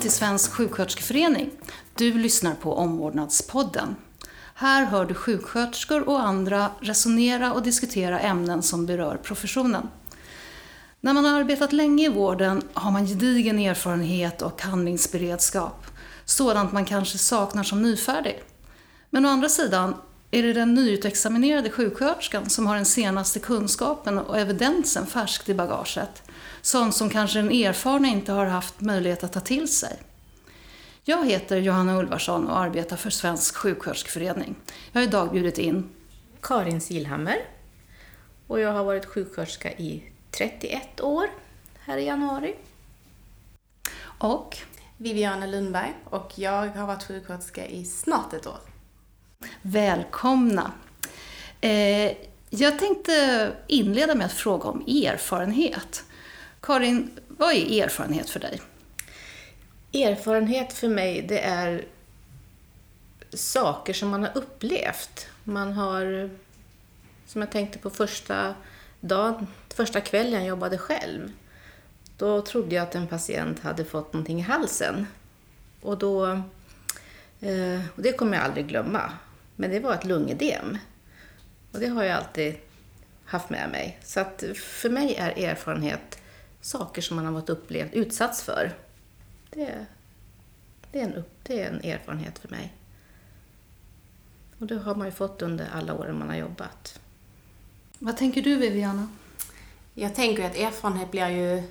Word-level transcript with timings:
Välkommen 0.00 0.12
till 0.12 0.18
Svensk 0.18 0.52
sjuksköterskeförening. 0.52 1.50
Du 1.94 2.18
lyssnar 2.18 2.54
på 2.54 2.74
Omvårdnadspodden. 2.74 3.96
Här 4.54 4.84
hör 4.84 5.04
du 5.04 5.14
sjuksköterskor 5.14 6.08
och 6.08 6.20
andra 6.20 6.70
resonera 6.80 7.52
och 7.52 7.62
diskutera 7.62 8.20
ämnen 8.20 8.62
som 8.62 8.86
berör 8.86 9.16
professionen. 9.16 9.88
När 11.00 11.12
man 11.12 11.24
har 11.24 11.40
arbetat 11.40 11.72
länge 11.72 12.04
i 12.04 12.08
vården 12.08 12.62
har 12.72 12.90
man 12.90 13.06
gedigen 13.06 13.58
erfarenhet 13.58 14.42
och 14.42 14.62
handlingsberedskap. 14.62 15.86
Sådant 16.24 16.72
man 16.72 16.84
kanske 16.84 17.18
saknar 17.18 17.62
som 17.62 17.82
nyfärdig. 17.82 18.42
Men 19.10 19.26
å 19.26 19.28
andra 19.28 19.48
sidan 19.48 19.94
är 20.30 20.42
det 20.42 20.52
den 20.52 20.74
nyutexaminerade 20.74 21.70
sjuksköterskan 21.70 22.50
som 22.50 22.66
har 22.66 22.76
den 22.76 22.86
senaste 22.86 23.38
kunskapen 23.38 24.18
och 24.18 24.38
evidensen 24.38 25.06
färskt 25.06 25.48
i 25.48 25.54
bagaget. 25.54 26.22
Sånt 26.62 26.94
som 26.94 27.10
kanske 27.10 27.38
den 27.38 27.50
erfarna 27.50 28.08
inte 28.08 28.32
har 28.32 28.46
haft 28.46 28.80
möjlighet 28.80 29.24
att 29.24 29.32
ta 29.32 29.40
till 29.40 29.68
sig. 29.68 29.96
Jag 31.04 31.26
heter 31.26 31.56
Johanna 31.56 31.98
Ulvarsson 31.98 32.48
och 32.48 32.58
arbetar 32.58 32.96
för 32.96 33.10
Svensk 33.10 33.56
sjuksköterskeförening. 33.56 34.54
Jag 34.92 35.00
har 35.00 35.06
idag 35.06 35.32
bjudit 35.32 35.58
in 35.58 35.90
Karin 36.42 36.80
Silhammer 36.80 37.38
och 38.46 38.60
jag 38.60 38.72
har 38.72 38.84
varit 38.84 39.06
sjuksköterska 39.06 39.72
i 39.72 40.02
31 40.30 41.00
år 41.00 41.26
här 41.80 41.96
i 41.96 42.04
januari. 42.04 42.54
Och 44.02 44.56
Viviana 44.96 45.46
Lundberg 45.46 45.92
och 46.04 46.32
jag 46.34 46.68
har 46.68 46.86
varit 46.86 47.04
sjuksköterska 47.04 47.66
i 47.66 47.84
snart 47.84 48.32
ett 48.32 48.46
år. 48.46 48.58
Välkomna! 49.62 50.72
Eh, 51.60 52.12
jag 52.50 52.78
tänkte 52.78 53.52
inleda 53.66 54.14
med 54.14 54.26
att 54.26 54.32
fråga 54.32 54.68
om 54.68 54.80
erfarenhet. 54.80 56.04
Karin, 56.60 57.10
vad 57.28 57.54
är 57.54 57.82
erfarenhet 57.84 58.30
för 58.30 58.40
dig? 58.40 58.60
Erfarenhet 59.92 60.72
för 60.72 60.88
mig, 60.88 61.22
det 61.28 61.40
är 61.40 61.84
saker 63.32 63.92
som 63.92 64.08
man 64.08 64.22
har 64.22 64.36
upplevt. 64.36 65.26
Man 65.44 65.72
har, 65.72 66.30
som 67.26 67.40
jag 67.40 67.50
tänkte 67.50 67.78
på 67.78 67.90
första 67.90 68.54
dagen, 69.00 69.46
första 69.74 70.00
kvällen 70.00 70.40
jag 70.40 70.48
jobbade 70.48 70.78
själv. 70.78 71.32
Då 72.16 72.42
trodde 72.42 72.74
jag 72.74 72.82
att 72.82 72.94
en 72.94 73.06
patient 73.06 73.60
hade 73.60 73.84
fått 73.84 74.12
någonting 74.12 74.38
i 74.38 74.42
halsen. 74.42 75.06
Och 75.82 75.98
då, 75.98 76.26
eh, 77.40 77.80
och 77.96 78.02
det 78.02 78.12
kommer 78.12 78.36
jag 78.36 78.44
aldrig 78.44 78.66
glömma. 78.66 79.12
Men 79.56 79.70
det 79.70 79.80
var 79.80 79.94
ett 79.94 80.04
lungedem. 80.04 80.78
Och 81.72 81.80
det 81.80 81.86
har 81.86 82.04
jag 82.04 82.16
alltid 82.16 82.54
haft 83.24 83.50
med 83.50 83.70
mig. 83.70 83.98
Så 84.02 84.20
att 84.20 84.44
för 84.56 84.90
mig 84.90 85.14
är 85.14 85.44
erfarenhet 85.44 86.19
saker 86.60 87.02
som 87.02 87.16
man 87.16 87.24
har 87.24 87.32
varit 87.32 87.48
upplevt, 87.48 87.92
utsatts 87.92 88.42
för. 88.42 88.72
Det, 89.50 89.86
det, 90.92 91.00
är 91.00 91.04
en, 91.04 91.24
det 91.42 91.62
är 91.62 91.68
en 91.68 91.80
erfarenhet 91.84 92.38
för 92.38 92.48
mig. 92.48 92.74
Och 94.58 94.66
det 94.66 94.78
har 94.78 94.94
man 94.94 95.06
ju 95.06 95.12
fått 95.12 95.42
under 95.42 95.68
alla 95.72 95.94
åren 95.94 96.18
man 96.18 96.28
har 96.28 96.36
jobbat. 96.36 97.00
Vad 97.98 98.16
tänker 98.16 98.42
du 98.42 98.56
Viviana? 98.56 99.08
Jag 99.94 100.14
tänker 100.14 100.46
att 100.46 100.56
erfarenhet 100.56 101.10
blir 101.10 101.28
ju, 101.28 101.62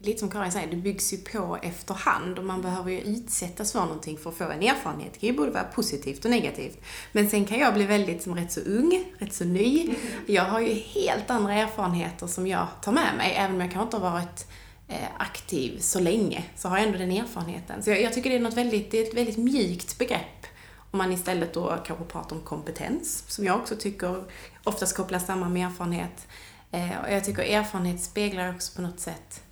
lite 0.00 0.18
som 0.18 0.30
Karin 0.30 0.52
säger, 0.52 0.70
det 0.70 0.76
byggs 0.76 1.12
ju 1.12 1.16
på 1.16 1.58
efterhand 1.62 2.38
och 2.38 2.44
man 2.44 2.62
behöver 2.62 2.90
ju 2.90 3.00
utsättas 3.00 3.72
för 3.72 3.80
någonting 3.80 4.18
för 4.18 4.30
att 4.30 4.36
få 4.36 4.44
en 4.44 4.62
erfarenhet. 4.62 5.12
Det 5.12 5.18
kan 5.18 5.28
ju 5.28 5.36
både 5.36 5.50
vara 5.50 5.64
positivt 5.64 6.24
och 6.24 6.30
negativt. 6.30 6.80
Men 7.12 7.30
sen 7.30 7.44
kan 7.44 7.58
jag 7.58 7.74
bli 7.74 7.86
väldigt, 7.86 8.22
som 8.22 8.34
rätt 8.34 8.52
så 8.52 8.60
ung, 8.60 9.04
rätt 9.18 9.34
så 9.34 9.44
ny. 9.44 9.94
Jag 10.26 10.44
har 10.44 10.60
ju 10.60 10.74
helt 10.74 11.30
andra 11.30 11.54
erfarenheter 11.54 12.26
som 12.26 12.46
jag 12.46 12.66
tar 12.82 12.92
med 12.92 13.16
mig, 13.16 13.34
även 13.36 13.54
om 13.54 13.60
jag 13.60 13.72
kanske 13.72 13.84
inte 13.84 14.06
har 14.06 14.12
varit 14.12 14.46
eh, 14.88 15.08
aktiv 15.18 15.78
så 15.80 16.00
länge, 16.00 16.44
så 16.56 16.68
har 16.68 16.78
jag 16.78 16.86
ändå 16.86 16.98
den 16.98 17.12
erfarenheten. 17.12 17.82
Så 17.82 17.90
jag, 17.90 18.02
jag 18.02 18.12
tycker 18.12 18.30
det 18.30 18.36
är 18.36 18.40
något 18.40 18.56
väldigt, 18.56 18.90
det 18.90 18.98
är 18.98 19.08
ett 19.08 19.14
väldigt 19.14 19.38
mjukt 19.38 19.98
begrepp. 19.98 20.46
Om 20.90 20.98
man 20.98 21.12
istället 21.12 21.54
då 21.54 21.78
kanske 21.86 22.04
pratar 22.04 22.36
om 22.36 22.42
kompetens, 22.42 23.24
som 23.28 23.44
jag 23.44 23.56
också 23.56 23.76
tycker 23.76 24.24
oftast 24.64 24.96
kopplas 24.96 25.26
samman 25.26 25.52
med 25.52 25.66
erfarenhet. 25.66 26.26
Eh, 26.70 27.00
och 27.04 27.12
jag 27.12 27.24
tycker 27.24 27.42
erfarenhet 27.42 28.02
speglar 28.02 28.54
också 28.54 28.76
på 28.76 28.82
något 28.82 29.00
sätt 29.00 29.42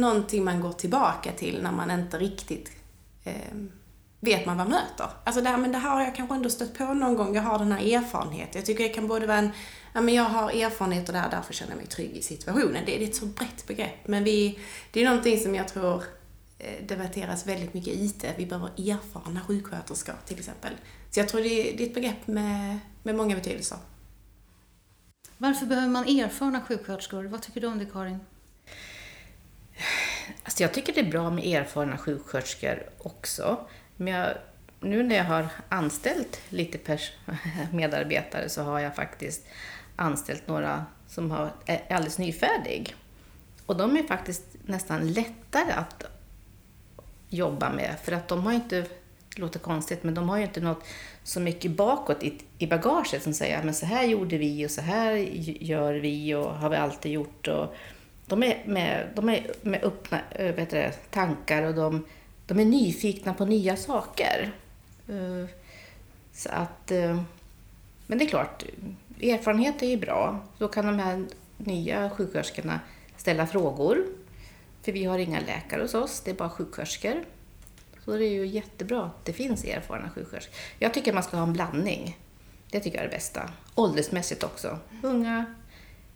någonting 0.00 0.44
man 0.44 0.60
går 0.60 0.72
tillbaka 0.72 1.32
till 1.32 1.62
när 1.62 1.72
man 1.72 1.90
inte 1.90 2.18
riktigt 2.18 2.72
eh, 3.24 3.54
vet 4.20 4.46
man 4.46 4.56
vad 4.56 4.68
man 4.68 4.80
möter. 4.80 5.06
Alltså 5.24 5.42
det 5.42 5.48
här, 5.48 5.56
men 5.56 5.72
det 5.72 5.78
här 5.78 5.90
har 5.90 6.02
jag 6.02 6.14
kanske 6.14 6.34
ändå 6.34 6.50
stött 6.50 6.78
på 6.78 6.94
någon 6.94 7.16
gång, 7.16 7.34
jag 7.34 7.42
har 7.42 7.58
den 7.58 7.72
här 7.72 7.96
erfarenheten. 7.96 8.52
Jag 8.54 8.66
tycker 8.66 8.84
det 8.84 8.88
kan 8.88 9.08
både 9.08 9.26
vara 9.26 9.38
en, 9.38 9.50
ja 9.92 10.00
men 10.00 10.14
jag 10.14 10.24
har 10.24 10.50
erfarenhet 10.50 11.08
och 11.08 11.14
där, 11.14 11.30
därför 11.30 11.54
känner 11.54 11.72
jag 11.72 11.78
mig 11.78 11.86
trygg 11.86 12.16
i 12.16 12.22
situationen. 12.22 12.82
Det, 12.86 12.98
det 12.98 13.04
är 13.04 13.08
ett 13.08 13.16
så 13.16 13.26
brett 13.26 13.66
begrepp, 13.66 14.06
men 14.08 14.24
vi, 14.24 14.58
det 14.92 15.00
är 15.00 15.04
någonting 15.04 15.40
som 15.40 15.54
jag 15.54 15.68
tror 15.68 16.04
eh, 16.58 16.86
debatteras 16.86 17.46
väldigt 17.46 17.74
mycket 17.74 17.94
i 17.94 18.04
IT. 18.04 18.24
Vi 18.36 18.46
behöver 18.46 18.68
erfarna 18.68 19.40
sjuksköterskor 19.40 20.14
till 20.26 20.38
exempel. 20.38 20.72
Så 21.10 21.20
jag 21.20 21.28
tror 21.28 21.40
det 21.40 21.48
är, 21.48 21.76
det 21.76 21.82
är 21.82 21.86
ett 21.88 21.94
begrepp 21.94 22.26
med, 22.26 22.78
med 23.02 23.14
många 23.14 23.36
betydelser. 23.36 23.78
Varför 25.38 25.66
behöver 25.66 25.88
man 25.88 26.04
erfarna 26.04 26.60
sjuksköterskor? 26.60 27.24
Vad 27.24 27.42
tycker 27.42 27.60
du 27.60 27.66
om 27.66 27.78
det 27.78 27.86
Karin? 27.86 28.18
Alltså 30.42 30.62
jag 30.62 30.74
tycker 30.74 30.92
det 30.92 31.00
är 31.00 31.10
bra 31.10 31.30
med 31.30 31.44
erfarna 31.44 31.98
sjuksköterskor 31.98 32.82
också. 32.98 33.66
Men 33.96 34.14
jag, 34.14 34.34
nu 34.80 35.02
när 35.02 35.16
jag 35.16 35.24
har 35.24 35.46
anställt 35.68 36.40
lite 36.48 36.98
medarbetare 37.72 38.48
så 38.48 38.62
har 38.62 38.80
jag 38.80 38.96
faktiskt 38.96 39.46
anställt 39.96 40.48
några 40.48 40.86
som 41.08 41.30
har, 41.30 41.50
är 41.66 41.82
alldeles 41.90 42.18
nyfärdig. 42.18 42.94
Och 43.66 43.76
de 43.76 43.96
är 43.96 44.02
faktiskt 44.02 44.44
nästan 44.66 45.12
lättare 45.12 45.72
att 45.72 46.04
jobba 47.28 47.72
med 47.72 47.94
för 48.04 48.12
att 48.12 48.28
de 48.28 48.46
har 48.46 48.52
inte, 48.52 48.80
det 48.80 49.40
låter 49.40 49.58
konstigt, 49.58 50.02
men 50.02 50.14
de 50.14 50.28
har 50.28 50.36
ju 50.36 50.42
inte 50.42 50.60
något 50.60 50.84
så 51.24 51.40
mycket 51.40 51.70
bakåt 51.70 52.22
i, 52.22 52.38
i 52.58 52.66
bagaget 52.66 53.22
som 53.22 53.34
säger 53.34 53.62
men 53.62 53.74
så 53.74 53.86
här 53.86 54.04
gjorde 54.04 54.38
vi 54.38 54.66
och 54.66 54.70
så 54.70 54.80
här 54.80 55.12
gör 55.60 55.94
vi 55.94 56.34
och 56.34 56.54
har 56.54 56.70
vi 56.70 56.76
alltid 56.76 57.12
gjort. 57.12 57.48
Och 57.48 57.74
de 58.28 58.42
är 58.42 58.62
med, 58.66 59.08
de 59.14 59.28
är 59.28 59.52
med 59.62 59.84
öppna 59.84 60.20
eh, 60.30 60.54
vet 60.54 60.70
det, 60.70 60.92
tankar 61.10 61.62
och 61.62 61.74
de, 61.74 62.04
de 62.46 62.60
är 62.60 62.64
nyfikna 62.64 63.34
på 63.34 63.44
nya 63.44 63.76
saker. 63.76 64.52
Eh, 65.08 65.50
så 66.32 66.48
att, 66.48 66.90
eh, 66.90 67.22
men 68.06 68.18
det 68.18 68.24
är 68.24 68.28
klart, 68.28 68.64
erfarenhet 69.22 69.82
är 69.82 69.86
ju 69.86 69.96
bra. 69.96 70.40
Då 70.58 70.68
kan 70.68 70.86
de 70.86 70.98
här 70.98 71.26
nya 71.56 72.10
sjuksköterskorna 72.10 72.80
ställa 73.16 73.46
frågor. 73.46 74.06
För 74.82 74.92
vi 74.92 75.04
har 75.04 75.18
inga 75.18 75.40
läkare 75.40 75.82
hos 75.82 75.94
oss, 75.94 76.20
det 76.20 76.30
är 76.30 76.34
bara 76.34 76.50
sjuksköterskor. 76.50 77.24
Så 78.04 78.16
det 78.16 78.24
är 78.24 78.30
ju 78.30 78.46
jättebra 78.46 79.04
att 79.04 79.24
det 79.24 79.32
finns 79.32 79.64
erfarna 79.64 80.10
sjuksköterskor. 80.10 80.54
Jag 80.78 80.94
tycker 80.94 81.12
man 81.12 81.22
ska 81.22 81.36
ha 81.36 81.44
en 81.44 81.52
blandning. 81.52 82.18
Det 82.70 82.80
tycker 82.80 82.98
jag 82.98 83.04
är 83.04 83.08
det 83.08 83.16
bästa. 83.16 83.50
Åldersmässigt 83.74 84.44
också. 84.44 84.78
Unga, 85.02 85.54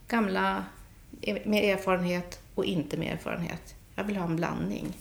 gamla, 0.09 0.65
med 1.45 1.65
erfarenhet 1.65 2.41
och 2.55 2.65
inte 2.65 2.97
med 2.97 3.13
erfarenhet. 3.13 3.75
Jag 3.95 4.05
vill 4.05 4.17
ha 4.17 4.25
en 4.25 4.37
blandning. 4.37 4.97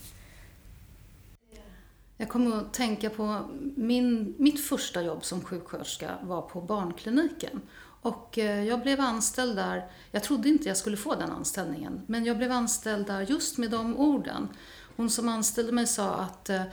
Jag 2.18 2.30
kommer 2.30 2.58
att 2.58 2.74
tänka 2.74 3.10
på 3.10 3.50
min, 3.76 4.36
mitt 4.38 4.66
första 4.66 5.02
jobb 5.02 5.26
som 5.26 5.42
sjuksköterska 5.42 6.18
var 6.22 6.42
på 6.42 6.62
barnkliniken. 6.62 7.62
Och 8.02 8.38
eh, 8.38 8.64
jag 8.64 8.82
blev 8.82 9.02
anställd 9.02 9.56
där, 9.56 9.92
jag 10.12 10.24
trodde 10.24 10.50
inte 10.50 10.68
jag 10.68 10.78
skulle 10.78 10.98
få 10.98 11.16
den 11.16 11.32
anställningen, 11.32 12.02
men 12.08 12.26
jag 12.26 12.38
blev 12.38 12.52
anställd 12.52 13.08
där 13.08 13.22
just 13.22 13.58
med 13.58 13.72
de 13.72 13.98
orden. 13.98 14.48
Hon 14.96 15.10
som 15.10 15.30
anställde 15.30 15.72
mig 15.72 15.88
sa 15.88 16.16
att 16.16 16.50
eh, 16.50 16.64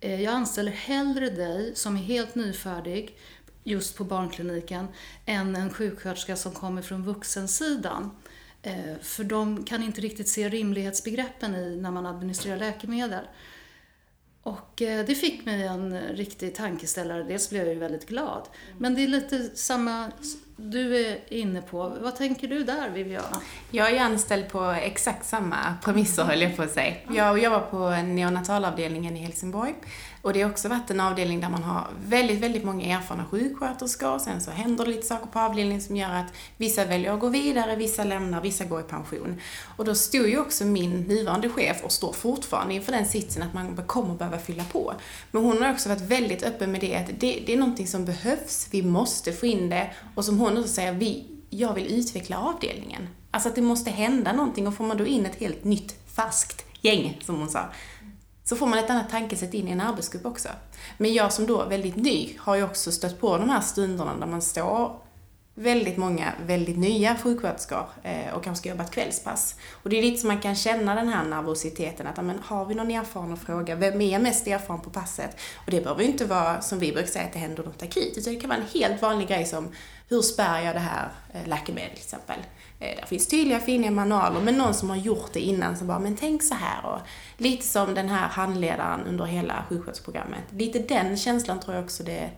eh, 0.00 0.22
jag 0.22 0.34
anställer 0.34 0.72
hellre 0.72 1.30
dig 1.30 1.76
som 1.76 1.96
är 1.96 2.00
helt 2.00 2.34
nyfärdig 2.34 3.18
just 3.64 3.96
på 3.96 4.04
barnkliniken 4.04 4.88
än 5.26 5.56
en 5.56 5.70
sjuksköterska 5.70 6.36
som 6.36 6.52
kommer 6.52 6.82
från 6.82 7.04
vuxensidan. 7.04 8.10
Eh, 8.68 8.98
för 9.02 9.24
de 9.24 9.64
kan 9.64 9.82
inte 9.82 10.00
riktigt 10.00 10.28
se 10.28 10.48
rimlighetsbegreppen 10.48 11.54
i 11.54 11.76
när 11.76 11.90
man 11.90 12.06
administrerar 12.06 12.56
läkemedel. 12.56 13.24
Och 14.42 14.82
eh, 14.82 15.06
det 15.06 15.14
fick 15.14 15.44
mig 15.44 15.62
en 15.66 16.00
riktig 16.00 16.54
tankeställare. 16.54 17.22
Dels 17.22 17.50
blev 17.50 17.64
jag 17.64 17.74
ju 17.74 17.80
väldigt 17.80 18.08
glad. 18.08 18.42
Men 18.78 18.94
det 18.94 19.02
är 19.02 19.08
lite 19.08 19.56
samma 19.56 20.12
du 20.56 20.96
är 21.06 21.32
inne 21.32 21.62
på. 21.62 21.96
Vad 22.00 22.16
tänker 22.16 22.48
du 22.48 22.64
där, 22.64 22.90
Viviana? 22.90 23.40
Jag 23.70 23.90
är 23.90 24.00
anställd 24.00 24.48
på 24.48 24.64
exakt 24.64 25.26
samma 25.26 25.56
premisser, 25.84 26.24
höll 26.24 26.42
jag 26.42 26.56
på 26.56 26.62
att 26.62 26.70
säga. 26.70 26.94
Jag 27.10 27.38
jobbar 27.42 27.60
på 27.60 27.90
neonatalavdelningen 27.90 29.16
i 29.16 29.20
Helsingborg. 29.20 29.74
Och 30.22 30.32
det 30.32 30.42
har 30.42 30.50
också 30.50 30.68
varit 30.68 30.90
en 30.90 31.00
avdelning 31.00 31.40
där 31.40 31.48
man 31.48 31.62
har 31.62 31.86
väldigt, 32.06 32.40
väldigt 32.40 32.64
många 32.64 32.98
erfarna 32.98 33.24
sjuksköterskor. 33.24 34.18
Sen 34.18 34.40
så 34.40 34.50
händer 34.50 34.84
det 34.84 34.90
lite 34.90 35.06
saker 35.06 35.26
på 35.26 35.38
avdelningen 35.38 35.80
som 35.80 35.96
gör 35.96 36.14
att 36.14 36.32
vissa 36.56 36.84
väljer 36.84 37.12
att 37.12 37.20
gå 37.20 37.28
vidare, 37.28 37.76
vissa 37.76 38.04
lämnar, 38.04 38.40
vissa 38.40 38.64
går 38.64 38.80
i 38.80 38.82
pension. 38.82 39.40
Och 39.76 39.84
då 39.84 39.94
stod 39.94 40.28
ju 40.28 40.38
också 40.38 40.64
min 40.64 41.00
nuvarande 41.00 41.48
chef, 41.48 41.84
och 41.84 41.92
står 41.92 42.12
fortfarande 42.12 42.74
inför 42.74 42.92
den 42.92 43.06
sitsen, 43.06 43.42
att 43.42 43.54
man 43.54 43.76
kommer 43.86 44.14
behöva 44.14 44.38
fylla 44.38 44.64
på. 44.64 44.94
Men 45.30 45.42
hon 45.42 45.62
har 45.62 45.72
också 45.72 45.88
varit 45.88 46.00
väldigt 46.00 46.42
öppen 46.42 46.72
med 46.72 46.80
det, 46.80 46.96
att 46.96 47.06
det, 47.06 47.42
det 47.46 47.52
är 47.52 47.58
någonting 47.58 47.86
som 47.86 48.04
behövs, 48.04 48.68
vi 48.70 48.82
måste 48.82 49.32
få 49.32 49.46
in 49.46 49.70
det. 49.70 49.90
Och 50.14 50.24
som 50.24 50.38
hon 50.38 50.58
också 50.58 50.68
säger, 50.68 50.92
vi, 50.92 51.26
jag 51.50 51.74
vill 51.74 51.98
utveckla 51.98 52.38
avdelningen. 52.38 53.08
Alltså 53.30 53.48
att 53.48 53.54
det 53.54 53.62
måste 53.62 53.90
hända 53.90 54.32
någonting 54.32 54.66
och 54.66 54.74
får 54.74 54.84
man 54.84 54.96
då 54.96 55.06
in 55.06 55.26
ett 55.26 55.36
helt 55.36 55.64
nytt, 55.64 55.94
färskt 56.16 56.64
gäng, 56.80 57.20
som 57.24 57.36
hon 57.36 57.48
sa, 57.48 57.64
så 58.48 58.56
får 58.56 58.66
man 58.66 58.78
ett 58.78 58.90
annat 58.90 59.10
tankesätt 59.10 59.54
in 59.54 59.68
i 59.68 59.70
en 59.70 59.80
arbetsgrupp 59.80 60.26
också. 60.26 60.48
Men 60.98 61.14
jag 61.14 61.32
som 61.32 61.46
då 61.46 61.62
är 61.62 61.68
väldigt 61.68 61.96
ny 61.96 62.36
har 62.38 62.56
ju 62.56 62.62
också 62.62 62.92
stött 62.92 63.20
på 63.20 63.38
de 63.38 63.50
här 63.50 63.60
stunderna 63.60 64.16
där 64.16 64.26
man 64.26 64.42
står 64.42 65.00
väldigt 65.54 65.96
många 65.96 66.32
väldigt 66.46 66.78
nya 66.78 67.16
sjuksköterskor 67.16 67.86
eh, 68.02 68.34
och 68.34 68.44
kanske 68.44 68.60
ska 68.60 68.68
jobba 68.68 68.84
ett 68.84 68.90
kvällspass. 68.90 69.54
Och 69.82 69.90
det 69.90 69.98
är 69.98 70.02
lite 70.02 70.20
som 70.20 70.28
man 70.28 70.40
kan 70.40 70.54
känna 70.54 70.94
den 70.94 71.08
här 71.08 71.24
nervositeten 71.24 72.06
att 72.06 72.24
men, 72.24 72.38
har 72.44 72.64
vi 72.64 72.74
någon 72.74 72.90
erfaren 72.90 73.32
att 73.32 73.38
fråga, 73.38 73.74
vem 73.74 74.00
är 74.00 74.18
mest 74.18 74.46
erfaren 74.46 74.80
på 74.80 74.90
passet? 74.90 75.36
Och 75.64 75.70
det 75.70 75.80
behöver 75.80 76.02
ju 76.02 76.08
inte 76.08 76.24
vara 76.24 76.60
som 76.60 76.78
vi 76.78 76.92
brukar 76.92 77.10
säga 77.10 77.24
att 77.24 77.32
det 77.32 77.38
händer 77.38 77.62
något 77.62 77.82
akut, 77.82 78.14
utan 78.16 78.34
det 78.34 78.40
kan 78.40 78.50
vara 78.50 78.60
en 78.60 78.80
helt 78.80 79.02
vanlig 79.02 79.28
grej 79.28 79.44
som 79.44 79.68
hur 80.08 80.22
spär 80.22 80.60
jag 80.60 80.74
det 80.74 80.80
här 80.80 81.08
eh, 81.32 81.48
läkemedlet 81.48 81.94
till 81.94 82.04
exempel? 82.04 82.36
Eh, 82.80 82.96
det 83.00 83.06
finns 83.06 83.26
tydliga, 83.26 83.60
fina 83.60 83.90
manualer, 83.90 84.40
men 84.40 84.54
någon 84.54 84.74
som 84.74 84.90
har 84.90 84.96
gjort 84.96 85.32
det 85.32 85.40
innan 85.40 85.76
som 85.76 85.86
bara, 85.86 85.98
men 85.98 86.16
tänk 86.16 86.42
så 86.42 86.54
här. 86.54 86.86
Och 86.86 86.98
lite 87.36 87.66
som 87.66 87.94
den 87.94 88.08
här 88.08 88.28
handledaren 88.28 89.06
under 89.06 89.24
hela 89.24 89.64
sjuksköterskeprogrammet. 89.68 90.44
Lite 90.50 90.78
den 90.78 91.16
känslan 91.16 91.60
tror 91.60 91.74
jag 91.74 91.84
också 91.84 92.02
det 92.02 92.30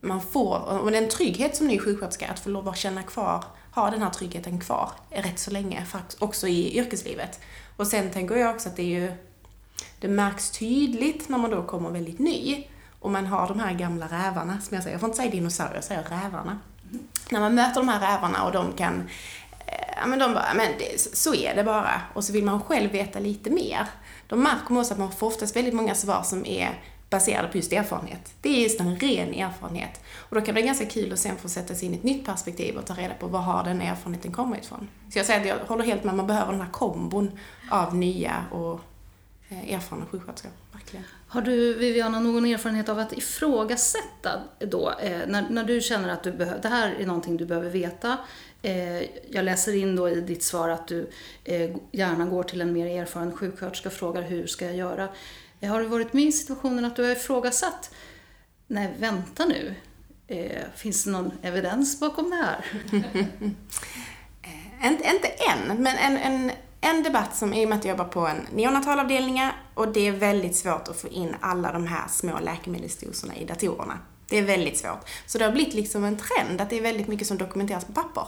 man 0.00 0.20
får, 0.20 0.80
och 0.82 0.90
den 0.90 1.08
trygghet 1.08 1.56
som 1.56 1.66
ny 1.66 1.78
sjuksköterska, 1.78 2.28
att 2.28 2.40
få 2.40 2.50
lov 2.50 2.68
att 2.68 2.76
känna 2.76 3.02
kvar, 3.02 3.44
ha 3.74 3.90
den 3.90 4.02
här 4.02 4.10
tryggheten 4.10 4.60
kvar 4.60 4.90
rätt 5.10 5.38
så 5.38 5.50
länge, 5.50 5.86
också 6.18 6.48
i 6.48 6.78
yrkeslivet. 6.78 7.40
Och 7.76 7.86
sen 7.86 8.10
tänker 8.10 8.36
jag 8.36 8.54
också 8.54 8.68
att 8.68 8.76
det 8.76 8.82
är 8.82 9.00
ju, 9.00 9.12
det 10.00 10.08
märks 10.08 10.50
tydligt 10.50 11.28
när 11.28 11.38
man 11.38 11.50
då 11.50 11.62
kommer 11.62 11.90
väldigt 11.90 12.18
ny 12.18 12.64
och 13.00 13.10
man 13.10 13.26
har 13.26 13.48
de 13.48 13.60
här 13.60 13.72
gamla 13.72 14.06
rävarna, 14.06 14.60
som 14.60 14.74
jag 14.74 14.82
säger, 14.82 14.94
jag 14.94 15.00
får 15.00 15.08
inte 15.08 15.16
säga 15.16 15.30
dinosaurier, 15.30 15.74
jag 15.74 15.84
säger 15.84 16.02
rävarna. 16.02 16.58
Mm. 16.90 17.04
När 17.30 17.40
man 17.40 17.54
möter 17.54 17.80
de 17.80 17.88
här 17.88 18.14
rävarna 18.14 18.44
och 18.44 18.52
de 18.52 18.72
kan, 18.72 19.08
Eh, 19.66 19.94
ja 20.00 20.06
men 20.06 20.18
de 20.18 20.34
bara, 20.34 20.54
men 20.54 20.68
det, 20.78 21.00
så 21.16 21.34
är 21.34 21.54
det 21.54 21.64
bara. 21.64 22.00
Och 22.14 22.24
så 22.24 22.32
vill 22.32 22.44
man 22.44 22.62
själv 22.62 22.90
veta 22.90 23.18
lite 23.18 23.50
mer. 23.50 23.86
Då 24.26 24.36
märker 24.36 24.72
man 24.72 24.80
också 24.80 24.92
att 24.92 24.98
man 24.98 25.12
får 25.12 25.26
oftast 25.26 25.56
väldigt 25.56 25.74
många 25.74 25.94
svar 25.94 26.22
som 26.22 26.46
är 26.46 26.80
baserade 27.12 27.48
på 27.48 27.56
just 27.56 27.72
erfarenhet. 27.72 28.34
Det 28.40 28.48
är 28.48 28.62
just 28.62 28.80
en 28.80 28.96
ren 28.96 29.34
erfarenhet. 29.34 30.00
Och 30.16 30.34
då 30.34 30.40
kan 30.40 30.54
det 30.54 30.60
vara 30.60 30.66
ganska 30.66 30.86
kul 30.86 31.12
att 31.12 31.18
sen 31.18 31.36
få 31.36 31.48
sätta 31.48 31.74
sig 31.74 31.88
in 31.88 31.94
i 31.94 31.96
ett 31.96 32.02
nytt 32.02 32.26
perspektiv 32.26 32.76
och 32.76 32.86
ta 32.86 32.94
reda 32.94 33.14
på 33.14 33.26
var 33.26 33.40
har 33.40 33.64
den 33.64 33.80
erfarenheten 33.80 34.32
kommit 34.32 34.64
ifrån. 34.64 34.88
Så 35.12 35.18
jag 35.18 35.26
säger 35.26 35.40
att 35.40 35.46
jag 35.46 35.56
håller 35.56 35.84
helt 35.84 36.04
med, 36.04 36.14
man 36.14 36.26
behöver 36.26 36.52
den 36.52 36.60
här 36.60 36.70
kombon 36.70 37.30
av 37.70 37.94
nya 37.94 38.44
och 38.50 38.80
eh, 39.48 39.74
erfarna 39.74 40.06
sjuksköterskor. 40.06 40.50
Verkligen. 40.72 41.04
Har 41.28 41.42
du, 41.42 41.74
Viviana, 41.74 42.20
någon 42.20 42.46
erfarenhet 42.46 42.88
av 42.88 42.98
att 42.98 43.12
ifrågasätta 43.12 44.40
då, 44.58 44.92
eh, 45.02 45.20
när, 45.26 45.50
när 45.50 45.64
du 45.64 45.80
känner 45.80 46.08
att 46.08 46.22
du 46.22 46.32
behöver, 46.32 46.62
det 46.62 46.68
här 46.68 46.94
är 47.00 47.06
någonting 47.06 47.36
du 47.36 47.46
behöver 47.46 47.70
veta. 47.70 48.18
Eh, 48.62 49.02
jag 49.30 49.44
läser 49.44 49.74
in 49.74 49.96
då 49.96 50.08
i 50.08 50.20
ditt 50.20 50.42
svar 50.42 50.68
att 50.68 50.88
du 50.88 51.10
eh, 51.44 51.70
gärna 51.92 52.24
går 52.24 52.42
till 52.42 52.60
en 52.60 52.72
mer 52.72 53.02
erfaren 53.02 53.36
sjuksköterska 53.36 53.88
och 53.88 53.92
frågar 53.92 54.22
hur 54.22 54.46
ska 54.46 54.64
jag 54.64 54.76
göra. 54.76 55.08
Eh, 55.60 55.70
har 55.70 55.80
du 55.80 55.86
varit 55.86 56.12
med 56.12 56.24
i 56.24 56.32
situationen 56.32 56.84
att 56.84 56.96
du 56.96 57.02
har 57.02 57.10
ifrågasatt, 57.10 57.94
nej 58.66 58.94
vänta 58.98 59.44
nu, 59.44 59.74
eh, 60.26 60.62
finns 60.76 61.04
det 61.04 61.10
någon 61.10 61.32
evidens 61.42 62.00
bakom 62.00 62.30
det 62.30 62.36
här? 62.36 62.64
Eh, 64.82 64.86
inte, 64.92 65.08
inte 65.14 65.28
än, 65.28 65.82
men 65.82 65.96
en, 65.96 66.16
en, 66.16 66.50
en 66.80 67.02
debatt 67.02 67.36
som, 67.36 67.54
i 67.54 67.64
och 67.64 67.68
med 67.68 67.78
att 67.78 67.84
jag 67.84 67.92
jobbar 67.92 68.04
på 68.04 68.26
en 68.26 68.46
neonatalavdelning 68.52 69.40
och 69.74 69.92
det 69.92 70.08
är 70.08 70.12
väldigt 70.12 70.56
svårt 70.56 70.88
att 70.88 70.96
få 70.96 71.08
in 71.08 71.36
alla 71.40 71.72
de 71.72 71.86
här 71.86 72.08
små 72.08 72.40
läkemedelsdoserna 72.40 73.36
i 73.36 73.44
datorerna. 73.44 73.98
Det 74.28 74.38
är 74.38 74.42
väldigt 74.42 74.78
svårt. 74.78 75.08
Så 75.26 75.38
det 75.38 75.44
har 75.44 75.52
blivit 75.52 75.74
liksom 75.74 76.04
en 76.04 76.16
trend 76.16 76.60
att 76.60 76.70
det 76.70 76.78
är 76.78 76.82
väldigt 76.82 77.08
mycket 77.08 77.26
som 77.26 77.38
dokumenteras 77.38 77.84
på 77.84 77.92
papper. 77.92 78.26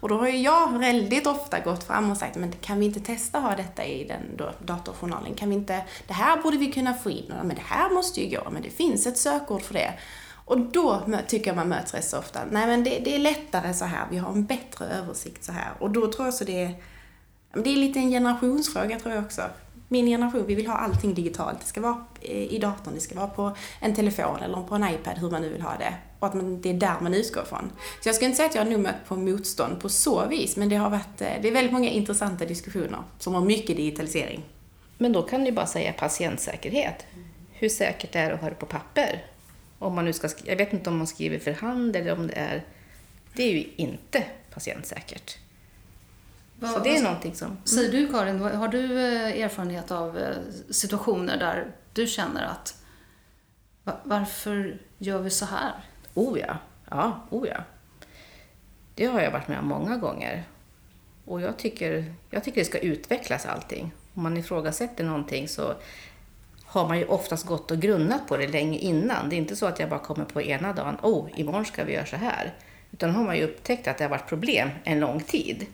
Och 0.00 0.08
då 0.08 0.18
har 0.18 0.28
ju 0.28 0.38
jag 0.38 0.78
väldigt 0.78 1.26
ofta 1.26 1.60
gått 1.60 1.84
fram 1.84 2.10
och 2.10 2.16
sagt, 2.16 2.36
men 2.36 2.52
kan 2.52 2.80
vi 2.80 2.86
inte 2.86 3.00
testa 3.00 3.38
att 3.38 3.44
ha 3.44 3.56
detta 3.56 3.84
i 3.84 4.04
den 4.04 4.36
då, 4.36 4.50
datorjournalen? 4.66 5.34
Kan 5.34 5.48
vi 5.48 5.54
inte, 5.54 5.84
det 6.06 6.12
här 6.12 6.42
borde 6.42 6.56
vi 6.56 6.72
kunna 6.72 6.94
få 6.94 7.10
in, 7.10 7.32
men 7.44 7.56
det 7.56 7.64
här 7.64 7.90
måste 7.90 8.20
ju 8.20 8.36
gå, 8.36 8.50
men 8.50 8.62
det 8.62 8.70
finns 8.70 9.06
ett 9.06 9.18
sökord 9.18 9.62
för 9.62 9.74
det. 9.74 9.94
Och 10.44 10.58
då 10.58 11.02
tycker 11.26 11.46
jag 11.46 11.56
man 11.56 11.68
möts 11.68 11.94
rätt 11.94 12.04
så 12.04 12.18
ofta, 12.18 12.40
nej 12.50 12.66
men 12.66 12.84
det, 12.84 12.98
det, 12.98 13.14
är 13.14 13.18
lättare 13.18 13.74
så 13.74 13.84
här, 13.84 14.06
vi 14.10 14.18
har 14.18 14.32
en 14.32 14.44
bättre 14.44 14.86
översikt 14.86 15.44
så 15.44 15.52
här. 15.52 15.72
Och 15.78 15.90
då 15.90 16.12
tror 16.12 16.26
jag 16.26 16.34
så 16.34 16.44
det 16.44 16.62
är, 16.62 16.74
det 17.52 17.70
är 17.70 17.76
lite 17.76 17.98
en 17.98 18.10
generationsfråga 18.10 18.98
tror 18.98 19.14
jag 19.14 19.24
också 19.24 19.42
min 19.88 20.06
generation, 20.06 20.46
vi 20.46 20.54
vill 20.54 20.66
ha 20.66 20.74
allting 20.74 21.14
digitalt. 21.14 21.60
Det 21.60 21.66
ska 21.66 21.80
vara 21.80 22.04
eh, 22.20 22.52
i 22.52 22.58
datorn, 22.58 22.94
det 22.94 23.00
ska 23.00 23.14
vara 23.14 23.28
på 23.28 23.56
en 23.80 23.94
telefon 23.94 24.38
eller 24.42 24.62
på 24.62 24.74
en 24.74 24.88
iPad, 24.88 25.18
hur 25.18 25.30
man 25.30 25.42
nu 25.42 25.48
vill 25.48 25.62
ha 25.62 25.76
det. 25.78 25.94
Och 26.18 26.26
att 26.26 26.34
man, 26.34 26.60
det 26.60 26.70
är 26.70 26.74
där 26.74 26.96
man 27.00 27.14
utgår 27.14 27.42
ifrån. 27.42 27.72
Så 28.02 28.08
jag 28.08 28.14
skulle 28.14 28.26
inte 28.26 28.36
säga 28.36 28.48
att 28.48 28.54
jag 28.54 28.64
har 28.64 28.78
mött 28.78 29.06
på 29.08 29.16
motstånd 29.16 29.80
på 29.80 29.88
så 29.88 30.26
vis, 30.26 30.56
men 30.56 30.68
det 30.68 30.76
har 30.76 30.90
varit, 30.90 31.20
eh, 31.20 31.32
det 31.42 31.48
är 31.48 31.52
väldigt 31.52 31.72
många 31.72 31.90
intressanta 31.90 32.44
diskussioner 32.44 33.02
som 33.18 33.34
har 33.34 33.40
mycket 33.40 33.76
digitalisering. 33.76 34.44
Men 34.98 35.12
då 35.12 35.22
kan 35.22 35.44
du 35.44 35.52
bara 35.52 35.66
säga 35.66 35.92
patientsäkerhet. 35.92 37.06
Hur 37.52 37.68
säkert 37.68 38.14
är 38.14 38.28
det 38.28 38.34
att 38.34 38.40
ha 38.40 38.48
det 38.48 38.54
på 38.54 38.66
papper? 38.66 39.24
Om 39.78 39.94
man 39.94 40.04
nu 40.04 40.12
ska, 40.12 40.28
jag 40.44 40.56
vet 40.56 40.72
inte 40.72 40.90
om 40.90 40.98
man 40.98 41.06
skriver 41.06 41.38
för 41.38 41.52
hand 41.52 41.96
eller 41.96 42.12
om 42.12 42.26
det 42.26 42.38
är... 42.38 42.64
Det 43.34 43.42
är 43.42 43.52
ju 43.52 43.64
inte 43.76 44.24
patientsäkert. 44.54 45.38
Vad, 46.60 46.70
så 46.70 46.78
det 46.78 46.96
är 46.96 47.02
någonting 47.02 47.34
som... 47.34 47.56
Säger 47.64 47.92
du 47.92 48.12
Karin, 48.12 48.40
har 48.40 48.68
du 48.68 48.98
eh, 48.98 49.42
erfarenhet 49.42 49.90
av 49.90 50.18
eh, 50.18 50.36
situationer 50.70 51.36
där 51.38 51.72
du 51.92 52.06
känner 52.06 52.44
att 52.44 52.74
varför 54.02 54.78
gör 54.98 55.18
vi 55.18 55.30
så 55.30 55.44
här? 55.44 55.72
Oh 56.18 56.38
ja, 56.38 56.56
ja, 56.90 57.20
oh 57.30 57.48
ja. 57.48 57.62
Det 58.94 59.06
har 59.06 59.20
jag 59.20 59.30
varit 59.30 59.48
med 59.48 59.58
om 59.58 59.66
många 59.66 59.96
gånger. 59.96 60.44
Och 61.24 61.40
jag 61.40 61.56
tycker, 61.56 62.14
jag 62.30 62.44
tycker 62.44 62.60
det 62.60 62.64
ska 62.64 62.78
utvecklas 62.78 63.46
allting. 63.46 63.92
Om 64.14 64.22
man 64.22 64.36
ifrågasätter 64.36 65.04
någonting 65.04 65.48
så 65.48 65.74
har 66.64 66.88
man 66.88 66.98
ju 66.98 67.04
oftast 67.04 67.46
gått 67.46 67.70
och 67.70 67.78
grunnat 67.78 68.28
på 68.28 68.36
det 68.36 68.48
länge 68.48 68.78
innan. 68.78 69.28
Det 69.28 69.36
är 69.36 69.38
inte 69.38 69.56
så 69.56 69.66
att 69.66 69.78
jag 69.78 69.88
bara 69.88 70.00
kommer 70.00 70.24
på 70.24 70.42
ena 70.42 70.72
dagen, 70.72 70.96
oh, 71.02 71.28
imorgon 71.34 71.64
ska 71.64 71.84
vi 71.84 71.92
göra 71.92 72.06
så 72.06 72.16
här. 72.16 72.54
Utan 72.90 73.10
har 73.10 73.24
man 73.24 73.36
ju 73.36 73.44
upptäckt 73.44 73.88
att 73.88 73.98
det 73.98 74.04
har 74.04 74.10
varit 74.10 74.28
problem 74.28 74.70
en 74.84 75.00
lång 75.00 75.20
tid. 75.20 75.66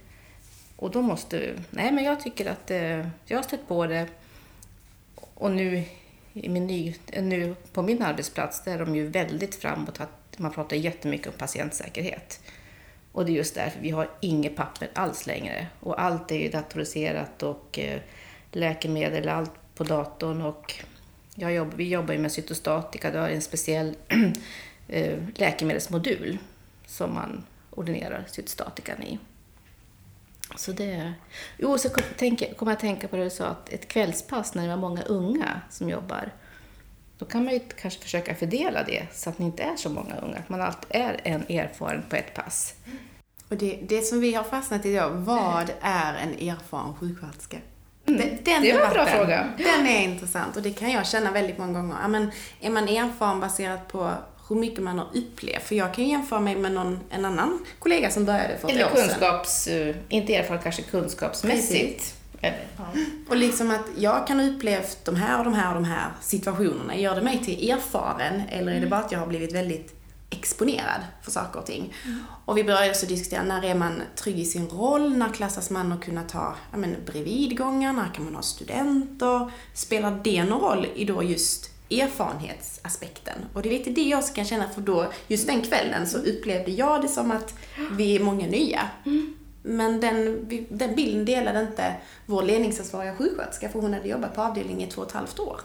Och 0.77 0.91
då 0.91 1.03
måste... 1.03 1.55
Nej, 1.71 1.93
men 1.93 2.05
jag 2.05 2.21
tycker 2.21 2.51
att 2.51 2.71
eh, 2.71 3.09
jag 3.25 3.39
har 3.39 3.43
stött 3.43 3.69
på 3.69 3.87
det. 3.87 4.07
Och 5.35 5.51
nu, 5.51 5.85
i 6.35 6.49
min 6.49 6.67
ny, 6.67 6.95
nu 7.23 7.55
på 7.73 7.83
min 7.83 8.03
arbetsplats 8.03 8.65
där 8.65 8.75
är 8.75 8.79
de 8.79 8.97
ju 8.97 9.07
väldigt 9.07 9.55
framåt. 9.55 10.01
Att 10.01 10.39
man 10.39 10.53
pratar 10.53 10.77
jättemycket 10.77 11.27
om 11.27 11.33
patientsäkerhet. 11.33 12.41
Och 13.13 13.27
det 13.27 13.33
är 13.33 13.35
just 13.35 13.55
därför 13.55 13.81
vi 13.81 13.91
har 13.91 14.11
inget 14.21 14.57
papper 14.57 14.91
alls 14.95 15.27
längre. 15.27 15.67
Och 15.81 16.03
allt 16.03 16.31
är 16.31 16.39
ju 16.39 16.49
datoriserat 16.49 17.43
och 17.43 17.79
eh, 17.79 18.01
läkemedel, 18.53 19.29
allt 19.29 19.53
på 19.75 19.85
datorn. 19.85 20.43
Och 20.43 20.75
jag 21.35 21.53
jobb, 21.53 21.75
vi 21.77 21.89
jobbar 21.89 22.15
ju 22.15 22.21
med 22.21 22.33
cytostatika, 22.33 23.11
det 23.11 23.19
är 23.19 23.29
en 23.29 23.43
speciell 23.43 23.97
eh, 24.89 25.19
läkemedelsmodul 25.35 26.39
som 26.87 27.15
man 27.15 27.45
ordinerar 27.71 28.25
cytostatikan 28.29 29.03
i. 29.03 29.19
Så 30.57 30.73
det... 30.73 31.13
Jo, 31.59 31.79
så 31.79 31.89
kom, 31.89 32.05
tänk, 32.17 32.57
kom 32.57 32.69
jag 32.69 32.75
att 32.75 32.81
tänka 32.81 33.09
på 33.09 33.17
det 33.17 33.25
du 33.25 33.31
sa, 33.31 33.47
att 33.47 33.69
ett 33.69 33.89
kvällspass 33.89 34.55
när 34.55 34.63
det 34.63 34.69
var 34.69 34.77
många 34.77 35.03
unga 35.03 35.61
som 35.71 35.89
jobbar, 35.91 36.33
då 37.19 37.25
kan 37.25 37.45
man 37.45 37.55
ju 37.55 37.61
kanske 37.61 38.03
försöka 38.03 38.35
fördela 38.35 38.83
det 38.83 39.07
så 39.13 39.31
att 39.31 39.37
det 39.37 39.45
inte 39.45 39.63
är 39.63 39.77
så 39.77 39.91
många 39.91 40.17
unga, 40.17 40.37
att 40.37 40.49
man 40.49 40.61
alltid 40.63 40.87
är 40.91 41.21
en 41.25 41.43
erfaren 41.49 42.03
på 42.09 42.17
ett 42.17 42.35
pass. 42.35 42.75
Och 43.49 43.57
det, 43.57 43.79
det 43.89 44.03
som 44.03 44.21
vi 44.21 44.35
har 44.35 44.45
fastnat 44.45 44.87
i 44.87 44.97
då, 44.97 45.09
vad 45.09 45.71
är 45.81 46.15
en 46.15 46.49
erfaren 46.49 46.95
sjuksköterska? 46.95 47.57
Mm, 48.07 48.21
den 48.21 48.63
det 48.63 48.73
var 48.73 48.85
en 48.85 48.93
bra 48.93 49.07
fråga. 49.07 49.53
Den 49.57 49.87
är 49.87 50.03
intressant 50.03 50.57
och 50.57 50.63
det 50.63 50.71
kan 50.73 50.91
jag 50.91 51.07
känna 51.07 51.31
väldigt 51.31 51.59
många 51.59 51.73
gånger. 51.73 51.97
Ja, 52.03 52.09
men 52.09 52.31
är 52.61 52.71
man 52.71 52.89
erfaren 52.89 53.41
baserat 53.41 53.89
på 53.89 54.11
hur 54.49 54.57
mycket 54.57 54.83
man 54.83 54.99
har 54.99 55.09
upplevt. 55.15 55.63
För 55.63 55.75
jag 55.75 55.95
kan 55.95 56.09
jämföra 56.09 56.41
mig 56.41 56.57
med 56.57 56.73
någon, 56.73 57.01
en 57.11 57.25
annan 57.25 57.65
kollega 57.79 58.11
som 58.11 58.25
började 58.25 58.59
för 58.59 58.69
ett 58.69 58.75
Eller 58.75 58.85
år 58.85 58.97
kunskaps, 58.97 59.63
sedan. 59.63 59.89
Eh, 59.89 59.97
inte 60.09 60.35
erfaren 60.35 60.63
kanske 60.63 60.83
kunskapsmässigt. 60.83 62.15
Eller, 62.41 62.67
ja. 62.77 62.85
Och 63.29 63.37
liksom 63.37 63.71
att 63.71 63.87
jag 63.99 64.27
kan 64.27 64.41
ha 64.41 64.47
upplevt 64.47 65.05
de 65.05 65.17
här 65.17 65.39
och 65.39 65.45
de 65.45 65.55
här 65.55 65.69
och 65.69 65.75
de 65.75 65.85
här 65.85 66.11
situationerna. 66.21 66.97
Gör 66.97 67.15
det 67.15 67.23
mig 67.23 67.45
till 67.45 67.71
erfaren 67.71 68.43
eller 68.49 68.73
är 68.73 68.81
det 68.81 68.87
bara 68.87 69.01
att 69.01 69.13
jag 69.13 69.19
har 69.19 69.27
blivit 69.27 69.53
väldigt 69.53 69.95
exponerad 70.31 71.01
för 71.23 71.31
saker 71.31 71.61
och 71.61 71.67
ting. 71.67 71.95
Mm. 72.05 72.21
Och 72.45 72.59
vi 72.59 72.65
började 72.65 72.91
också 72.91 73.07
diskutera, 73.07 73.43
när 73.43 73.65
är 73.65 73.75
man 73.75 74.03
trygg 74.17 74.39
i 74.39 74.45
sin 74.45 74.69
roll? 74.69 75.17
När 75.17 75.29
klassas 75.29 75.71
man 75.71 75.93
att 75.93 76.05
kunna 76.05 76.23
ta 76.23 76.55
ja, 76.71 76.79
men, 76.79 76.97
bredvidgångar? 77.07 77.93
När 77.93 78.15
kan 78.15 78.25
man 78.25 78.35
ha 78.35 78.43
studenter? 78.43 79.51
Spelar 79.75 80.21
det 80.25 80.45
någon 80.45 80.61
roll 80.61 80.87
i 80.95 81.05
då 81.05 81.23
just 81.23 81.74
erfarenhetsaspekten. 81.91 83.39
Och 83.53 83.63
det 83.63 83.69
är 83.69 83.79
lite 83.79 83.91
det 83.91 84.03
jag 84.03 84.19
också 84.19 84.35
kan 84.35 84.45
känna, 84.45 84.69
för 84.69 84.81
då, 84.81 85.13
just 85.29 85.47
den 85.47 85.63
kvällen 85.63 86.07
så 86.07 86.19
upplevde 86.19 86.71
jag 86.71 87.03
det 87.03 87.09
som 87.09 87.31
att 87.31 87.55
vi 87.93 88.17
är 88.17 88.21
många 88.21 88.47
nya. 88.47 88.89
Mm. 89.07 89.37
Men 89.63 90.01
den, 90.01 90.47
den 90.69 90.95
bilden 90.95 91.25
delade 91.25 91.61
inte 91.61 91.95
vår 92.27 92.43
ledningsansvariga 92.43 93.15
sjuksköterska, 93.15 93.69
för 93.69 93.81
hon 93.81 93.95
hade 93.95 94.09
jobbat 94.09 94.35
på 94.35 94.43
avdelningen 94.43 94.89
i 94.89 94.93
två 94.93 95.03
och 95.03 95.09
ett 95.09 95.15
halvt 95.15 95.41
år. 95.41 95.61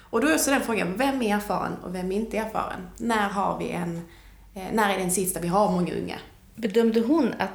Och 0.00 0.20
då 0.20 0.28
är 0.28 0.34
också 0.34 0.50
den 0.50 0.60
frågan, 0.60 0.96
vem 0.96 1.22
är 1.22 1.36
erfaren 1.36 1.72
och 1.84 1.94
vem 1.94 2.12
är 2.12 2.16
inte 2.16 2.38
erfaren? 2.38 2.88
När 2.96 3.28
har 3.28 3.58
vi 3.58 3.70
en, 3.70 3.96
eh, 4.54 4.62
när 4.72 4.94
är 4.94 4.98
den 4.98 5.10
sista 5.10 5.40
vi 5.40 5.48
har 5.48 5.70
många 5.70 5.94
unga? 5.94 6.18
Bedömde 6.54 7.00
hon 7.00 7.34
att 7.38 7.50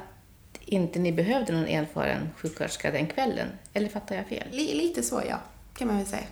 inte 0.60 0.98
ni 0.98 1.12
behövde 1.12 1.52
någon 1.52 1.66
erfaren 1.66 2.30
sjuksköterska 2.36 2.90
den 2.90 3.06
kvällen? 3.06 3.48
Eller 3.72 3.88
fattar 3.88 4.16
jag 4.16 4.26
fel? 4.26 4.46
Lite 4.50 5.02
så, 5.02 5.22
ja. 5.28 5.36
Kan 5.74 5.88
man 5.88 5.96
väl 5.96 6.06
säga. 6.06 6.26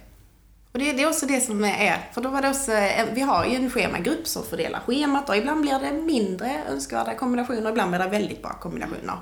Och 0.72 0.78
det, 0.78 0.92
det, 0.92 1.02
är 1.02 1.08
också 1.08 1.26
det 1.26 1.40
som 1.40 1.64
är, 1.64 2.10
för 2.12 2.20
då 2.20 2.28
var 2.28 2.42
det 2.42 2.48
också, 2.48 2.72
vi 3.12 3.20
har 3.20 3.44
ju 3.44 3.56
en 3.56 3.70
schemagrupp 3.70 4.26
som 4.26 4.42
fördelar 4.42 4.80
schemat 4.80 5.28
och 5.28 5.36
ibland 5.36 5.60
blir 5.60 5.78
det 5.80 5.92
mindre 5.92 6.62
önskvärda 6.68 7.14
kombinationer 7.14 7.64
och 7.64 7.70
ibland 7.70 7.90
blir 7.90 8.00
det 8.00 8.08
väldigt 8.08 8.42
bra 8.42 8.52
kombinationer. 8.52 9.18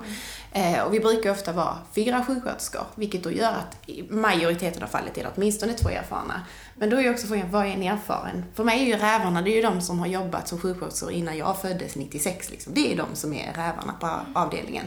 Mm. 0.53 0.75
Eh, 0.75 0.83
och 0.83 0.93
vi 0.93 0.99
brukar 0.99 1.31
ofta 1.31 1.51
vara 1.51 1.77
fyra 1.95 2.25
sjuksköterskor, 2.25 2.81
vilket 2.95 3.23
då 3.23 3.31
gör 3.31 3.51
att 3.51 3.89
i 3.89 4.03
majoriteten 4.09 4.83
av 4.83 4.87
fallet 4.87 5.17
är 5.17 5.23
det 5.23 5.29
åtminstone 5.35 5.73
två 5.73 5.89
erfarna. 5.89 6.41
Men 6.75 6.89
då 6.89 6.97
är 6.97 7.01
ju 7.01 7.09
också 7.09 7.27
frågan, 7.27 7.51
vad 7.51 7.65
är 7.65 7.69
en 7.69 7.83
erfaren? 7.83 8.45
För 8.53 8.63
mig 8.63 8.81
är 8.81 8.85
ju 8.85 8.93
rävarna, 8.93 9.41
det 9.41 9.51
är 9.51 9.55
ju 9.55 9.61
de 9.61 9.81
som 9.81 9.99
har 9.99 10.07
jobbat 10.07 10.47
som 10.47 10.59
sjuksköterskor 10.59 11.11
innan 11.11 11.37
jag 11.37 11.61
föddes 11.61 11.95
96 11.95 12.49
liksom. 12.49 12.73
Det 12.73 12.93
är 12.93 12.97
de 12.97 13.15
som 13.15 13.33
är 13.33 13.53
rävarna 13.53 13.93
på 13.99 14.39
avdelningen. 14.39 14.85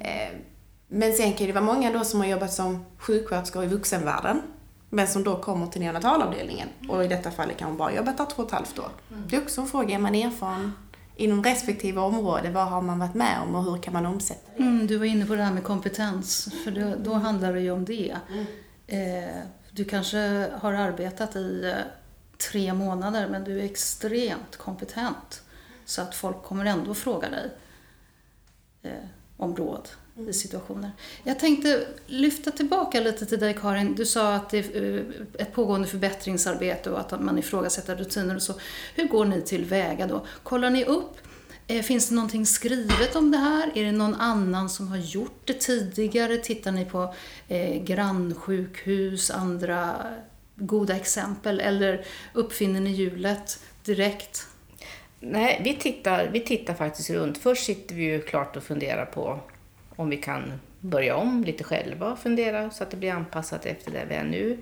Eh, 0.00 0.36
men 0.88 1.12
sen 1.12 1.32
kan 1.32 1.46
det 1.46 1.52
vara 1.52 1.64
många 1.64 1.92
då 1.92 2.04
som 2.04 2.20
har 2.20 2.26
jobbat 2.26 2.52
som 2.52 2.84
sjuksköterskor 2.98 3.64
i 3.64 3.66
vuxenvärlden 3.66 4.42
men 4.90 5.08
som 5.08 5.24
då 5.24 5.36
kommer 5.36 5.66
till 5.66 5.80
neonatalavdelningen 5.80 6.68
och 6.88 7.04
i 7.04 7.08
detta 7.08 7.30
fallet 7.30 7.56
kanske 7.56 7.78
bara 7.78 7.92
jobbat 7.92 8.18
där 8.18 8.26
två 8.26 8.42
och 8.42 8.48
ett 8.48 8.54
halvt 8.54 8.78
år. 8.78 8.90
Mm. 9.10 9.24
Det 9.28 9.36
är 9.36 9.42
också 9.42 9.60
en 9.60 9.66
fråga, 9.66 9.94
är 9.94 9.98
man 9.98 10.14
erfaren 10.14 10.72
inom 11.16 11.44
respektive 11.44 12.00
område, 12.00 12.50
vad 12.50 12.66
har 12.66 12.82
man 12.82 12.98
varit 12.98 13.14
med 13.14 13.38
om 13.42 13.54
och 13.54 13.64
hur 13.64 13.82
kan 13.82 13.92
man 13.92 14.06
omsätta 14.06 14.50
det? 14.56 14.62
Mm, 14.62 14.86
du 14.86 14.96
var 14.96 15.06
inne 15.06 15.26
på 15.26 15.34
det 15.34 15.42
här 15.42 15.52
med 15.52 15.64
kompetens, 15.64 16.48
för 16.64 16.70
då, 16.70 16.94
då 16.98 17.14
handlar 17.14 17.52
det 17.52 17.60
ju 17.60 17.70
om 17.70 17.84
det. 17.84 18.16
Mm. 18.28 18.46
Eh, 18.86 19.34
du 19.70 19.84
kanske 19.84 20.50
har 20.60 20.72
arbetat 20.72 21.36
i 21.36 21.64
eh, 21.64 21.76
tre 22.50 22.72
månader 22.74 23.28
men 23.28 23.44
du 23.44 23.60
är 23.60 23.64
extremt 23.64 24.56
kompetent 24.56 25.42
så 25.84 26.02
att 26.02 26.14
folk 26.14 26.42
kommer 26.42 26.64
ändå 26.64 26.94
fråga 26.94 27.28
dig 27.28 27.50
eh, 28.82 29.04
om 29.36 29.56
råd 29.56 29.88
i 30.28 30.32
situationer. 30.32 30.90
Jag 31.24 31.38
tänkte 31.38 31.86
lyfta 32.06 32.50
tillbaka 32.50 33.00
lite 33.00 33.26
till 33.26 33.40
dig 33.40 33.56
Karin. 33.60 33.94
Du 33.94 34.06
sa 34.06 34.34
att 34.34 34.50
det 34.50 34.58
är 34.58 34.98
eh, 34.98 35.04
ett 35.38 35.52
pågående 35.52 35.88
förbättringsarbete 35.88 36.90
och 36.90 37.00
att 37.00 37.20
man 37.20 37.38
ifrågasätter 37.38 37.96
rutiner 37.96 38.34
och 38.34 38.42
så. 38.42 38.54
Hur 38.94 39.08
går 39.08 39.24
ni 39.24 39.42
tillväga 39.42 40.06
då? 40.06 40.26
Kollar 40.42 40.70
ni 40.70 40.84
upp? 40.84 41.16
Eh, 41.66 41.82
finns 41.82 42.08
det 42.08 42.14
någonting 42.14 42.46
skrivet 42.46 43.16
om 43.16 43.30
det 43.30 43.38
här? 43.38 43.72
Är 43.74 43.84
det 43.84 43.92
någon 43.92 44.14
annan 44.14 44.68
som 44.68 44.88
har 44.88 44.96
gjort 44.96 45.40
det 45.44 45.60
tidigare? 45.60 46.36
Tittar 46.36 46.72
ni 46.72 46.84
på 46.84 47.14
eh, 47.48 47.82
grannsjukhus, 47.82 49.30
andra 49.30 49.96
goda 50.56 50.96
exempel 50.96 51.60
eller 51.60 52.04
uppfinner 52.32 52.80
ni 52.80 52.90
hjulet 52.90 53.60
direkt? 53.84 54.46
Nej, 55.20 55.60
vi 55.64 55.74
tittar, 55.74 56.28
vi 56.32 56.40
tittar 56.40 56.74
faktiskt 56.74 57.10
runt. 57.10 57.38
Först 57.38 57.64
sitter 57.64 57.94
vi 57.94 58.02
ju 58.02 58.22
klart 58.22 58.56
och 58.56 58.62
funderar 58.62 59.04
på 59.06 59.40
om 60.00 60.10
vi 60.10 60.16
kan 60.16 60.52
börja 60.80 61.16
om 61.16 61.44
lite 61.44 61.64
själva 61.64 62.12
och 62.12 62.18
fundera 62.18 62.70
så 62.70 62.82
att 62.82 62.90
det 62.90 62.96
blir 62.96 63.12
anpassat 63.12 63.66
efter 63.66 63.92
det 63.92 64.04
vi 64.08 64.14
är 64.14 64.24
nu. 64.24 64.58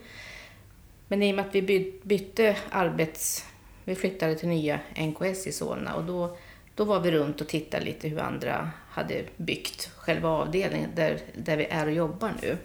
Men 1.09 1.23
i 1.23 1.33
och 1.33 1.37
med 1.37 1.47
att 1.47 1.55
vi 1.55 1.93
bytte 2.03 2.57
arbets... 2.71 3.45
Vi 3.85 3.95
flyttade 3.95 4.35
till 4.35 4.49
nya 4.49 4.81
NKS 4.97 5.47
i 5.47 5.53
Solna 5.53 5.95
och 5.95 6.05
då, 6.05 6.37
då 6.75 6.85
var 6.85 7.01
vi 7.01 7.11
runt 7.11 7.41
och 7.41 7.49
tittade 7.49 7.85
lite 7.85 8.09
hur 8.09 8.19
andra 8.19 8.71
hade 8.91 9.25
byggt 9.37 9.91
själva 9.97 10.29
avdelningen 10.29 10.91
där, 10.95 11.19
där 11.35 11.57
vi 11.57 11.65
är 11.65 11.87
och 11.87 11.93
jobbar 11.93 12.33
nu. 12.43 12.57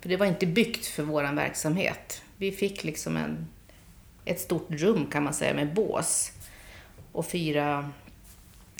För 0.00 0.08
det 0.08 0.16
var 0.16 0.26
inte 0.26 0.46
byggt 0.46 0.86
för 0.86 1.02
vår 1.02 1.34
verksamhet. 1.34 2.22
Vi 2.36 2.52
fick 2.52 2.84
liksom 2.84 3.16
en, 3.16 3.46
ett 4.24 4.40
stort 4.40 4.70
rum 4.70 5.06
kan 5.06 5.24
man 5.24 5.34
säga 5.34 5.54
med 5.54 5.74
bås 5.74 6.32
och 7.12 7.26
fyra 7.26 7.90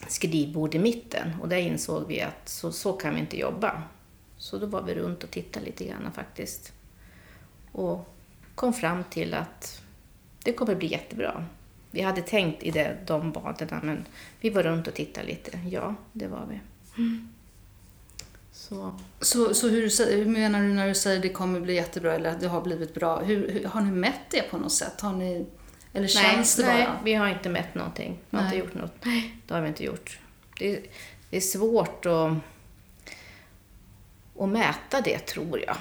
skrivbord 0.08 0.74
i 0.74 0.78
mitten 0.78 1.32
och 1.42 1.48
där 1.48 1.56
insåg 1.56 2.08
vi 2.08 2.20
att 2.20 2.48
så, 2.48 2.72
så 2.72 2.92
kan 2.92 3.14
vi 3.14 3.20
inte 3.20 3.38
jobba. 3.38 3.82
Så 4.38 4.58
då 4.58 4.66
var 4.66 4.82
vi 4.82 4.94
runt 4.94 5.24
och 5.24 5.30
tittade 5.30 5.66
lite 5.66 5.84
grann 5.84 6.12
faktiskt. 6.14 6.72
Och 7.72 8.08
kom 8.54 8.72
fram 8.72 9.04
till 9.04 9.34
att 9.34 9.82
det 10.42 10.52
kommer 10.52 10.74
bli 10.74 10.88
jättebra. 10.88 11.44
Vi 11.90 12.00
hade 12.00 12.22
tänkt 12.22 12.62
i 12.62 12.70
det, 12.70 12.96
de 13.06 13.32
banorna 13.32 13.80
men 13.82 14.04
vi 14.40 14.50
var 14.50 14.62
runt 14.62 14.88
och 14.88 14.94
tittade 14.94 15.26
lite. 15.26 15.60
Ja, 15.70 15.94
det 16.12 16.26
var 16.26 16.46
vi. 16.50 16.60
Mm. 17.02 17.28
Så, 18.52 18.94
så, 19.20 19.54
så 19.54 19.68
hur, 19.68 20.16
hur, 20.16 20.26
menar 20.26 20.62
du 20.62 20.68
när 20.68 20.88
du 20.88 20.94
säger 20.94 21.16
att 21.16 21.22
det 21.22 21.28
kommer 21.28 21.60
bli 21.60 21.74
jättebra 21.74 22.14
eller 22.14 22.30
att 22.30 22.40
det 22.40 22.48
har 22.48 22.60
blivit 22.60 22.94
bra? 22.94 23.20
Hur, 23.20 23.50
hur, 23.50 23.64
har 23.64 23.80
ni 23.80 23.90
mätt 23.90 24.30
det 24.30 24.50
på 24.50 24.58
något 24.58 24.72
sätt? 24.72 25.00
Har 25.00 25.12
ni 25.12 25.46
eller 25.94 26.08
känns 26.08 26.58
nej, 26.58 26.66
det 26.66 26.84
bara? 26.84 26.92
Nej, 26.92 27.02
vi 27.04 27.14
har 27.14 27.28
inte 27.28 27.48
mätt 27.48 27.74
någonting. 27.74 28.18
Vi 28.30 28.36
har 28.36 28.44
inte 28.44 28.56
gjort 28.56 28.74
något. 28.74 29.04
Det 29.46 29.54
har 29.54 29.60
vi 29.60 29.68
inte 29.68 29.84
gjort. 29.84 30.18
Det 30.58 30.76
är, 30.76 30.80
det 31.30 31.36
är 31.36 31.40
svårt 31.40 32.06
att, 32.06 32.32
att 34.38 34.48
mäta 34.48 35.00
det, 35.00 35.18
tror 35.18 35.60
jag. 35.66 35.76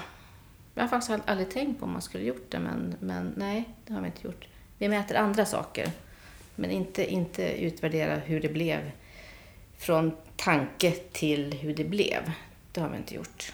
Jag 0.74 0.82
har 0.82 0.88
faktiskt 0.88 1.22
aldrig 1.26 1.50
tänkt 1.50 1.78
på 1.80 1.86
om 1.86 1.92
man 1.92 2.02
skulle 2.02 2.24
gjort 2.24 2.50
det, 2.50 2.58
men, 2.58 2.94
men 3.00 3.34
nej, 3.36 3.64
det 3.86 3.92
har 3.92 4.00
vi 4.00 4.06
inte 4.06 4.26
gjort. 4.26 4.46
Vi 4.78 4.88
mäter 4.88 5.14
andra 5.16 5.44
saker, 5.44 5.90
men 6.54 6.70
inte, 6.70 7.12
inte 7.12 7.62
utvärdera 7.64 8.16
hur 8.16 8.40
det 8.40 8.48
blev 8.48 8.90
från 9.78 10.16
tanke 10.36 10.90
till 10.90 11.52
hur 11.52 11.74
det 11.74 11.84
blev. 11.84 12.32
Det 12.72 12.80
har 12.80 12.88
vi 12.88 12.96
inte 12.96 13.14
gjort. 13.14 13.52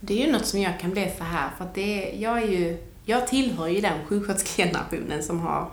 Det 0.00 0.22
är 0.22 0.26
ju 0.26 0.32
något 0.32 0.46
som 0.46 0.60
jag 0.60 0.80
kan 0.80 0.90
bli 0.90 1.12
så 1.18 1.24
här, 1.24 1.50
för 1.58 1.64
att 1.64 1.74
det, 1.74 2.14
jag 2.18 2.42
är 2.42 2.46
ju, 2.46 2.78
jag 3.04 3.26
tillhör 3.26 3.68
ju 3.68 3.80
den 3.80 4.06
sjuksköterskegenerationen 4.06 5.22
som 5.22 5.40
har 5.40 5.70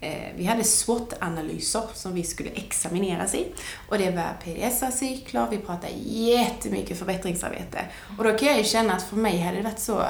eh, 0.00 0.28
vi 0.36 0.44
hade 0.44 0.64
SWOT-analyser 0.64 1.82
som 1.94 2.14
vi 2.14 2.24
skulle 2.24 2.50
examineras 2.50 3.34
i. 3.34 3.46
Och 3.88 3.98
det 3.98 4.10
var 4.10 4.36
PDSA-cykler, 4.44 5.46
vi 5.50 5.58
pratade 5.58 5.92
jättemycket 6.06 6.98
förbättringsarbete. 6.98 7.84
Och 8.18 8.24
då 8.24 8.38
kan 8.38 8.48
jag 8.48 8.58
ju 8.58 8.64
känna 8.64 8.92
att 8.92 9.02
för 9.02 9.16
mig 9.16 9.38
hade 9.38 9.56
det 9.56 9.62
varit 9.62 9.78
så 9.78 10.04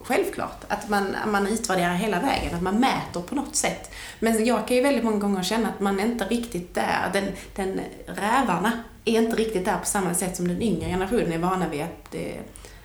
självklart 0.00 0.64
att 0.68 0.88
man, 0.88 1.16
man 1.26 1.46
utvärderar 1.46 1.94
hela 1.94 2.20
vägen, 2.20 2.54
att 2.54 2.62
man 2.62 2.80
mäter 2.80 3.22
på 3.22 3.34
något 3.34 3.56
sätt. 3.56 3.90
Men 4.18 4.44
jag 4.44 4.68
kan 4.68 4.76
ju 4.76 4.82
väldigt 4.82 5.04
många 5.04 5.18
gånger 5.18 5.42
känna 5.42 5.68
att 5.68 5.80
man 5.80 6.00
är 6.00 6.04
inte 6.04 6.24
riktigt 6.24 6.74
där. 6.74 7.10
Den, 7.12 7.24
den 7.56 7.80
rävarna 8.06 8.72
är 9.04 9.18
inte 9.18 9.36
riktigt 9.36 9.64
där 9.64 9.78
på 9.78 9.86
samma 9.86 10.14
sätt 10.14 10.36
som 10.36 10.48
den 10.48 10.62
yngre 10.62 10.88
generationen 10.88 11.32
är 11.32 11.38
vana 11.38 11.68
vid 11.68 11.82
att 11.82 12.14
eh, 12.14 12.40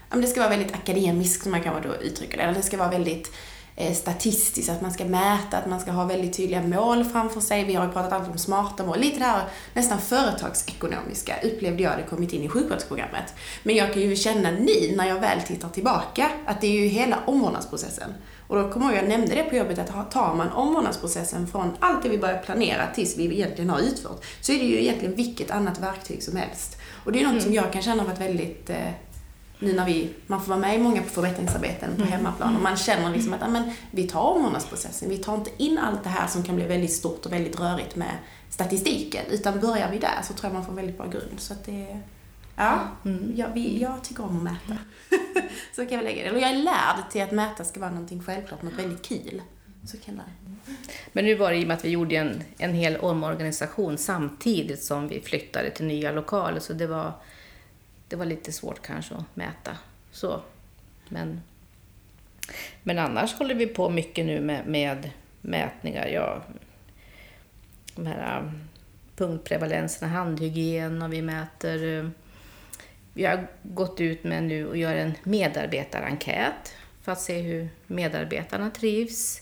det, 0.10 0.22
det 0.22 0.28
ska 0.28 0.40
vara 0.40 0.50
väldigt 0.50 0.76
akademiskt, 0.76 1.44
som 1.44 1.52
man 1.52 1.62
kan 1.62 1.82
då 1.82 1.96
uttrycka 1.96 2.38
det. 2.38 2.44
Eller 2.44 2.54
det 2.54 2.62
ska 2.62 2.78
vara 2.78 2.90
väldigt 2.90 3.32
eh, 3.76 3.94
statistiskt, 3.94 4.70
att 4.70 4.82
man 4.82 4.92
ska 4.92 5.06
mäta, 5.06 5.58
att 5.58 5.70
man 5.70 5.80
ska 5.80 5.92
ha 5.92 6.06
väldigt 6.06 6.38
tydliga 6.38 6.62
mål 6.62 7.04
framför 7.04 7.42
sig. 7.42 7.64
Vi 7.64 7.74
har 7.74 7.86
ju 7.86 7.92
pratat 7.92 8.14
alltid 8.14 8.32
om 8.32 8.38
smarta 8.38 8.86
mål. 8.86 9.00
Lite 9.00 9.20
det 9.20 9.26
här 9.26 9.44
nästan 9.74 10.02
företagsekonomiska 10.02 11.34
upplevde 11.44 11.84
jag 11.84 11.98
det 11.98 12.04
kommit 12.04 12.34
in 12.34 12.42
i 12.42 12.50
sjuksköterskeprogrammet. 12.50 13.34
Men 13.64 13.76
jag 13.76 13.94
kan 13.94 14.02
ju 14.02 14.16
känna 14.16 14.52
nu, 14.52 14.96
när 14.96 15.08
jag 15.08 15.20
väl 15.20 15.42
tittar 15.42 15.70
tillbaka, 15.70 16.30
att 16.46 16.62
det 16.62 16.68
är 16.68 16.82
ju 16.82 16.88
hela 16.88 17.20
omvårdnadsprocessen. 17.26 18.14
Och 18.48 18.56
då 18.56 18.70
kommer 18.70 18.86
jag, 18.86 19.04
jag 19.04 19.10
nämnde 19.10 19.36
det 19.36 19.44
på 19.44 19.56
jobbet, 19.56 19.80
att 19.80 20.12
tar 20.12 20.36
man 20.36 20.52
omvårdnadsprocessen 20.52 21.48
från 21.48 21.78
allt 21.80 22.04
det 22.04 22.10
vi 22.10 22.18
börjar 22.18 22.38
planera 22.38 22.88
tills 22.96 23.18
vi 23.18 23.24
egentligen 23.24 23.70
har 23.70 23.80
utfört, 23.80 24.26
så 24.42 24.52
är 24.52 24.60
det 24.60 24.66
ju 24.66 24.82
egentligen 24.82 25.16
vilket 25.16 25.52
annat 25.52 25.80
verktyg 25.80 26.24
som 26.24 26.36
helst. 26.36 26.78
Och 27.06 27.12
det 27.12 27.20
är 27.20 27.24
något 27.24 27.32
mm. 27.32 27.44
som 27.44 27.54
jag 27.54 27.74
kan 27.74 27.82
känna 27.82 28.04
har 28.04 28.10
varit 28.10 28.22
väldigt 28.22 28.70
eh, 28.70 28.92
nu 29.66 29.74
när 29.74 29.86
vi, 29.86 30.14
man 30.28 30.42
får 30.42 30.48
vara 30.48 30.60
med 30.60 30.76
i 30.76 30.82
många 30.82 31.04
förbättringsarbeten 31.04 31.96
på 31.96 32.02
mm. 32.02 32.14
hemmaplan 32.14 32.56
och 32.56 32.62
man 32.62 32.78
känner 32.78 33.10
liksom 33.10 33.34
att 33.34 33.44
amen, 33.44 33.72
vi 33.92 34.08
tar 34.08 34.22
omvårdnadsprocessen, 34.22 35.10
vi 35.10 35.18
tar 35.18 35.36
inte 35.36 35.52
in 35.58 35.78
allt 35.78 36.04
det 36.04 36.10
här 36.10 36.28
som 36.28 36.44
kan 36.44 36.56
bli 36.56 36.66
väldigt 36.66 36.94
stort 36.94 37.26
och 37.26 37.34
väldigt 37.34 37.60
rörigt 37.60 37.96
med 37.96 38.12
statistiken, 38.50 39.26
utan 39.30 39.60
börjar 39.60 39.92
vi 39.92 40.00
där 40.00 40.22
så 40.24 40.34
tror 40.34 40.46
jag 40.46 40.54
man 40.54 40.66
får 40.66 40.74
väldigt 40.74 40.98
bra 40.98 41.08
grund. 41.08 41.40
Så 41.40 41.54
att 41.54 41.66
det, 41.66 42.00
ja, 42.56 42.80
mm. 43.06 43.34
jag, 43.36 43.50
vi, 43.54 43.82
jag 43.82 44.04
tycker 44.04 44.24
om 44.24 44.38
att 44.38 44.44
mäta. 44.44 44.82
så 45.76 45.86
kan 45.86 46.00
vi 46.00 46.06
lägga 46.06 46.24
det. 46.24 46.32
Och 46.32 46.40
jag 46.40 46.50
är 46.50 46.64
lärd 46.64 47.12
till 47.12 47.22
att 47.22 47.32
mäta 47.32 47.64
ska 47.64 47.80
vara 47.80 47.92
någonting 47.92 48.24
självklart, 48.26 48.62
något 48.62 48.80
väldigt 48.80 49.04
kul. 49.04 49.42
Så 49.86 49.98
kan 49.98 50.16
det. 50.16 50.24
Men 51.14 51.26
nu 51.26 51.36
var 51.36 51.52
det 51.52 51.58
i 51.58 51.64
och 51.64 51.68
med 51.68 51.78
att 51.78 51.86
vi 51.86 51.90
gjorde 51.90 52.16
en, 52.16 52.44
en 52.58 52.74
hel 52.74 52.98
omorganisation 52.98 53.98
samtidigt 53.98 54.84
som 54.84 55.08
vi 55.08 55.22
flyttade 55.22 55.70
till 55.70 55.86
nya 55.86 56.12
lokaler, 56.12 56.60
så 56.60 56.74
det 56.74 56.88
var 56.88 57.14
det 58.08 58.16
var 58.16 58.26
lite 58.26 58.52
svårt 58.52 58.82
kanske 58.82 59.16
att 59.16 59.36
mäta. 59.36 59.78
Så. 60.12 60.42
Men, 61.10 61.42
men 62.84 63.00
annars 63.00 63.34
håller 63.34 63.56
vi 63.56 63.68
på 63.68 63.90
mycket 63.90 64.26
nu 64.26 64.42
med, 64.42 64.68
med 64.68 65.10
mätningar. 65.42 66.08
Ja, 66.08 66.44
de 67.96 68.06
här 68.06 68.40
äh, 68.40 68.52
punktprevalenserna, 69.16 70.12
handhygien 70.12 71.02
och 71.02 71.14
vi 71.14 71.22
mäter... 71.22 72.00
Äh, 72.00 72.10
vi 73.18 73.26
har 73.26 73.48
gått 73.64 74.02
ut 74.02 74.24
med 74.24 74.44
nu 74.44 74.68
och 74.68 74.78
gör 74.78 74.96
en 74.96 75.14
medarbetarenkät 75.24 76.74
för 77.02 77.12
att 77.12 77.22
se 77.22 77.42
hur 77.42 77.68
medarbetarna 77.88 78.70
trivs. 78.70 79.42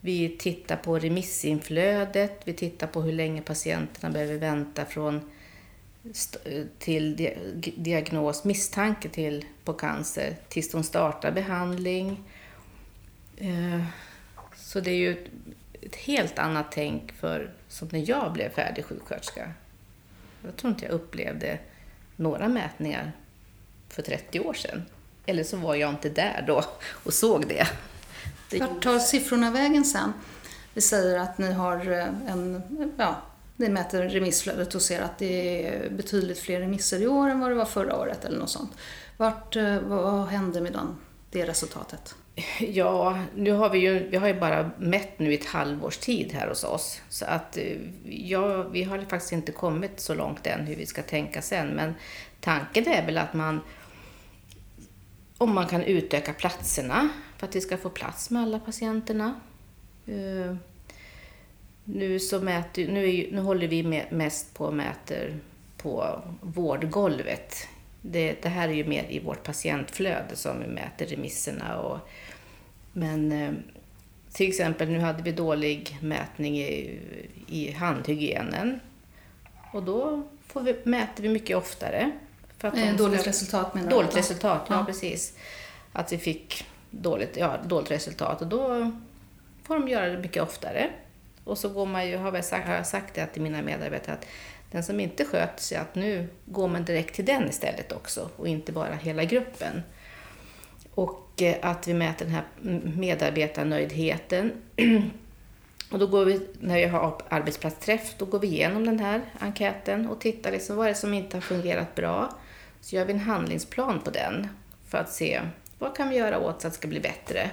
Vi 0.00 0.36
tittar 0.38 0.76
på 0.76 0.98
remissinflödet, 0.98 2.40
vi 2.44 2.52
tittar 2.52 2.86
på 2.86 3.02
hur 3.02 3.12
länge 3.12 3.42
patienterna 3.42 4.12
behöver 4.12 4.38
vänta 4.38 4.84
från 4.84 5.30
till 6.78 7.30
diagnos, 7.76 8.44
misstanke 8.44 9.08
till 9.08 9.44
på 9.64 9.72
cancer 9.72 10.36
tills 10.48 10.70
de 10.70 10.82
startar 10.82 11.32
behandling. 11.32 12.22
Eh, 13.36 13.84
så 14.56 14.80
det 14.80 14.90
är 14.90 14.96
ju 14.96 15.26
ett 15.82 15.96
helt 15.96 16.38
annat 16.38 16.72
tänk 16.72 17.12
för 17.12 17.50
som 17.68 17.88
när 17.92 18.10
jag 18.10 18.32
blev 18.32 18.50
färdig 18.50 18.84
sjuksköterska. 18.84 19.52
Jag 20.44 20.56
tror 20.56 20.72
inte 20.72 20.84
jag 20.84 20.92
upplevde 20.92 21.58
några 22.16 22.48
mätningar 22.48 23.12
för 23.88 24.02
30 24.02 24.40
år 24.40 24.54
sedan. 24.54 24.82
Eller 25.26 25.44
så 25.44 25.56
var 25.56 25.74
jag 25.74 25.90
inte 25.90 26.08
där 26.08 26.44
då 26.46 26.64
och 26.88 27.14
såg 27.14 27.48
det. 27.48 27.66
det 28.50 28.58
Vart 28.58 28.82
tar 28.82 28.98
siffrorna 28.98 29.50
vägen 29.50 29.84
sen? 29.84 30.12
Vi 30.74 30.80
säger 30.80 31.18
att 31.18 31.38
ni 31.38 31.52
har 31.52 31.92
eh, 31.92 32.30
en, 32.32 32.62
ja, 32.96 33.22
ni 33.56 33.68
mäter 33.68 34.08
remissflödet 34.08 34.74
och 34.74 34.82
ser 34.82 35.02
att 35.02 35.18
det 35.18 35.66
är 35.66 35.90
betydligt 35.90 36.38
fler 36.38 36.60
remisser 36.60 37.02
i 37.02 37.06
år 37.06 37.30
än 37.30 37.40
vad 37.40 37.50
det 37.50 37.54
var 37.54 37.64
förra 37.64 37.96
året 37.96 38.24
eller 38.24 38.38
något 38.38 38.50
sånt. 38.50 38.70
Vart, 39.16 39.56
eh, 39.56 39.80
vad 39.80 40.26
hände 40.26 40.60
med 40.60 40.72
den, 40.72 40.96
det 41.30 41.46
resultatet? 41.46 42.14
Ja, 42.60 43.18
nu 43.34 43.52
har 43.52 43.70
vi 43.70 43.78
ju, 43.78 44.08
vi 44.08 44.16
har 44.16 44.28
ju 44.28 44.40
bara 44.40 44.70
mätt 44.78 45.18
nu 45.18 45.32
i 45.32 45.34
ett 45.34 45.46
halvårs 45.46 45.96
tid 45.96 46.32
här 46.32 46.48
hos 46.48 46.64
oss. 46.64 47.00
Så 47.08 47.24
att 47.24 47.56
eh, 47.56 47.76
ja, 48.04 48.62
vi 48.62 48.82
har 48.82 48.98
faktiskt 48.98 49.32
inte 49.32 49.52
kommit 49.52 50.00
så 50.00 50.14
långt 50.14 50.46
än 50.46 50.66
hur 50.66 50.76
vi 50.76 50.86
ska 50.86 51.02
tänka 51.02 51.42
sen. 51.42 51.68
Men 51.68 51.94
tanken 52.40 52.88
är 52.88 53.06
väl 53.06 53.18
att 53.18 53.34
man, 53.34 53.60
om 55.38 55.54
man 55.54 55.66
kan 55.66 55.82
utöka 55.82 56.32
platserna 56.32 57.08
för 57.38 57.46
att 57.46 57.56
vi 57.56 57.60
ska 57.60 57.76
få 57.76 57.90
plats 57.90 58.30
med 58.30 58.42
alla 58.42 58.58
patienterna. 58.58 59.40
Eh, 60.06 60.56
nu, 61.88 62.18
så 62.18 62.40
mäter, 62.40 62.88
nu, 62.88 63.14
är, 63.14 63.32
nu 63.32 63.40
håller 63.40 63.68
vi 63.68 63.82
med, 63.82 64.06
mest 64.10 64.54
på 64.54 64.64
och 64.64 64.74
mäter 64.74 65.36
på 65.76 66.22
vårdgolvet. 66.40 67.68
Det, 68.00 68.42
det, 68.42 68.48
här 68.48 68.68
är 68.68 68.72
ju 68.72 68.84
mer 68.84 69.06
i 69.08 69.20
vårt 69.20 69.42
patientflöde 69.42 70.36
som 70.36 70.60
vi 70.60 70.66
mäter 70.66 71.06
remisserna. 71.06 71.78
Och, 71.78 71.98
men 72.92 73.32
eh, 73.32 73.52
till 74.32 74.48
exempel 74.48 74.88
nu 74.88 74.98
hade 74.98 75.22
vi 75.22 75.32
dålig 75.32 75.98
mätning 76.02 76.58
i, 76.58 77.00
i 77.48 77.70
handhygienen. 77.72 78.80
Och 79.72 79.82
då 79.82 80.22
får 80.46 80.60
vi, 80.60 80.76
mäter 80.84 81.22
vi 81.22 81.28
mycket 81.28 81.56
oftare. 81.56 82.10
För 82.58 82.68
att 82.68 82.76
eh, 82.76 82.96
dåligt 82.96 83.26
resultat 83.26 83.74
menar 83.74 83.90
du? 83.90 83.96
Dåligt 83.96 84.16
resultat, 84.16 84.66
ja, 84.68 84.76
ja 84.76 84.84
precis. 84.84 85.36
Att 85.92 86.12
vi 86.12 86.18
fick 86.18 86.64
dåligt, 86.90 87.36
ja, 87.36 87.56
dåligt 87.64 87.90
resultat 87.90 88.40
och 88.40 88.46
då 88.46 88.92
får 89.62 89.74
de 89.74 89.88
göra 89.88 90.08
det 90.08 90.18
mycket 90.18 90.42
oftare. 90.42 90.90
Och 91.46 91.58
så 91.58 91.68
går 91.68 91.86
man 91.86 92.08
ju, 92.08 92.16
har, 92.16 92.42
sagt, 92.42 92.66
har 92.66 92.74
jag 92.74 92.86
sagt 92.86 93.14
det 93.14 93.26
till 93.26 93.42
mina 93.42 93.62
medarbetare 93.62 94.14
att 94.14 94.26
den 94.70 94.82
som 94.82 95.00
inte 95.00 95.24
sköter 95.24 95.62
sig, 95.62 95.78
att 95.78 95.94
nu 95.94 96.28
går 96.44 96.68
man 96.68 96.84
direkt 96.84 97.14
till 97.14 97.24
den 97.24 97.48
istället 97.48 97.92
också 97.92 98.30
och 98.36 98.48
inte 98.48 98.72
bara 98.72 98.94
hela 98.94 99.24
gruppen. 99.24 99.82
Och 100.94 101.42
eh, 101.42 101.56
att 101.62 101.88
vi 101.88 101.94
mäter 101.94 102.24
den 102.24 102.34
här 102.34 102.44
medarbetarnöjdheten. 102.96 104.52
Och 105.90 105.98
då 105.98 106.06
går 106.06 106.24
vi, 106.24 106.48
när 106.60 106.76
vi 106.76 106.84
har 106.84 107.22
arbetsplatsträff, 107.28 108.14
då 108.18 108.24
går 108.24 108.38
vi 108.38 108.46
igenom 108.46 108.86
den 108.86 108.98
här 108.98 109.20
enkäten 109.38 110.08
och 110.08 110.20
tittar 110.20 110.52
liksom, 110.52 110.76
vad 110.76 110.86
är 110.86 110.90
det 110.90 110.96
som 110.96 111.14
inte 111.14 111.36
har 111.36 111.42
fungerat 111.42 111.94
bra. 111.94 112.38
Så 112.80 112.96
gör 112.96 113.04
vi 113.04 113.12
en 113.12 113.20
handlingsplan 113.20 114.00
på 114.00 114.10
den 114.10 114.48
för 114.88 114.98
att 114.98 115.12
se 115.12 115.40
vad 115.78 115.96
kan 115.96 116.08
vi 116.08 116.16
göra 116.16 116.38
åt 116.38 116.60
så 116.60 116.66
att 116.66 116.72
det 116.72 116.78
ska 116.78 116.88
bli 116.88 117.00
bättre. 117.00 117.50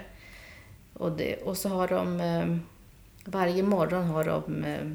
Och, 0.93 1.11
det, 1.11 1.35
och 1.35 1.57
så 1.57 1.69
har 1.69 1.87
de 1.87 2.21
eh, 2.21 2.57
varje 3.25 3.63
morgon 3.63 4.03
har 4.03 4.23
de 4.23 4.63
eh, 4.63 4.91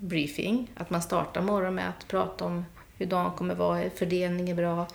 briefing, 0.00 0.70
att 0.74 0.90
man 0.90 1.02
startar 1.02 1.42
morgonen 1.42 1.74
med 1.74 1.88
att 1.88 2.08
prata 2.08 2.44
om 2.44 2.64
hur 2.96 3.06
dagen 3.06 3.32
kommer 3.32 3.54
vara, 3.54 3.90
fördelning 3.90 4.50
är 4.50 4.54
bra. 4.54 4.86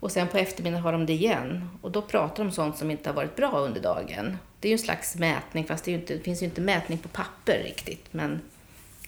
Och 0.00 0.12
sen 0.12 0.28
på 0.28 0.38
eftermiddagen 0.38 0.82
har 0.82 0.92
de 0.92 1.06
det 1.06 1.12
igen 1.12 1.68
och 1.82 1.90
då 1.90 2.02
pratar 2.02 2.36
de 2.36 2.42
om 2.42 2.52
sånt 2.52 2.76
som 2.76 2.90
inte 2.90 3.08
har 3.08 3.14
varit 3.14 3.36
bra 3.36 3.58
under 3.58 3.80
dagen. 3.80 4.36
Det 4.60 4.68
är 4.68 4.70
ju 4.70 4.72
en 4.72 4.78
slags 4.78 5.16
mätning, 5.16 5.64
fast 5.64 5.84
det, 5.84 5.92
inte, 5.92 6.14
det 6.14 6.20
finns 6.20 6.42
ju 6.42 6.46
inte 6.46 6.60
mätning 6.60 6.98
på 6.98 7.08
papper 7.08 7.58
riktigt, 7.64 8.12
men 8.12 8.40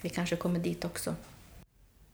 vi 0.00 0.08
kanske 0.08 0.36
kommer 0.36 0.58
dit 0.58 0.84
också. 0.84 1.14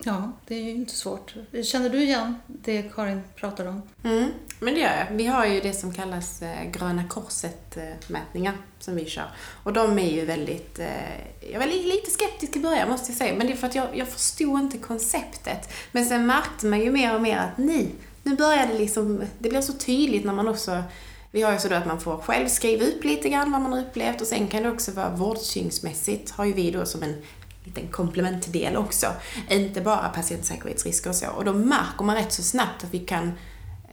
Ja, 0.05 0.33
det 0.47 0.55
är 0.55 0.63
ju 0.63 0.71
inte 0.71 0.95
svårt. 0.95 1.35
Känner 1.65 1.89
du 1.91 2.03
igen 2.03 2.35
det 2.47 2.83
Karin 2.95 3.23
pratar 3.37 3.67
om? 3.67 3.83
Mm, 4.05 4.31
men 4.61 4.75
det 4.75 4.81
gör 4.81 4.97
jag. 4.97 5.17
Vi 5.17 5.27
har 5.27 5.47
ju 5.47 5.61
det 5.61 5.73
som 5.73 5.93
kallas 5.93 6.43
eh, 6.43 6.71
Gröna 6.71 7.05
Korset-mätningar 7.09 8.55
som 8.79 8.97
vi 8.97 9.07
kör. 9.07 9.31
Och 9.63 9.73
de 9.73 9.99
är 9.99 10.11
ju 10.11 10.25
väldigt... 10.25 10.79
Eh, 10.79 11.51
jag 11.53 11.59
var 11.59 11.67
lite 11.67 12.11
skeptisk 12.11 12.57
i 12.57 12.61
början 12.61 12.91
måste 12.91 13.11
jag 13.11 13.19
säga, 13.19 13.35
men 13.35 13.47
det 13.47 13.53
är 13.53 13.57
för 13.57 13.67
att 13.67 13.75
jag, 13.75 13.89
jag 13.95 14.09
förstod 14.09 14.61
inte 14.61 14.79
konceptet. 14.79 15.73
Men 15.93 16.07
sen 16.07 16.27
märkte 16.27 16.67
man 16.67 16.81
ju 16.81 16.93
mer 16.93 17.15
och 17.15 17.23
mer 17.23 17.39
att 17.39 17.59
nej, 17.59 17.95
nu 18.23 18.37
börjar 18.37 18.67
det 18.67 18.79
liksom... 18.79 19.23
Det 19.39 19.49
blir 19.49 19.61
så 19.61 19.73
tydligt 19.73 20.25
när 20.25 20.33
man 20.33 20.49
också 20.49 20.83
vi 21.31 21.43
har 21.43 21.53
ju 21.53 21.59
så 21.59 21.69
då 21.69 21.75
att 21.75 21.87
man 21.87 22.01
får 22.01 22.17
själv 22.17 22.49
skriva 22.49 22.85
upp 22.85 23.05
lite 23.05 23.29
grann 23.29 23.53
vad 23.53 23.61
man 23.61 23.73
har 23.73 23.81
upplevt 23.81 24.21
och 24.21 24.27
sen 24.27 24.49
kan 24.49 24.63
det 24.63 24.71
också 24.71 24.93
vara 24.93 25.11
vårdtyngdsmässigt, 25.11 26.31
har 26.31 26.45
ju 26.45 26.53
vi 26.53 26.71
då 26.71 26.87
som 26.87 27.03
en 27.03 27.23
liten 27.69 27.89
komplementdel 27.89 28.77
också. 28.77 29.07
Inte 29.51 29.81
bara 29.81 30.09
patientsäkerhetsrisker 30.09 31.11
och 31.11 31.17
så. 31.17 31.27
Och 31.27 31.45
då 31.45 31.53
märker 31.53 32.05
man 32.05 32.17
rätt 32.17 32.33
så 32.33 32.43
snabbt 32.43 32.85
att 32.85 32.95
vi 32.95 32.99
kan 32.99 33.27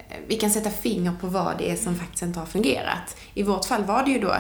eh, 0.10 0.18
vi 0.28 0.36
kan 0.36 0.52
sätta 0.52 0.70
finger 0.70 1.12
på 1.22 1.28
vad 1.28 1.58
det 1.58 1.72
är 1.72 1.76
som 1.76 1.96
faktiskt 1.96 2.24
inte 2.24 2.40
har 2.40 2.46
fungerat. 2.46 3.18
I 3.34 3.44
vårt 3.44 3.66
fall 3.66 3.84
var 3.84 4.04
det 4.04 4.12
ju 4.12 4.20
då 4.20 4.36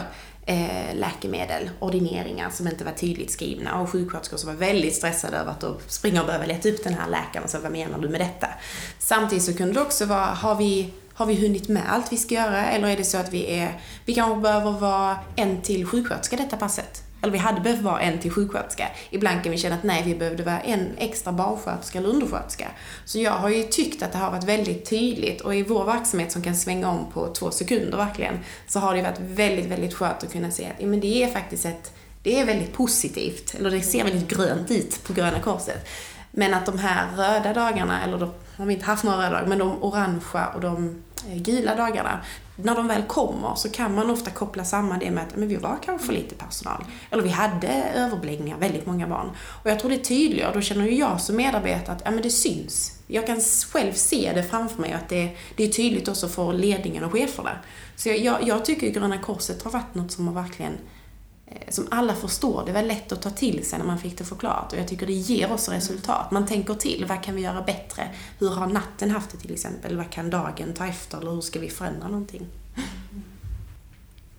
eh, 0.45 0.95
läkemedel, 0.95 1.69
ordineringar 1.79 2.49
som 2.49 2.67
inte 2.67 2.83
var 2.83 2.91
tydligt 2.91 3.31
skrivna 3.31 3.81
och 3.81 3.89
sjuksköterskor 3.89 4.37
som 4.37 4.49
var 4.49 4.55
väldigt 4.55 4.95
stressade 4.95 5.37
över 5.37 5.51
att 5.51 5.61
då 5.61 5.77
springa 5.87 6.21
och 6.21 6.27
behöva 6.27 6.45
leta 6.45 6.69
upp 6.69 6.83
den 6.83 6.93
här 6.93 7.09
läkaren 7.09 7.43
och 7.43 7.49
säga 7.49 7.63
vad 7.63 7.71
menar 7.71 7.99
du 7.99 8.09
med 8.09 8.21
detta? 8.21 8.47
Samtidigt 8.99 9.43
så 9.43 9.57
kunde 9.57 9.73
det 9.73 9.81
också 9.81 10.05
vara, 10.05 10.25
har 10.25 10.55
vi 10.55 10.93
har 11.15 11.25
vi 11.25 11.35
hunnit 11.35 11.67
med 11.67 11.83
allt 11.87 12.11
vi 12.11 12.17
ska 12.17 12.35
göra 12.35 12.65
eller 12.65 12.87
är 12.87 12.97
det 12.97 13.03
så 13.03 13.17
att 13.17 13.33
vi 13.33 13.57
är, 13.57 13.81
vi 14.05 14.13
kanske 14.13 14.41
behöver 14.41 14.71
vara 14.71 15.17
en 15.35 15.61
till 15.61 15.85
sjuksköterska 15.85 16.37
detta 16.37 16.57
passet? 16.57 17.04
Eller 17.25 17.33
vi 17.33 17.39
hade 17.39 17.61
behövt 17.61 17.81
vara 17.81 17.99
en 17.99 18.19
till 18.19 18.31
sjuksköterska. 18.31 18.87
Ibland 19.09 19.43
kan 19.43 19.51
vi 19.51 19.57
känna 19.57 19.75
att 19.75 19.83
nej, 19.83 20.03
vi 20.05 20.15
behövde 20.15 20.43
vara 20.43 20.59
en 20.59 20.89
extra 20.97 21.31
barnsköterska 21.31 21.97
eller 21.99 22.09
undersköterska. 22.09 22.67
Så 23.05 23.19
jag 23.19 23.31
har 23.31 23.49
ju 23.49 23.63
tyckt 23.63 24.03
att 24.03 24.11
det 24.11 24.17
har 24.17 24.31
varit 24.31 24.43
väldigt 24.43 24.89
tydligt 24.89 25.41
och 25.41 25.55
i 25.55 25.63
vår 25.63 25.85
verksamhet 25.85 26.31
som 26.31 26.41
kan 26.41 26.55
svänga 26.55 26.89
om 26.89 27.11
på 27.13 27.33
två 27.33 27.51
sekunder 27.51 27.97
verkligen, 27.97 28.39
så 28.67 28.79
har 28.79 28.95
det 28.95 29.01
varit 29.01 29.19
väldigt, 29.19 29.65
väldigt 29.65 29.93
skönt 29.93 30.23
att 30.23 30.31
kunna 30.31 30.51
se 30.51 30.65
att 30.65 30.85
men 30.85 30.99
det 30.99 31.23
är 31.23 31.27
faktiskt 31.27 31.65
ett, 31.65 31.93
det 32.23 32.39
är 32.39 32.45
väldigt 32.45 32.73
positivt, 32.73 33.55
eller 33.55 33.71
det 33.71 33.81
ser 33.81 34.03
väldigt 34.03 34.27
grönt 34.27 34.71
ut 34.71 35.03
på 35.03 35.13
Gröna 35.13 35.39
Korset. 35.39 35.87
Men 36.31 36.53
att 36.53 36.65
de 36.65 36.79
här 36.79 37.07
röda 37.17 37.53
dagarna, 37.53 38.03
eller 38.03 38.17
de 38.17 38.31
har 38.57 38.65
vi 38.65 38.73
inte 38.73 38.85
haft 38.85 39.03
några 39.03 39.17
röda 39.17 39.29
dagar, 39.29 39.45
men 39.47 39.57
de 39.57 39.83
orangea 39.83 40.47
och 40.47 40.61
de 40.61 41.03
eh, 41.29 41.37
gula 41.37 41.75
dagarna, 41.75 42.19
när 42.55 42.75
de 42.75 42.87
väl 42.87 43.03
kommer 43.03 43.55
så 43.55 43.69
kan 43.69 43.95
man 43.95 44.09
ofta 44.09 44.31
koppla 44.31 44.65
samman 44.65 44.99
det 44.99 45.11
med 45.11 45.23
att 45.23 45.35
men 45.35 45.47
vi 45.47 45.55
var 45.55 45.77
kanske 45.85 46.05
för 46.07 46.13
lite 46.13 46.35
personal. 46.35 46.85
Eller 47.11 47.23
vi 47.23 47.29
hade 47.29 47.67
överbeläggningar, 47.95 48.57
väldigt 48.57 48.85
många 48.85 49.07
barn. 49.07 49.31
Och 49.63 49.69
jag 49.69 49.79
tror 49.79 49.89
det 49.89 49.95
är 49.95 50.03
tydligare, 50.03 50.53
då 50.53 50.61
känner 50.61 50.85
ju 50.85 50.95
jag 50.95 51.21
som 51.21 51.35
medarbetare 51.35 51.95
att 51.95 52.01
ja, 52.05 52.11
men 52.11 52.21
det 52.21 52.29
syns. 52.29 52.99
Jag 53.07 53.27
kan 53.27 53.41
själv 53.71 53.93
se 53.93 54.31
det 54.35 54.43
framför 54.43 54.81
mig 54.81 54.93
att 54.93 55.09
det, 55.09 55.29
det 55.55 55.63
är 55.63 55.67
tydligt 55.67 56.07
också 56.07 56.27
för 56.27 56.53
ledningen 56.53 57.03
och 57.03 57.11
cheferna. 57.11 57.51
Så 57.95 58.09
jag, 58.09 58.19
jag, 58.19 58.47
jag 58.47 58.65
tycker 58.65 58.89
Gröna 58.89 59.17
Korset 59.17 59.63
har 59.63 59.71
varit 59.71 59.95
något 59.95 60.11
som 60.11 60.27
har 60.27 60.43
verkligen 60.43 60.73
som 61.69 61.87
alla 61.91 62.15
förstår. 62.15 62.63
Det 62.65 62.71
var 62.71 62.81
lätt 62.81 63.11
att 63.11 63.21
ta 63.21 63.29
till 63.29 63.65
sig 63.65 63.79
när 63.79 63.85
man 63.85 63.99
fick 63.99 64.17
det 64.17 64.23
förklarat 64.23 64.73
och 64.73 64.79
jag 64.79 64.87
tycker 64.87 65.07
det 65.07 65.13
ger 65.13 65.51
oss 65.51 65.69
resultat. 65.69 66.31
Man 66.31 66.45
tänker 66.45 66.73
till. 66.73 67.05
Vad 67.09 67.23
kan 67.23 67.35
vi 67.35 67.41
göra 67.41 67.61
bättre? 67.61 68.09
Hur 68.39 68.49
har 68.49 68.67
natten 68.67 69.11
haft 69.11 69.29
det 69.29 69.37
till 69.37 69.53
exempel? 69.53 69.97
Vad 69.97 70.09
kan 70.09 70.29
dagen 70.29 70.73
ta 70.73 70.87
efter? 70.87 71.17
Eller 71.17 71.31
hur 71.31 71.41
ska 71.41 71.59
vi 71.59 71.69
förändra 71.69 72.07
någonting? 72.07 72.47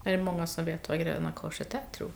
Är 0.05 0.17
det 0.17 0.23
många 0.23 0.47
som 0.47 0.65
vet 0.65 0.89
vad 0.89 1.01
Gröna 1.01 1.33
Korset 1.33 1.75
är, 1.75 1.83
tror 1.93 2.11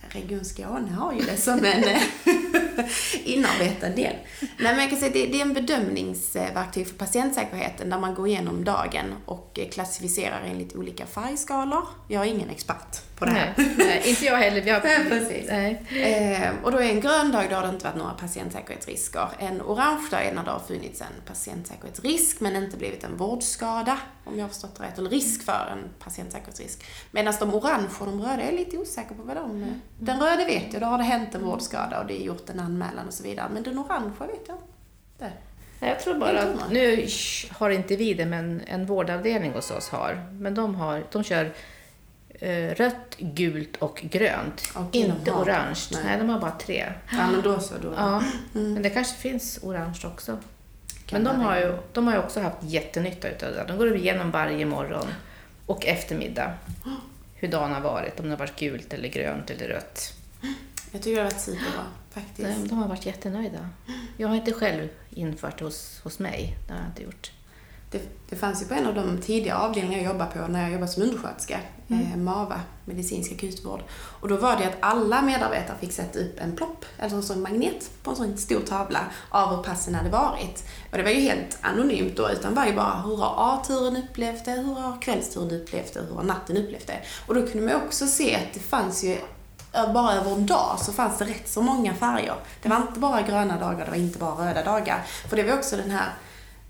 Region 0.00 0.44
Skåne 0.44 0.92
har 0.92 1.12
ju 1.12 1.20
det 1.20 1.36
som 1.36 1.64
en 1.64 1.84
eh, 1.84 2.02
inarbetad 3.24 3.88
del. 3.88 4.14
Nej, 4.40 4.72
men 4.72 4.78
jag 4.78 4.90
kan 4.90 4.98
säga 4.98 5.12
det, 5.12 5.26
det 5.26 5.38
är 5.40 5.42
en 5.42 5.54
bedömningsverktyg 5.54 6.86
för 6.86 6.94
patientsäkerheten 6.94 7.90
där 7.90 7.98
man 7.98 8.14
går 8.14 8.28
igenom 8.28 8.64
dagen 8.64 9.14
och 9.24 9.58
klassificerar 9.72 10.42
enligt 10.50 10.76
olika 10.76 11.06
färgskalor. 11.06 11.86
Jag 12.08 12.22
är 12.22 12.30
ingen 12.30 12.50
expert 12.50 13.18
på 13.18 13.24
det 13.24 13.30
här. 13.30 13.54
Nej, 13.56 13.74
nej 13.78 14.02
inte 14.06 14.24
jag 14.24 14.36
heller. 14.36 14.60
Vi 14.60 14.70
har... 14.70 14.80
Precis. 15.08 15.48
Eh, 15.48 16.50
och 16.62 16.72
då 16.72 16.78
är 16.78 16.88
en 16.88 17.00
grön 17.00 17.32
dag, 17.32 17.44
då 17.50 17.56
har 17.56 17.62
det 17.62 17.68
inte 17.68 17.84
varit 17.84 17.96
några 17.96 18.12
patientsäkerhetsrisker. 18.12 19.28
En 19.38 19.62
orange 19.62 20.08
dag 20.10 20.26
är 20.26 20.34
när 20.34 20.44
det 20.44 20.50
har 20.50 20.58
funnits 20.58 21.00
en 21.00 21.22
patientsäkerhetsrisk 21.26 22.40
men 22.40 22.56
inte 22.56 22.76
blivit 22.76 23.04
en 23.04 23.16
vårdskada, 23.16 23.98
om 24.24 24.36
jag 24.36 24.44
har 24.44 24.48
förstått 24.48 24.76
det 24.76 24.84
rätt, 24.84 24.98
eller 24.98 25.10
risk 25.10 25.44
för 25.44 25.68
en 25.72 25.88
patientsäkerhetsrisk. 26.04 26.84
Medan 27.10 27.34
de 27.40 27.54
orange 27.54 27.88
och 28.00 28.06
de 28.06 28.22
röda 28.22 28.42
är 28.42 28.52
lite 28.52 28.78
osäker 28.78 29.14
på 29.14 29.22
vad 29.22 29.36
de... 29.36 29.50
Mm. 29.50 29.80
Den 29.98 30.20
röda 30.20 30.44
vet 30.44 30.72
jag, 30.72 30.82
då 30.82 30.86
har 30.86 30.98
det 30.98 31.04
hänt 31.04 31.34
en 31.34 31.44
vårdskada 31.44 32.00
och 32.00 32.06
det 32.06 32.22
är 32.22 32.24
gjort 32.24 32.50
en 32.50 32.60
anmälan 32.68 33.06
och 33.06 33.14
så 33.14 33.22
vidare. 33.22 33.48
Men 33.52 33.62
den 33.62 33.78
orangea 33.78 34.26
vet 34.26 34.48
jag 34.48 34.56
inte. 34.56 35.32
Jag 35.80 36.00
tror 36.00 36.14
bara 36.14 36.40
att, 36.40 36.70
nu 36.70 37.06
har 37.50 37.70
inte 37.70 37.96
vi 37.96 38.14
det, 38.14 38.26
men 38.26 38.60
en 38.66 38.86
vårdavdelning 38.86 39.52
hos 39.52 39.70
oss 39.70 39.88
har. 39.88 40.28
Men 40.32 40.54
de, 40.54 40.74
har, 40.74 41.04
de 41.12 41.24
kör 41.24 41.52
eh, 42.28 42.74
rött, 42.74 43.16
gult 43.18 43.76
och 43.76 44.00
grönt. 44.02 44.72
Och 44.74 44.94
inte 44.94 45.32
orange. 45.32 45.80
Nej. 45.92 46.02
nej. 46.04 46.18
de 46.18 46.28
har 46.28 46.40
bara 46.40 46.58
tre. 46.58 46.92
Ja, 47.10 47.30
men 47.30 47.42
då 47.42 47.60
så. 47.60 47.74
Då. 47.82 47.92
Ja, 47.96 48.22
mm. 48.54 48.72
men 48.72 48.82
det 48.82 48.90
kanske 48.90 49.16
finns 49.16 49.58
orange 49.62 50.00
också. 50.04 50.38
Kan 51.06 51.22
men 51.22 51.34
de 51.34 51.40
har, 51.40 51.56
ju, 51.56 51.78
de 51.92 52.06
har 52.06 52.14
ju 52.14 52.20
också 52.20 52.40
haft 52.40 52.56
jättenytta 52.60 53.28
utav 53.28 53.52
det. 53.52 53.64
De 53.68 53.78
går 53.78 53.96
igenom 53.96 54.30
varje 54.30 54.66
morgon 54.66 55.06
och 55.66 55.86
eftermiddag 55.86 56.52
hur 57.34 57.48
dagen 57.48 57.72
har 57.72 57.80
varit, 57.80 58.20
om 58.20 58.24
det 58.26 58.30
har 58.32 58.38
varit 58.38 58.58
gult 58.58 58.92
eller 58.92 59.08
grönt 59.08 59.50
eller 59.50 59.68
rött. 59.68 60.14
Jag 60.92 61.02
tycker 61.02 61.16
det 61.16 61.22
har 61.22 61.30
varit 61.30 61.40
superbra, 61.40 61.84
faktiskt. 62.10 62.68
De 62.68 62.78
har 62.78 62.88
varit 62.88 63.06
jättenöjda. 63.06 63.68
Jag 64.16 64.28
har 64.28 64.36
inte 64.36 64.52
själv 64.52 64.88
infört 65.10 65.60
hos, 65.60 66.00
hos 66.04 66.18
mig, 66.18 66.56
det 66.66 66.72
har 66.72 66.80
jag 66.80 66.88
inte 66.88 67.02
gjort. 67.02 67.32
det, 67.90 68.00
det 68.28 68.36
fanns 68.36 68.62
ju 68.62 68.66
på 68.66 68.74
en 68.74 68.86
av 68.86 68.94
de 68.94 69.18
tidiga 69.18 69.56
avdelningar 69.56 69.98
jag 69.98 70.12
jobbade 70.12 70.30
på 70.30 70.46
när 70.46 70.62
jag 70.62 70.72
jobbade 70.72 70.92
som 70.92 71.02
undersköterska, 71.02 71.60
mm. 71.88 72.12
eh, 72.12 72.16
MAVA, 72.16 72.60
medicinsk 72.84 73.32
akutvård. 73.32 73.82
Och 73.92 74.28
då 74.28 74.36
var 74.36 74.56
det 74.56 74.64
att 74.64 74.76
alla 74.80 75.22
medarbetare 75.22 75.76
fick 75.80 75.92
sätta 75.92 76.18
upp 76.18 76.40
en 76.40 76.56
plopp, 76.56 76.84
alltså 76.98 77.16
en 77.16 77.22
sån 77.22 77.42
magnet 77.42 77.90
på 78.02 78.10
en 78.10 78.16
sån 78.16 78.36
stor 78.36 78.60
tavla 78.60 79.00
av 79.30 79.56
hur 79.56 79.62
passen 79.62 79.94
hade 79.94 80.10
varit. 80.10 80.64
Och 80.90 80.96
det 80.96 81.02
var 81.02 81.10
ju 81.10 81.20
helt 81.20 81.58
anonymt 81.60 82.16
då, 82.16 82.30
utan 82.30 82.54
var 82.54 82.66
ju 82.66 82.74
bara 82.74 83.02
hur 83.02 83.16
har 83.16 83.54
A-turen 83.54 83.96
upplevt 83.96 84.44
det, 84.44 84.50
hur 84.50 84.74
har 84.74 85.02
kvällsturen 85.02 85.60
upplevt 85.60 85.94
det, 85.94 86.00
hur 86.00 86.14
har 86.14 86.22
natten 86.22 86.56
upplevt 86.56 86.86
det. 86.86 87.00
Och 87.26 87.34
då 87.34 87.46
kunde 87.46 87.72
man 87.72 87.82
också 87.86 88.06
se 88.06 88.34
att 88.34 88.54
det 88.54 88.60
fanns 88.60 89.04
ju 89.04 89.16
Eh, 89.72 89.92
bara 89.92 90.12
över 90.12 90.32
en 90.32 90.46
dag 90.46 90.78
så 90.80 90.92
fanns 90.92 91.18
det 91.18 91.24
rätt 91.24 91.48
så 91.48 91.62
många 91.62 91.94
färger. 91.94 92.34
Det 92.62 92.68
var 92.68 92.76
inte 92.76 93.00
bara 93.00 93.22
gröna 93.22 93.58
dagar, 93.58 93.84
det 93.84 93.90
var 93.90 93.98
inte 93.98 94.18
bara 94.18 94.48
röda 94.48 94.64
dagar. 94.64 95.02
För 95.28 95.36
det 95.36 95.42
var 95.42 95.54
också 95.54 95.76
den 95.76 95.90
här 95.90 96.08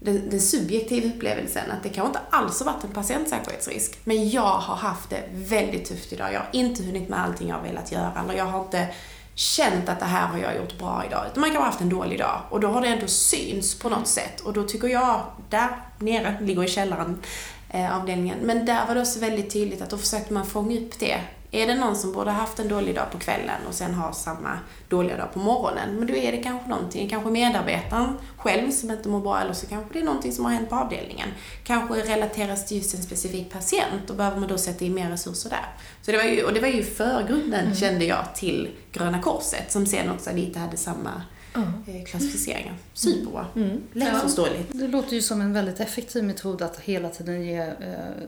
den, 0.01 0.31
den 0.31 0.41
subjektiva 0.41 1.07
upplevelsen 1.07 1.71
att 1.71 1.83
det 1.83 1.89
kanske 1.89 2.09
inte 2.09 2.21
alls 2.31 2.61
har 2.61 2.73
varit 2.73 2.85
en 2.85 2.93
patientsäkerhetsrisk. 2.93 3.99
Men 4.05 4.31
jag 4.31 4.43
har 4.43 4.77
haft 4.77 5.11
det 5.11 5.23
väldigt 5.33 5.89
tufft 5.89 6.13
idag. 6.13 6.33
Jag 6.33 6.41
har 6.41 6.49
inte 6.53 6.83
hunnit 6.83 7.09
med 7.09 7.21
allting 7.21 7.49
jag 7.49 7.57
har 7.57 7.63
velat 7.63 7.93
göra. 7.93 8.13
Eller 8.25 8.35
jag 8.35 8.45
har 8.45 8.61
inte 8.61 8.89
känt 9.35 9.89
att 9.89 9.99
det 9.99 10.05
här 10.05 10.27
har 10.27 10.39
jag 10.39 10.57
gjort 10.57 10.79
bra 10.79 11.03
idag. 11.07 11.27
Utan 11.31 11.41
man 11.41 11.51
kan 11.51 11.59
ha 11.59 11.65
haft 11.65 11.81
en 11.81 11.89
dålig 11.89 12.19
dag. 12.19 12.41
Och 12.51 12.61
då 12.61 12.69
har 12.69 12.81
det 12.81 12.89
ändå 12.89 13.07
syns 13.07 13.79
på 13.79 13.89
något 13.89 14.09
sätt. 14.09 14.41
Och 14.41 14.53
då 14.53 14.63
tycker 14.63 14.89
jag, 14.89 15.23
där 15.51 15.69
nere, 15.99 16.39
ligger 16.41 16.65
i 16.65 16.69
källaren, 16.69 17.23
eh, 17.71 17.97
avdelningen. 17.97 18.39
Men 18.43 18.67
där 18.67 18.87
var 18.87 18.95
det 18.95 19.01
också 19.01 19.21
väldigt 19.21 19.53
tydligt 19.53 19.83
att 19.83 19.91
då 19.91 19.99
försökte 19.99 20.33
man 20.33 20.47
fånga 20.47 20.81
upp 20.81 20.99
det 20.99 21.21
är 21.51 21.67
det 21.67 21.75
någon 21.75 21.97
som 21.97 22.13
borde 22.13 22.31
haft 22.31 22.59
en 22.59 22.69
dålig 22.69 22.95
dag 22.95 23.11
på 23.13 23.19
kvällen 23.19 23.67
och 23.69 23.75
sen 23.75 23.95
har 23.95 24.13
samma 24.13 24.59
dåliga 24.89 25.17
dag 25.17 25.33
på 25.33 25.39
morgonen, 25.39 25.97
men 25.97 26.07
då 26.07 26.15
är 26.15 26.33
det 26.33 26.39
kanske 26.39 26.69
någonting, 26.69 27.09
kanske 27.09 27.31
medarbetaren 27.31 28.19
själv 28.37 28.71
som 28.71 28.91
inte 28.91 29.09
mår 29.09 29.21
bra, 29.21 29.41
eller 29.41 29.53
så 29.53 29.67
kanske 29.67 29.93
det 29.93 30.01
är 30.01 30.05
någonting 30.05 30.33
som 30.33 30.45
har 30.45 30.53
hänt 30.53 30.69
på 30.69 30.77
avdelningen. 30.77 31.29
Kanske 31.65 31.95
relateras 31.95 32.67
till 32.67 32.77
just 32.77 32.95
en 32.95 33.03
specifik 33.03 33.53
patient 33.53 34.11
och 34.11 34.17
behöver 34.17 34.41
man 34.41 34.49
då 34.49 34.59
sätta 34.59 34.85
in 34.85 34.95
mer 34.95 35.11
resurser 35.11 35.51
där. 35.51 35.67
Så 36.03 36.11
det 36.11 36.17
var 36.17 36.25
ju, 36.25 36.43
och 36.43 36.53
det 36.53 36.61
var 36.61 36.69
ju 36.69 36.83
förgrunden, 36.83 37.65
mm. 37.65 37.75
kände 37.75 38.05
jag, 38.05 38.35
till 38.35 38.71
Gröna 38.93 39.23
Korset, 39.23 39.73
som 39.73 39.87
sen 39.87 40.11
också 40.11 40.31
lite 40.35 40.59
hade 40.59 40.77
samma 40.77 41.23
mm. 41.55 42.05
klassificeringar. 42.05 42.75
Superbra. 42.93 43.47
Mm. 43.57 43.83
Lättförståeligt. 43.93 44.71
Ja, 44.73 44.81
det 44.81 44.89
låter 44.89 45.15
ju 45.15 45.23
som 45.23 45.41
en 45.41 45.53
väldigt 45.53 45.81
effektiv 45.81 46.25
metod 46.25 46.63
att 46.63 46.81
hela 46.81 47.09
tiden 47.09 47.45
ge 47.47 47.59
eh, 47.59 47.75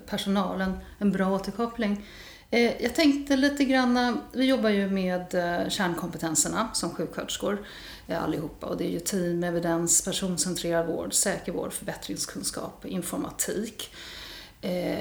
personalen 0.06 0.72
en 0.98 1.12
bra 1.12 1.34
återkoppling. 1.34 2.04
Eh, 2.50 2.82
jag 2.82 2.94
tänkte 2.94 3.36
lite 3.36 3.64
grann, 3.64 3.96
eh, 3.96 4.14
vi 4.32 4.44
jobbar 4.44 4.70
ju 4.70 4.90
med 4.90 5.34
eh, 5.34 5.68
kärnkompetenserna 5.68 6.68
som 6.74 6.90
sjuksköterskor 6.90 7.58
allihopa 8.08 8.66
och 8.66 8.76
det 8.76 8.84
är 8.84 8.90
ju 8.90 9.00
team, 9.00 9.44
evidens, 9.44 10.04
personcentrerad 10.04 10.86
vård, 10.86 11.14
säker 11.14 11.52
vård, 11.52 11.72
förbättringskunskap, 11.72 12.84
informatik. 12.84 13.94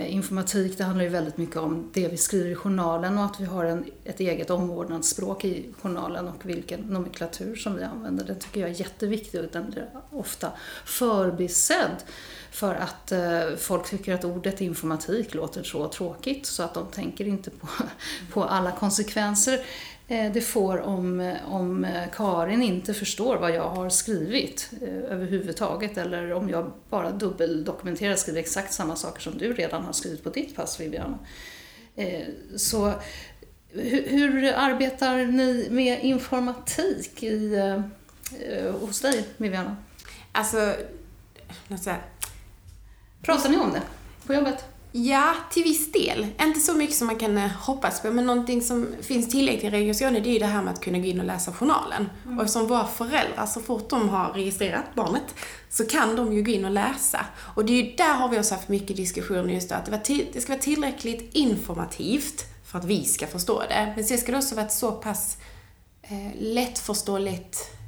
Informatik 0.07 0.77
det 0.77 0.83
handlar 0.83 1.03
ju 1.03 1.09
väldigt 1.09 1.37
mycket 1.37 1.57
om 1.57 1.89
det 1.93 2.07
vi 2.07 2.17
skriver 2.17 2.49
i 2.49 2.55
journalen 2.55 3.17
och 3.17 3.25
att 3.25 3.39
vi 3.39 3.45
har 3.45 3.65
en, 3.65 3.85
ett 4.03 4.19
eget 4.19 4.49
omvårdnadsspråk 4.49 5.45
i 5.45 5.65
journalen 5.81 6.27
och 6.27 6.45
vilken 6.45 6.79
nomenklatur 6.79 7.55
som 7.55 7.75
vi 7.75 7.83
använder. 7.83 8.25
Det 8.25 8.35
tycker 8.35 8.61
jag 8.61 8.69
är 8.69 8.73
jätteviktigt 8.73 9.41
och 9.41 9.51
den 9.51 9.71
blir 9.71 9.89
ofta 10.11 10.51
förbisedd 10.85 12.03
för 12.51 12.75
att 12.75 13.11
eh, 13.11 13.55
folk 13.57 13.89
tycker 13.89 14.13
att 14.13 14.25
ordet 14.25 14.61
informatik 14.61 15.33
låter 15.33 15.63
så 15.63 15.87
tråkigt 15.87 16.45
så 16.45 16.63
att 16.63 16.73
de 16.73 16.87
tänker 16.87 17.27
inte 17.27 17.49
på, 17.49 17.67
på 18.33 18.43
alla 18.43 18.71
konsekvenser 18.71 19.59
eh, 20.07 20.31
det 20.31 20.41
får 20.41 20.81
om, 20.81 21.35
om 21.47 21.87
Karin 22.15 22.63
inte 22.63 22.93
förstår 22.93 23.37
vad 23.37 23.55
jag 23.55 23.69
har 23.69 23.89
skrivit 23.89 24.69
eh, 24.81 25.11
överhuvudtaget 25.11 25.97
eller 25.97 26.33
om 26.33 26.49
jag 26.49 26.71
bara 26.89 27.11
dubbeldokumenterar 27.11 28.13
och 28.13 28.19
skriver 28.19 28.39
exakt 28.39 28.73
samma 28.73 28.95
saker 28.95 29.21
som 29.21 29.37
du 29.37 29.53
redan 29.53 29.83
har 29.83 29.93
skrivit 29.93 30.23
på 30.23 30.29
ditt 30.29 30.55
pass 30.55 30.79
Viviana. 30.79 31.19
Eh, 31.95 32.27
så 32.55 32.93
hur, 33.71 34.09
hur, 34.09 34.53
arbetar 34.53 35.25
ni 35.25 35.67
med 35.69 36.03
informatik 36.03 37.23
i, 37.23 37.55
eh, 38.49 38.71
hos 38.71 39.01
dig 39.01 39.25
Viviana? 39.37 39.77
Alltså, 40.31 40.75
Pratar 43.21 43.49
ni 43.49 43.57
om 43.57 43.71
det 43.71 43.81
på 44.27 44.33
jobbet? 44.33 44.65
Ja, 44.91 45.33
till 45.51 45.63
viss 45.63 45.91
del. 45.91 46.27
Inte 46.41 46.59
så 46.59 46.73
mycket 46.73 46.95
som 46.95 47.07
man 47.07 47.15
kan 47.15 47.37
eh, 47.37 47.49
hoppas 47.49 48.01
på, 48.01 48.11
men 48.11 48.25
någonting 48.25 48.61
som 48.61 48.87
finns 49.01 49.29
tillgängligt 49.29 49.63
i 49.63 49.69
Region 49.69 49.95
Skåne, 49.95 50.19
det 50.19 50.29
är 50.29 50.33
ju 50.33 50.39
det 50.39 50.45
här 50.45 50.61
med 50.61 50.73
att 50.73 50.81
kunna 50.81 50.97
gå 50.99 51.05
in 51.05 51.19
och 51.19 51.25
läsa 51.25 51.53
journalen. 51.53 52.09
Mm. 52.25 52.39
Och 52.39 52.49
som 52.49 52.67
våra 52.67 52.87
föräldrar, 52.87 53.45
så 53.45 53.61
fort 53.61 53.89
de 53.89 54.09
har 54.09 54.33
registrerat 54.33 54.95
barnet, 54.95 55.35
så 55.69 55.85
kan 55.85 56.15
de 56.15 56.33
ju 56.33 56.43
gå 56.43 56.51
in 56.51 56.65
och 56.65 56.71
läsa. 56.71 57.25
Och 57.55 57.65
det 57.65 57.73
är 57.73 57.83
ju 57.83 57.95
där 57.95 58.13
har 58.13 58.29
vi 58.29 58.39
också 58.39 58.55
haft 58.55 58.69
mycket 58.69 58.97
diskussioner 58.97 59.53
just 59.53 59.69
då, 59.69 59.75
att 59.75 60.05
det, 60.33 60.41
ska 60.41 60.53
vara 60.53 60.61
tillräckligt 60.61 61.33
informativt 61.33 62.45
för 62.65 62.79
att 62.79 62.85
vi 62.85 63.05
ska 63.05 63.27
förstå 63.27 63.63
det. 63.69 63.93
Men 63.95 64.05
sen 64.05 64.17
ska 64.17 64.31
det 64.31 64.37
också 64.37 64.55
vara 64.55 64.69
så 64.69 64.91
pass 64.91 65.37
eh, 66.01 66.31
lättförståeligt 66.39 67.78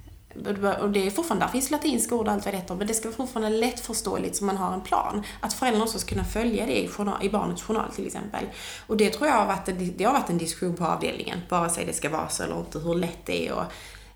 och 0.82 0.90
det 0.90 1.08
är 1.08 1.12
fortfarande, 1.12 1.46
där 1.46 1.52
finns 1.52 1.72
latinska 1.72 2.16
ord 2.16 2.28
och 2.28 2.34
allt 2.34 2.46
vad 2.46 2.54
det 2.54 2.58
heter, 2.58 2.76
men 2.76 2.88
det 2.88 2.94
ska 2.94 3.08
vara 3.08 3.18
fortfarande 3.18 3.58
lättförståeligt 3.58 4.36
så 4.36 4.46
man 4.46 4.58
har 4.58 4.74
en 4.74 4.82
plan. 4.82 5.24
Att 5.40 5.54
föräldrarna 5.54 5.84
också 5.84 6.00
ska 6.00 6.10
kunna 6.10 6.26
följa 6.26 6.66
det 6.66 6.84
i, 6.84 6.88
journal, 6.88 7.24
i 7.24 7.30
barnets 7.30 7.64
journal 7.64 7.92
till 7.92 8.08
exempel. 8.08 8.46
Och 8.88 8.98
det 8.98 9.10
tror 9.10 9.28
jag 9.28 9.36
har 9.36 9.46
varit, 9.46 9.98
det 9.98 10.04
har 10.04 10.14
varit 10.14 10.30
en 10.30 10.38
diskussion 10.38 10.76
på 10.76 10.86
avdelningen, 10.86 11.40
vare 11.50 11.70
sig 11.70 11.86
det 11.86 11.94
ska 11.94 12.10
vara 12.10 12.30
så 12.30 12.44
eller 12.44 12.60
inte, 12.60 12.80
hur 12.80 12.96
lätt 12.96 13.26
det 13.26 13.48
är 13.48 13.54
och 13.54 13.64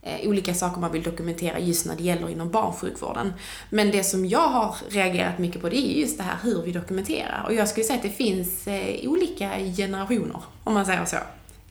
eh, 0.01 0.29
olika 0.29 0.53
saker 0.53 0.81
man 0.81 0.91
vill 0.91 1.03
dokumentera 1.03 1.59
just 1.59 1.85
när 1.85 1.95
det 1.95 2.03
gäller 2.03 2.29
inom 2.29 2.51
barnsjukvården. 2.51 3.33
Men 3.69 3.91
det 3.91 4.03
som 4.03 4.25
jag 4.25 4.47
har 4.47 4.75
reagerat 4.89 5.39
mycket 5.39 5.61
på 5.61 5.69
det 5.69 5.77
är 5.77 5.99
just 5.99 6.17
det 6.17 6.23
här 6.23 6.37
hur 6.43 6.61
vi 6.61 6.71
dokumenterar. 6.71 7.43
Och 7.47 7.53
jag 7.53 7.69
skulle 7.69 7.83
säga 7.83 7.97
att 7.97 8.03
det 8.03 8.09
finns 8.09 8.67
eh, 8.67 9.09
olika 9.09 9.49
generationer, 9.77 10.41
om 10.63 10.73
man 10.73 10.85
säger 10.85 11.05
så 11.05 11.17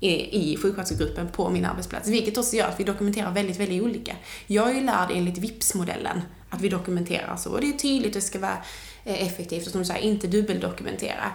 Eh, 0.05 0.35
i 0.35 0.59
sjuksköterskegruppen 0.63 1.29
på 1.29 1.51
min 1.51 1.65
arbetsplats. 1.65 2.09
Vilket 2.09 2.39
också 2.39 2.57
gör 2.57 2.69
att 2.69 2.81
vi 2.81 2.85
dokumenterar 2.85 3.33
väldigt, 3.33 3.61
väldigt 3.61 3.83
olika. 3.83 4.17
Jag 4.47 4.71
är 4.71 4.75
ju 4.75 4.81
lärd 4.81 5.11
enligt 5.13 5.39
VIPS-modellen 5.39 6.23
att 6.51 6.61
vi 6.61 6.69
dokumenterar 6.69 7.37
så. 7.37 7.51
Och 7.51 7.61
det 7.61 7.69
är 7.69 7.73
tydligt 7.73 8.07
och 8.07 8.15
det 8.15 8.21
ska 8.21 8.39
vara 8.39 8.57
eh, 9.05 9.27
effektivt 9.27 9.67
och 9.67 9.73
som 9.73 9.81
du 9.81 9.85
säger, 9.85 10.01
inte 10.01 10.27
dubbeldokumentera. 10.27 11.33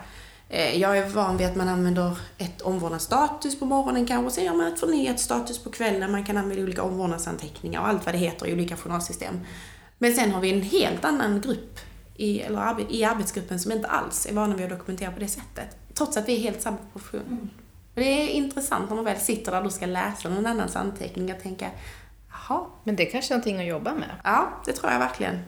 Eh, 0.50 0.82
jag 0.82 0.98
är 0.98 1.10
van 1.10 1.38
vid 1.38 1.48
att 1.48 1.56
man 1.56 1.68
använder 1.68 2.18
ett 2.38 2.62
omvårdnadsstatus 2.62 3.60
på 3.60 3.66
morgonen 3.66 4.08
kanske, 4.08 4.32
sen 4.32 4.46
gör 4.46 4.54
man 4.54 4.74
ett 4.74 4.80
förnyat 4.80 5.20
status 5.20 5.64
på 5.64 5.72
kvällen. 5.72 6.12
Man 6.12 6.24
kan 6.24 6.38
använda 6.38 6.64
olika 6.64 6.84
omvårdnadsanteckningar 6.84 7.82
och 7.82 7.88
allt 7.88 8.06
vad 8.06 8.14
det 8.14 8.20
heter 8.20 8.48
i 8.48 8.54
olika 8.54 8.78
journalsystem. 8.78 9.40
Men 9.98 10.14
sen 10.14 10.32
har 10.32 10.42
vi 10.42 10.54
en 10.54 10.62
helt 10.62 11.06
annan 11.06 11.42
grupp 11.42 11.80
i, 12.16 12.40
eller 12.40 12.92
i 12.92 13.04
arbetsgruppen 13.04 13.60
som 13.60 13.72
inte 13.72 13.88
alls 13.88 14.26
är 14.26 14.34
vana 14.34 14.56
vid 14.56 14.72
att 14.72 14.80
dokumentera 14.80 15.12
på 15.12 15.20
det 15.20 15.28
sättet. 15.28 15.78
Trots 15.94 16.18
att 16.18 16.28
vi 16.28 16.36
är 16.36 16.40
helt 16.40 16.62
samma 16.62 16.78
profession. 16.94 17.28
Mm. 17.28 17.50
Det 17.94 18.02
är 18.02 18.28
intressant 18.28 18.90
när 18.90 18.96
man 18.96 19.06
väl 19.06 19.20
sitter 19.20 19.52
där 19.52 19.66
och 19.66 19.74
ska 19.74 19.86
läsa 19.86 20.30
någon 20.30 20.46
annans 20.46 20.76
anteckning 20.76 21.34
och 21.34 21.42
tänka, 21.42 21.72
jaha. 22.32 22.66
Men 22.84 22.96
det 22.96 23.08
är 23.08 23.12
kanske 23.12 23.34
är 23.34 23.36
någonting 23.36 23.60
att 23.60 23.66
jobba 23.66 23.94
med? 23.94 24.10
Ja, 24.24 24.62
det 24.66 24.74
tror 24.74 24.92
jag 24.92 25.00
verkligen. 25.00 25.40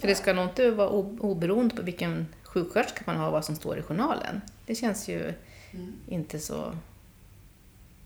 För 0.00 0.06
det 0.06 0.14
ska 0.14 0.32
nog 0.32 0.44
inte 0.44 0.70
vara 0.70 0.88
oberoende 0.88 1.74
på 1.74 1.82
vilken 1.82 2.26
sjuksköterska 2.42 3.02
man 3.06 3.16
har 3.16 3.26
och 3.26 3.32
vad 3.32 3.44
som 3.44 3.56
står 3.56 3.78
i 3.78 3.82
journalen. 3.82 4.40
Det 4.66 4.74
känns 4.74 5.08
ju 5.08 5.34
mm. 5.70 5.92
inte 6.06 6.38
så, 6.38 6.74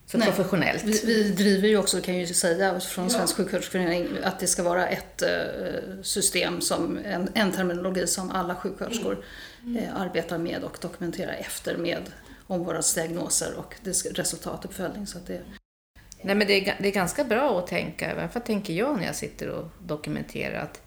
så 0.06 0.18
Nej. 0.18 0.28
professionellt. 0.28 0.84
Vi, 0.84 1.00
vi, 1.06 1.30
driver 1.30 1.68
ju 1.68 1.78
också, 1.78 2.00
kan 2.00 2.14
jag 2.14 2.28
ju 2.28 2.34
säga, 2.34 2.80
från 2.80 3.10
Svensk 3.10 3.32
ja. 3.32 3.36
sjuksköterskeförening 3.36 4.08
att 4.24 4.40
det 4.40 4.46
ska 4.46 4.62
vara 4.62 4.88
ett 4.88 5.22
uh, 5.22 6.02
system, 6.02 6.60
som 6.60 6.98
en, 7.04 7.28
en 7.34 7.52
terminologi 7.52 8.06
som 8.06 8.30
alla 8.30 8.54
sjuksköterskor 8.54 9.24
mm. 9.62 9.76
uh, 9.76 10.00
arbetar 10.00 10.38
med 10.38 10.64
och 10.64 10.78
dokumenterar 10.80 11.32
efter 11.32 11.76
med 11.76 12.02
omvårdnadsdiagnoser 12.46 13.54
och 13.58 13.74
resultatuppföljning. 14.14 15.06
Så 15.06 15.18
att 15.18 15.26
det... 15.26 15.40
Nej, 16.22 16.34
men 16.34 16.46
det 16.46 16.68
är, 16.68 16.76
det 16.80 16.88
är 16.88 16.92
ganska 16.92 17.24
bra 17.24 17.58
att 17.58 17.66
tänka, 17.66 18.14
varför 18.14 18.40
tänker 18.40 18.72
jag 18.72 18.96
när 18.96 19.06
jag 19.06 19.16
sitter 19.16 19.48
och 19.48 19.68
dokumenterar, 19.78 20.62
att 20.62 20.80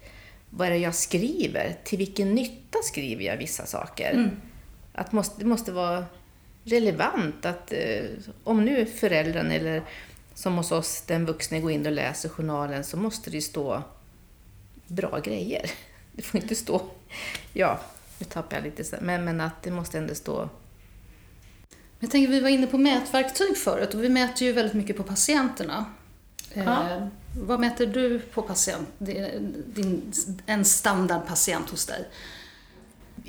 vad 0.50 0.66
är 0.66 0.70
det 0.70 0.78
jag 0.78 0.94
skriver? 0.94 1.76
Till 1.84 1.98
vilken 1.98 2.34
nytta 2.34 2.78
skriver 2.82 3.24
jag 3.24 3.36
vissa 3.36 3.66
saker? 3.66 4.10
Mm. 4.12 4.30
Att 4.92 5.12
måste, 5.12 5.34
det 5.38 5.44
måste 5.44 5.72
vara 5.72 6.06
relevant. 6.64 7.46
att 7.46 7.72
eh, 7.72 8.04
Om 8.44 8.64
nu 8.64 8.86
föräldern 8.86 9.50
eller 9.50 9.82
som 10.34 10.56
hos 10.56 10.72
oss, 10.72 11.02
den 11.06 11.26
vuxne 11.26 11.60
går 11.60 11.70
in 11.70 11.86
och 11.86 11.92
läser 11.92 12.28
journalen 12.28 12.84
så 12.84 12.96
måste 12.96 13.30
det 13.30 13.40
stå 13.40 13.82
bra 14.86 15.18
grejer. 15.18 15.70
Det 16.12 16.22
får 16.22 16.40
inte 16.40 16.54
stå, 16.54 16.82
ja, 17.52 17.80
nu 18.18 18.24
tappar 18.24 18.56
jag 18.56 18.64
lite, 18.64 18.98
men, 19.00 19.24
men 19.24 19.40
att 19.40 19.62
det 19.62 19.70
måste 19.70 19.98
ändå 19.98 20.14
stå 20.14 20.48
jag 22.00 22.10
tänker, 22.10 22.32
vi 22.32 22.40
var 22.40 22.48
inne 22.48 22.66
på 22.66 22.78
mätverktyg 22.78 23.56
förut 23.56 23.94
och 23.94 24.04
vi 24.04 24.08
mäter 24.08 24.46
ju 24.46 24.52
väldigt 24.52 24.74
mycket 24.74 24.96
på 24.96 25.02
patienterna. 25.02 25.84
Ja. 26.54 26.90
Eh, 26.90 27.06
vad 27.40 27.60
mäter 27.60 27.86
du 27.86 28.18
på 28.18 28.42
patient, 28.42 28.88
din, 28.98 30.12
en 30.46 30.64
standardpatient 30.64 31.70
hos 31.70 31.86
dig? 31.86 32.08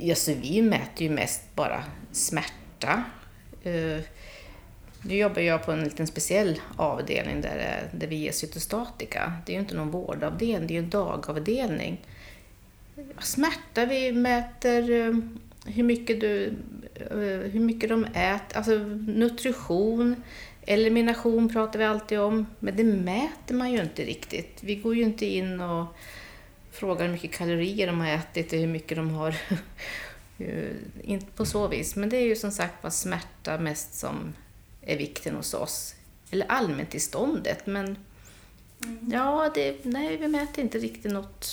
Alltså, 0.10 0.34
vi 0.34 0.62
mäter 0.62 1.04
ju 1.04 1.10
mest 1.10 1.56
bara 1.56 1.84
smärta. 2.12 3.04
Eh, 3.64 4.00
nu 5.02 5.16
jobbar 5.16 5.42
jag 5.42 5.66
på 5.66 5.72
en 5.72 5.84
liten 5.84 6.08
speciell 6.08 6.62
avdelning 6.76 7.42
där, 7.42 7.90
där 7.94 8.08
vi 8.08 8.16
ger 8.16 8.32
cytostatika. 8.32 9.34
Det 9.46 9.52
är 9.52 9.54
ju 9.54 9.60
inte 9.60 9.76
någon 9.76 9.92
vårdavdelning, 9.92 10.68
det 10.68 10.74
är 10.74 10.76
ju 10.76 10.84
en 10.84 10.90
dagavdelning. 10.90 12.06
smärta, 13.20 13.86
vi 13.86 14.12
mäter 14.12 14.92
eh, 14.92 15.14
hur 15.65 15.84
mycket, 15.84 16.19
du, 16.19 16.54
eh, 16.95 17.52
hur 17.52 17.60
mycket 17.60 17.89
de 17.89 18.06
äter, 18.06 18.58
alltså 18.58 18.78
nutrition, 19.08 20.15
elimination 20.62 21.50
pratar 21.50 21.80
vi 21.80 21.86
alltid 21.86 22.19
om, 22.19 22.45
men 22.60 22.76
det 22.76 22.84
mäter 22.84 23.56
man 23.56 23.72
ju 23.72 23.82
inte 23.82 24.06
riktigt. 24.06 24.58
Vi 24.62 24.76
går 24.76 24.95
ju 24.95 25.04
inte 25.04 25.26
in 25.26 25.60
och 25.60 25.86
frågar 26.72 27.06
hur 27.06 27.13
mycket 27.13 27.32
kalorier 27.32 27.88
de 27.88 28.00
har 28.00 28.08
ätit 28.08 28.54
och 28.54 28.60
hur 28.60 28.67
mycket 28.67 28.98
de 28.98 29.10
har 29.10 29.36
inte 31.04 31.26
på 31.26 31.45
så 31.45 31.67
vis, 31.67 31.95
men 31.95 32.10
det 32.10 32.17
är 32.17 32.26
ju 32.26 32.36
som 32.36 32.52
sagt 32.52 32.84
var 32.84 32.89
smärta 32.89 33.58
mest 33.58 33.93
som 33.93 34.34
är 34.82 34.98
vikten 34.98 35.36
hos 35.36 35.54
oss. 35.54 35.95
Eller 36.32 36.45
allmäntillståndet, 36.45 37.65
men 37.65 37.86
mm. 38.86 39.10
ja, 39.12 39.52
det, 39.56 39.86
nej, 39.86 40.17
vi 40.17 40.28
mäter 40.28 40.63
inte 40.63 40.78
riktigt 40.78 41.12
något. 41.12 41.48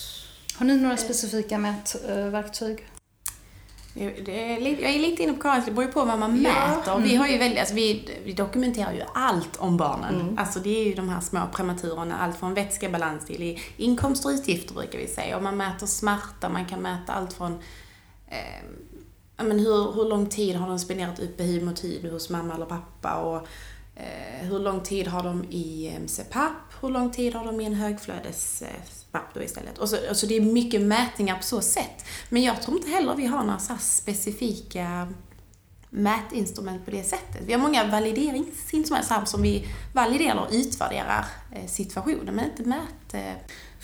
Har 0.54 0.66
ni 0.66 0.76
några 0.76 0.96
specifika 0.96 1.58
mätverktyg? 1.58 2.84
Det 3.96 4.52
är, 4.52 4.82
jag 4.82 4.94
är 4.94 4.98
lite 4.98 5.22
inne 5.22 5.32
på 5.32 5.42
Karin, 5.42 5.62
det 5.64 5.70
beror 5.70 5.84
ju 5.84 5.92
på 5.92 6.04
vad 6.04 6.18
man 6.18 6.42
mäter. 6.42 6.82
Ja. 6.86 6.92
Mm. 6.92 7.08
Vi, 7.08 7.16
har 7.16 7.26
ju 7.26 7.38
väldigt, 7.38 7.58
alltså 7.58 7.74
vi, 7.74 8.10
vi 8.24 8.32
dokumenterar 8.32 8.92
ju 8.92 9.02
allt 9.14 9.56
om 9.56 9.76
barnen. 9.76 10.20
Mm. 10.20 10.38
Alltså 10.38 10.60
det 10.60 10.80
är 10.80 10.84
ju 10.84 10.94
de 10.94 11.08
här 11.08 11.20
små 11.20 11.40
prematurerna, 11.52 12.18
allt 12.18 12.36
från 12.36 12.54
vätskebalans 12.54 13.26
till 13.26 13.58
inkomster 13.76 14.28
och 14.28 14.32
utgifter 14.32 14.74
brukar 14.74 14.98
vi 14.98 15.06
säga. 15.06 15.36
Och 15.36 15.42
man 15.42 15.56
mäter 15.56 15.86
smärta, 15.86 16.48
man 16.48 16.66
kan 16.66 16.80
mäta 16.80 17.12
allt 17.12 17.32
från 17.32 17.52
eh, 18.28 19.44
men 19.44 19.58
hur, 19.58 19.92
hur 19.92 20.08
lång 20.08 20.26
tid 20.26 20.56
har 20.56 20.68
de 20.68 20.78
spenderat 20.78 21.20
uppe 21.20 21.60
mot 21.60 21.76
tid 21.76 22.10
hos 22.12 22.30
mamma 22.30 22.54
eller 22.54 22.66
pappa 22.66 23.14
och 23.14 23.48
Eh, 23.96 24.48
hur 24.48 24.58
lång 24.58 24.80
tid 24.80 25.06
har 25.06 25.22
de 25.22 25.44
i 25.44 25.94
eh, 25.94 26.06
CPAP, 26.06 26.52
hur 26.80 26.88
lång 26.88 27.10
tid 27.10 27.34
har 27.34 27.44
de 27.44 27.60
i 27.60 27.64
en 27.64 27.74
högflödes 27.74 28.62
eh, 28.62 29.20
då 29.34 29.42
istället. 29.42 29.78
Och 29.78 29.88
så, 29.88 30.10
och 30.10 30.16
så 30.16 30.26
det 30.26 30.36
är 30.36 30.40
mycket 30.40 30.80
mätningar 30.80 31.36
på 31.36 31.42
så 31.42 31.60
sätt. 31.60 32.04
Men 32.28 32.42
jag 32.42 32.62
tror 32.62 32.76
inte 32.76 32.90
heller 32.90 33.14
vi 33.14 33.26
har 33.26 33.44
några 33.44 33.58
så 33.58 33.76
specifika 33.80 35.08
mätinstrument 35.90 36.84
på 36.84 36.90
det 36.90 37.02
sättet. 37.02 37.42
Vi 37.46 37.52
har 37.52 37.60
många 37.60 37.90
valideringsinstrument 37.90 39.28
som 39.28 39.42
vi 39.42 39.68
validerar 39.92 40.40
och 40.40 40.48
utvärderar 40.52 41.26
eh, 41.52 41.66
situationen, 41.66 42.34
men 42.34 42.44
inte 42.44 42.62
mät... 42.62 43.14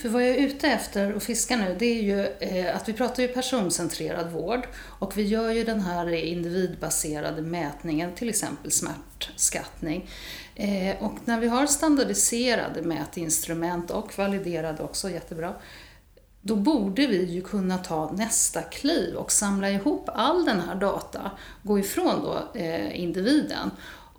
För 0.02 0.08
vad 0.08 0.22
jag 0.22 0.30
är 0.30 0.46
ute 0.46 0.68
efter 0.68 1.12
och 1.12 1.22
fiskar 1.22 1.56
nu, 1.56 1.76
det 1.78 1.86
är 1.86 2.02
ju 2.02 2.26
eh, 2.26 2.76
att 2.76 2.88
vi 2.88 2.92
pratar 2.92 3.22
ju 3.22 3.28
personcentrerad 3.28 4.32
vård 4.32 4.66
och 4.76 5.18
vi 5.18 5.22
gör 5.22 5.50
ju 5.50 5.64
den 5.64 5.80
här 5.80 6.12
individbaserade 6.12 7.42
mätningen, 7.42 8.14
till 8.14 8.28
exempel 8.28 8.70
smärtskattning. 8.70 10.10
Eh, 10.54 11.02
och 11.02 11.14
när 11.24 11.40
vi 11.40 11.48
har 11.48 11.66
standardiserade 11.66 12.82
mätinstrument 12.82 13.90
och 13.90 14.18
validerade 14.18 14.82
också, 14.82 15.10
jättebra, 15.10 15.54
då 16.40 16.56
borde 16.56 17.06
vi 17.06 17.24
ju 17.24 17.40
kunna 17.40 17.78
ta 17.78 18.12
nästa 18.12 18.62
kliv 18.62 19.14
och 19.14 19.32
samla 19.32 19.70
ihop 19.70 20.08
all 20.14 20.44
den 20.44 20.60
här 20.60 20.74
data, 20.74 21.30
gå 21.62 21.78
ifrån 21.78 22.22
då 22.22 22.60
eh, 22.60 23.00
individen 23.00 23.70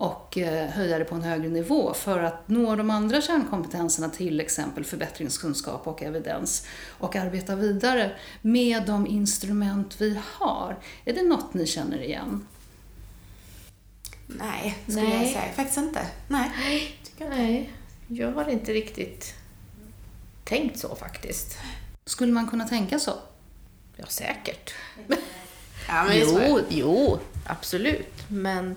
och 0.04 0.38
eh, 0.38 0.70
höja 0.70 1.00
det 1.00 1.06
på 1.06 1.16
en 1.16 1.22
högre 1.22 1.50
nivå 1.50 1.94
för 1.94 2.20
att 2.20 2.48
nå 2.50 2.76
de 2.76 2.90
andra 2.90 3.22
kärnkompetenserna, 3.22 4.10
till 4.10 4.40
exempel 4.40 4.86
förbättringskunskap 4.86 5.88
och 5.88 6.04
evidens, 6.04 6.68
och 7.00 7.16
arbeta 7.16 7.56
vidare 7.56 8.12
med 8.42 8.86
de 8.86 9.08
instrument 9.08 10.02
vi 10.02 10.20
har. 10.26 10.78
Är 11.06 11.14
det 11.14 11.22
något 11.22 11.54
ni 11.54 11.68
känner 11.68 12.02
igen? 12.04 12.48
Nej, 14.28 14.78
skulle 14.88 15.02
Nej. 15.02 15.24
jag 15.24 15.34
säga. 15.34 15.54
Faktiskt 15.56 15.78
inte. 15.78 16.08
Nej. 16.28 16.52
Jag. 17.18 17.30
Nej, 17.30 17.74
jag 18.08 18.32
har 18.32 18.50
inte 18.50 18.74
riktigt 18.74 19.34
tänkt 20.44 20.80
så 20.80 20.96
faktiskt. 20.96 21.58
Skulle 22.06 22.34
man 22.34 22.48
kunna 22.48 22.68
tänka 22.68 23.00
så? 23.00 23.14
Ja, 23.96 24.06
säkert. 24.08 24.74
ja, 25.88 26.04
men 26.04 26.20
jo, 26.20 26.60
jo, 26.70 27.20
absolut. 27.46 28.30
Men 28.30 28.76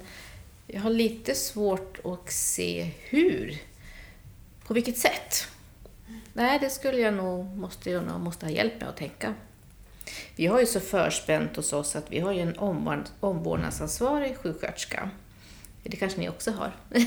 jag 0.66 0.80
har 0.80 0.90
lite 0.90 1.34
svårt 1.34 1.98
att 2.04 2.32
se 2.32 2.90
hur. 3.08 3.58
På 4.64 4.74
vilket 4.74 4.98
sätt? 4.98 5.48
Nej, 6.32 6.58
det 6.58 6.70
skulle 6.70 6.98
jag 6.98 7.14
nog, 7.14 7.56
måste 7.56 7.90
jag 7.90 8.04
nog 8.04 8.20
måste 8.20 8.46
ha 8.46 8.50
hjälp 8.50 8.80
med 8.80 8.88
att 8.88 8.96
tänka. 8.96 9.34
Vi 10.36 10.46
har 10.46 10.60
ju 10.60 10.66
så 10.66 10.80
förspänt 10.80 11.56
hos 11.56 11.72
oss 11.72 11.96
att 11.96 12.12
vi 12.12 12.20
har 12.20 12.32
ju 12.32 12.40
en 12.40 12.58
omvårdnadsansvarig 13.20 14.36
sjuksköterska. 14.36 15.10
Det 15.82 15.96
kanske 15.96 16.20
ni 16.20 16.28
också 16.28 16.50
har. 16.50 16.72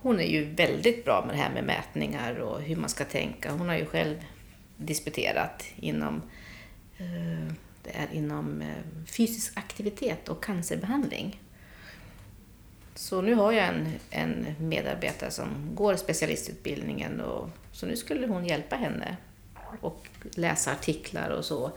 Hon 0.00 0.20
är 0.20 0.26
ju 0.26 0.44
väldigt 0.44 1.04
bra 1.04 1.24
med 1.26 1.36
det 1.36 1.42
här 1.42 1.50
med 1.54 1.64
mätningar 1.64 2.34
och 2.34 2.62
hur 2.62 2.76
man 2.76 2.88
ska 2.88 3.04
tänka. 3.04 3.52
Hon 3.52 3.68
har 3.68 3.76
ju 3.76 3.86
själv 3.86 4.24
disputerat 4.76 5.64
inom, 5.76 6.22
eh, 6.98 7.52
det 7.82 7.90
är 7.90 8.08
inom 8.12 8.62
eh, 8.62 9.04
fysisk 9.06 9.52
aktivitet 9.58 10.28
och 10.28 10.44
cancerbehandling. 10.44 11.40
Så 12.94 13.20
nu 13.20 13.34
har 13.34 13.52
jag 13.52 13.66
en, 13.66 13.88
en 14.10 14.54
medarbetare 14.58 15.30
som 15.30 15.48
går 15.74 15.96
specialistutbildningen 15.96 17.20
och 17.20 17.48
så 17.72 17.86
nu 17.86 17.96
skulle 17.96 18.26
hon 18.26 18.46
hjälpa 18.46 18.76
henne 18.76 19.16
och 19.80 20.06
läsa 20.34 20.72
artiklar 20.72 21.30
och 21.30 21.44
så. 21.44 21.72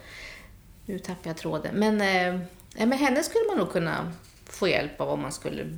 Nu 0.86 0.99
tappar 0.99 1.30
jag 1.30 1.38
tråden. 1.38 1.75
Men 1.75 2.01
eh, 2.01 2.88
med 2.88 2.99
henne 2.99 3.23
skulle 3.23 3.45
man 3.47 3.58
nog 3.58 3.71
kunna 3.71 4.13
få 4.45 4.67
hjälp 4.67 5.01
av 5.01 5.10
om 5.10 5.21
man 5.21 5.32
skulle 5.32 5.77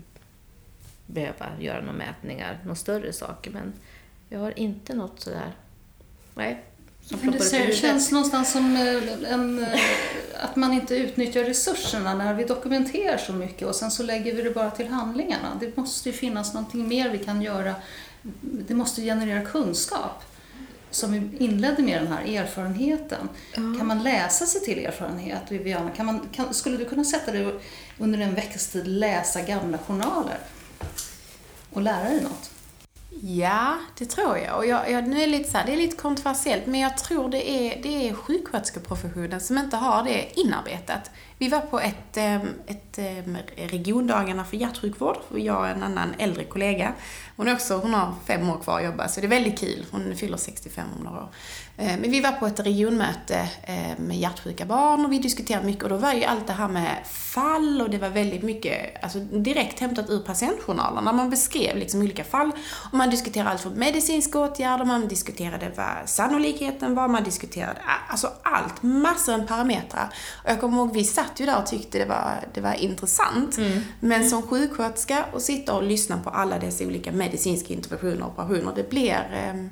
behöva 1.05 1.49
göra 1.59 1.79
några 1.79 1.93
mätningar, 1.93 2.59
några 2.63 2.75
större 2.75 3.13
saker. 3.13 3.51
Men 3.51 3.73
jag 4.29 4.39
har 4.39 4.59
inte 4.59 4.95
något 4.95 5.19
sådär, 5.19 5.51
nej, 6.35 6.63
men 7.09 7.31
det 7.31 7.75
känns 7.75 8.11
någonstans 8.11 8.51
som 8.51 8.75
eh, 8.75 9.33
en, 9.33 9.63
eh, 9.63 9.79
att 10.43 10.55
man 10.55 10.73
inte 10.73 10.95
utnyttjar 10.95 11.43
resurserna 11.43 12.13
när 12.13 12.33
vi 12.33 12.43
dokumenterar 12.43 13.17
så 13.17 13.33
mycket 13.33 13.67
och 13.67 13.75
sen 13.75 13.91
så 13.91 14.03
lägger 14.03 14.35
vi 14.35 14.41
det 14.41 14.51
bara 14.51 14.71
till 14.71 14.87
handlingarna. 14.87 15.57
Det 15.59 15.77
måste 15.77 16.09
ju 16.09 16.15
finnas 16.15 16.53
någonting 16.53 16.87
mer 16.87 17.09
vi 17.09 17.17
kan 17.17 17.41
göra. 17.41 17.75
Det 18.41 18.73
måste 18.73 19.01
generera 19.01 19.45
kunskap. 19.45 20.23
Som 20.91 21.11
vi 21.11 21.37
inledde 21.37 21.81
med 21.83 22.01
den 22.01 22.11
här 22.11 22.25
erfarenheten. 22.25 23.29
Ja. 23.51 23.55
Kan 23.55 23.87
man 23.87 24.03
läsa 24.03 24.45
sig 24.45 24.61
till 24.61 24.85
erfarenhet, 24.85 25.41
Viviana? 25.49 25.91
Kan 25.91 26.05
man, 26.05 26.29
kan, 26.31 26.53
skulle 26.53 26.77
du 26.77 26.85
kunna 26.85 27.03
sätta 27.03 27.31
dig 27.31 27.59
under 27.97 28.19
en 28.19 28.35
veckas 28.35 28.67
tid 28.67 28.87
läsa 28.87 29.41
gamla 29.41 29.77
journaler 29.77 30.37
och 31.73 31.81
lära 31.81 32.09
dig 32.09 32.21
något? 32.21 32.51
Ja, 33.21 33.77
det 33.97 34.05
tror 34.05 34.37
jag. 34.37 34.57
Och 34.57 34.65
jag, 34.65 34.91
jag, 34.91 35.07
nu 35.07 35.17
är 35.17 35.27
det, 35.27 35.27
lite 35.27 35.51
så 35.51 35.57
här, 35.57 35.65
det 35.65 35.73
är 35.73 35.77
lite 35.77 35.95
kontroversiellt, 35.95 36.65
men 36.65 36.79
jag 36.79 36.97
tror 36.97 37.29
det 37.29 37.49
är, 37.49 37.83
det 37.83 38.09
är 38.09 38.13
sjuksköterskeprofessionen 38.13 39.41
som 39.41 39.57
inte 39.57 39.77
har 39.77 40.03
det 40.03 40.39
inarbetat. 40.39 41.11
Vi 41.41 41.49
var 41.49 41.59
på 41.59 41.79
ett, 41.79 42.17
ehm, 42.17 42.53
ett 42.67 42.97
ehm, 42.97 43.37
regiondagarna 43.55 44.45
för 44.45 44.57
hjärtsjukvård, 44.57 45.17
och 45.29 45.39
jag 45.39 45.59
och 45.59 45.67
en 45.67 45.83
annan 45.83 46.13
äldre 46.17 46.43
kollega. 46.43 46.93
Hon, 47.37 47.47
är 47.47 47.53
också, 47.53 47.77
hon 47.77 47.93
har 47.93 48.13
fem 48.25 48.49
år 48.49 48.57
kvar 48.57 48.79
att 48.79 48.85
jobba, 48.85 49.07
så 49.07 49.21
det 49.21 49.27
är 49.27 49.29
väldigt 49.29 49.59
kul. 49.59 49.85
Hon 49.91 50.15
fyller 50.15 50.37
65 50.37 50.87
om 50.97 51.03
några 51.03 51.17
år. 51.17 51.29
Ehm, 51.77 51.99
men 51.99 52.11
vi 52.11 52.21
var 52.21 52.31
på 52.31 52.47
ett 52.47 52.59
regionmöte 52.59 53.49
med 53.97 54.17
hjärtsjuka 54.17 54.65
barn 54.65 55.05
och 55.05 55.11
vi 55.11 55.19
diskuterade 55.19 55.65
mycket 55.65 55.83
och 55.83 55.89
då 55.89 55.97
var 55.97 56.13
ju 56.13 56.23
allt 56.23 56.47
det 56.47 56.53
här 56.53 56.67
med 56.67 56.95
fall 57.07 57.81
och 57.81 57.89
det 57.89 57.97
var 57.97 58.09
väldigt 58.09 58.43
mycket 58.43 59.03
alltså, 59.03 59.19
direkt 59.19 59.79
hämtat 59.79 60.09
ur 60.09 60.19
patientjournalerna. 60.19 61.11
Man 61.11 61.29
beskrev 61.29 61.77
liksom 61.77 62.01
olika 62.01 62.23
fall 62.23 62.51
och 62.91 62.97
man 62.97 63.09
diskuterade 63.09 63.49
allt 63.49 63.61
från 63.61 63.73
medicinska 63.73 64.39
åtgärder, 64.39 64.85
man 64.85 65.07
diskuterade 65.07 65.71
vad 65.75 66.09
sannolikheten 66.09 66.95
var, 66.95 67.07
man 67.07 67.23
diskuterade 67.23 67.79
alltså 68.07 68.31
allt, 68.43 68.83
massor 68.83 69.33
av 69.33 69.47
parametrar. 69.47 70.13
Och 70.43 70.49
jag 70.49 70.61
kommer 70.61 70.77
ihåg, 70.77 70.93
vi 70.93 71.03
satt 71.03 71.28
ju 71.37 71.45
där 71.45 71.57
och 71.57 71.67
tyckte 71.67 71.97
det 71.97 72.05
var, 72.05 72.43
det 72.53 72.61
var 72.61 72.73
intressant. 72.73 73.57
Mm. 73.57 73.81
Men 73.99 74.29
som 74.29 74.41
sjuksköterska 74.41 75.25
och 75.33 75.41
sitta 75.41 75.73
och 75.75 75.83
lyssna 75.83 76.17
på 76.23 76.29
alla 76.29 76.59
dessa 76.59 76.83
olika 76.83 77.11
medicinska 77.11 77.73
interventioner 77.73 78.25
och 78.25 78.31
operationer, 78.31 78.73
det 78.75 78.89
blir 78.89 79.29
eh, 79.33 79.69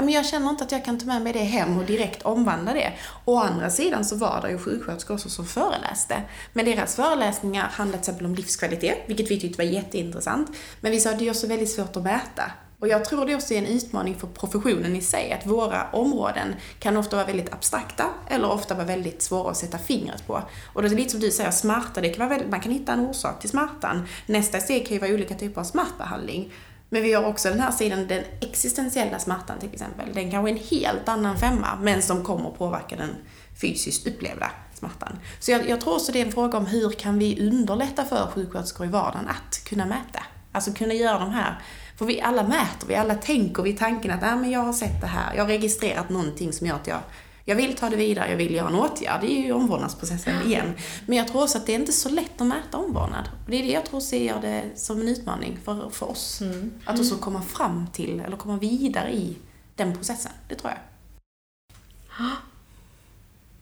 men 0.00 0.08
jag 0.08 0.26
känner 0.26 0.50
inte 0.50 0.64
att 0.64 0.72
jag 0.72 0.84
kan 0.84 0.98
ta 0.98 1.06
med 1.06 1.22
mig 1.22 1.32
det 1.32 1.38
hem 1.38 1.78
och 1.78 1.84
direkt 1.84 2.22
omvandla 2.22 2.72
det. 2.72 2.92
Å 3.24 3.38
andra 3.38 3.70
sidan 3.70 4.04
så 4.04 4.16
var 4.16 4.40
det 4.42 4.50
ju 4.50 4.58
sjuksköterskor 4.58 5.14
också 5.14 5.28
som 5.28 5.46
föreläste. 5.46 6.22
Men 6.52 6.64
deras 6.64 6.96
föreläsningar 6.96 7.68
handlade 7.68 8.02
till 8.02 8.10
exempel 8.10 8.26
om 8.26 8.34
livskvalitet, 8.34 8.98
vilket 9.06 9.30
vi 9.30 9.40
tyckte 9.40 9.58
var 9.58 9.70
jätteintressant. 9.70 10.50
Men 10.80 10.92
vi 10.92 11.00
sa 11.00 11.10
att 11.10 11.18
det 11.18 11.26
är 11.26 11.30
också 11.30 11.46
väldigt 11.46 11.70
svårt 11.70 11.96
att 11.96 12.02
mäta. 12.02 12.52
Och 12.82 12.88
jag 12.88 13.04
tror 13.04 13.26
det 13.26 13.34
också 13.34 13.54
är 13.54 13.58
en 13.58 13.66
utmaning 13.66 14.14
för 14.18 14.26
professionen 14.26 14.96
i 14.96 15.00
sig, 15.00 15.32
att 15.32 15.46
våra 15.46 15.90
områden 15.90 16.54
kan 16.78 16.96
ofta 16.96 17.16
vara 17.16 17.26
väldigt 17.26 17.52
abstrakta 17.52 18.04
eller 18.28 18.50
ofta 18.50 18.74
vara 18.74 18.86
väldigt 18.86 19.22
svåra 19.22 19.50
att 19.50 19.56
sätta 19.56 19.78
fingret 19.78 20.26
på. 20.26 20.42
Och 20.72 20.82
det 20.82 20.88
är 20.88 20.90
lite 20.90 21.10
som 21.10 21.20
du 21.20 21.30
säger, 21.30 21.50
smärta, 21.50 22.00
det 22.00 22.08
kan 22.08 22.18
vara 22.18 22.28
väldigt, 22.28 22.50
man 22.50 22.60
kan 22.60 22.72
hitta 22.72 22.92
en 22.92 23.00
orsak 23.00 23.40
till 23.40 23.50
smärtan. 23.50 24.06
Nästa 24.26 24.60
steg 24.60 24.86
kan 24.86 24.94
ju 24.94 25.00
vara 25.00 25.10
olika 25.10 25.34
typer 25.34 25.60
av 25.60 25.64
smärtbehandling. 25.64 26.52
Men 26.88 27.02
vi 27.02 27.12
har 27.12 27.24
också 27.24 27.48
den 27.48 27.60
här 27.60 27.72
sidan, 27.72 28.06
den 28.06 28.24
existentiella 28.40 29.18
smärtan 29.18 29.58
till 29.58 29.72
exempel. 29.72 30.08
Den 30.14 30.30
kanske 30.30 30.50
är 30.50 30.54
en 30.54 30.62
helt 30.70 31.08
annan 31.08 31.38
femma, 31.38 31.78
men 31.80 32.02
som 32.02 32.24
kommer 32.24 32.50
påverka 32.50 32.96
den 32.96 33.16
fysiskt 33.60 34.06
upplevda 34.06 34.50
smärtan. 34.74 35.18
Så 35.40 35.50
jag, 35.50 35.68
jag 35.68 35.80
tror 35.80 35.94
också 35.94 36.12
det 36.12 36.20
är 36.20 36.26
en 36.26 36.32
fråga 36.32 36.58
om 36.58 36.66
hur 36.66 36.90
kan 36.90 37.18
vi 37.18 37.48
underlätta 37.48 38.04
för 38.04 38.30
sjuksköterskor 38.34 38.86
i 38.86 38.90
vardagen 38.90 39.28
att 39.28 39.64
kunna 39.64 39.86
mäta? 39.86 40.22
Alltså 40.52 40.72
kunna 40.72 40.94
göra 40.94 41.18
de 41.18 41.30
här 41.30 41.62
för 42.02 42.06
vi 42.06 42.20
alla 42.20 42.42
mäter, 42.42 42.88
vi 42.88 42.94
alla 42.94 43.14
tänker 43.14 43.62
vid 43.62 43.78
tanken 43.78 44.10
att 44.10 44.22
ah, 44.22 44.36
men 44.36 44.50
jag 44.50 44.60
har 44.60 44.72
sett 44.72 45.00
det 45.00 45.06
här, 45.06 45.34
jag 45.34 45.42
har 45.42 45.48
registrerat 45.48 46.08
någonting 46.08 46.52
som 46.52 46.66
gör 46.66 46.74
att 46.74 46.86
jag 46.86 47.00
Jag 47.44 47.56
vill 47.56 47.76
ta 47.76 47.90
det 47.90 47.96
vidare, 47.96 48.30
jag 48.30 48.36
vill 48.36 48.54
göra 48.54 48.68
en 48.68 48.74
åtgärd. 48.74 49.20
Det 49.20 49.32
är 49.32 49.44
ju 49.44 49.52
omvårdnadsprocessen 49.52 50.46
igen. 50.46 50.74
Men 51.06 51.18
jag 51.18 51.28
tror 51.28 51.42
också 51.42 51.58
att 51.58 51.66
det 51.66 51.72
är 51.72 51.78
inte 51.78 51.92
så 51.92 52.08
lätt 52.08 52.40
att 52.40 52.46
mäta 52.46 52.78
omvårdnad. 52.78 53.28
Det 53.48 53.56
är 53.56 53.62
det 53.62 53.72
jag 53.72 53.86
tror 53.86 54.00
ser 54.00 54.40
det 54.40 54.64
som 54.74 55.00
en 55.00 55.08
utmaning 55.08 55.58
för, 55.64 55.90
för 55.90 56.10
oss. 56.10 56.40
Mm. 56.40 56.72
Att 56.84 57.00
också 57.00 57.16
komma 57.16 57.42
fram 57.42 57.86
till, 57.92 58.20
eller 58.20 58.36
komma 58.36 58.56
vidare 58.56 59.12
i 59.14 59.36
den 59.76 59.96
processen. 59.96 60.32
Det 60.48 60.54
tror 60.54 60.72
jag. 60.72 60.80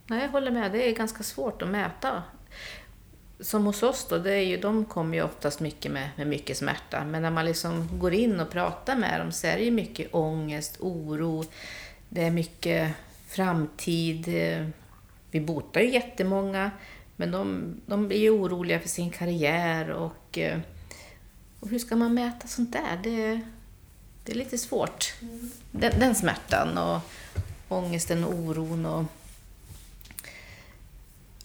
Nej, 0.06 0.22
jag 0.22 0.28
håller 0.28 0.50
med. 0.50 0.72
Det 0.72 0.88
är 0.88 0.94
ganska 0.94 1.22
svårt 1.22 1.62
att 1.62 1.68
mäta. 1.68 2.22
Som 3.42 3.66
hos 3.66 3.82
oss 3.82 4.06
då, 4.08 4.18
det 4.18 4.34
är 4.34 4.42
ju, 4.42 4.56
de 4.56 4.84
kommer 4.84 5.16
ju 5.16 5.22
oftast 5.22 5.60
mycket 5.60 5.92
med, 5.92 6.10
med 6.16 6.26
mycket 6.26 6.56
smärta. 6.56 7.04
Men 7.04 7.22
när 7.22 7.30
man 7.30 7.44
liksom 7.44 7.88
går 7.98 8.14
in 8.14 8.40
och 8.40 8.50
pratar 8.50 8.96
med 8.96 9.20
dem 9.20 9.32
så 9.32 9.46
är 9.46 9.56
det 9.56 9.64
ju 9.64 9.70
mycket 9.70 10.14
ångest, 10.14 10.76
oro, 10.80 11.44
det 12.08 12.22
är 12.22 12.30
mycket 12.30 12.92
framtid. 13.26 14.26
Vi 15.30 15.40
botar 15.40 15.80
ju 15.80 15.90
jättemånga, 15.90 16.70
men 17.16 17.30
de, 17.30 17.74
de 17.86 18.12
är 18.12 18.16
ju 18.16 18.30
oroliga 18.30 18.80
för 18.80 18.88
sin 18.88 19.10
karriär 19.10 19.90
och, 19.90 20.38
och 21.60 21.68
hur 21.68 21.78
ska 21.78 21.96
man 21.96 22.14
mäta 22.14 22.48
sånt 22.48 22.72
där? 22.72 23.00
Det, 23.02 23.40
det 24.24 24.32
är 24.32 24.36
lite 24.36 24.58
svårt. 24.58 25.14
Mm. 25.22 25.50
Den, 25.70 26.00
den 26.00 26.14
smärtan 26.14 26.78
och 26.78 27.00
ångesten 27.68 28.24
och 28.24 28.34
oron 28.34 28.86
och 28.86 29.04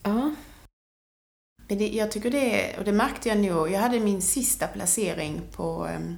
Ja. 0.05 0.35
Men 1.64 1.64
det, 1.75 1.87
jag 1.87 2.11
tycker 2.11 2.31
det, 2.31 2.75
och 2.77 2.83
det 2.83 2.91
märkte 2.91 3.29
jag 3.29 3.37
nog, 3.37 3.71
jag 3.71 3.79
hade 3.79 3.99
min 3.99 4.21
sista 4.21 4.67
placering 4.67 5.41
på 5.51 5.87
ehm, 5.89 6.17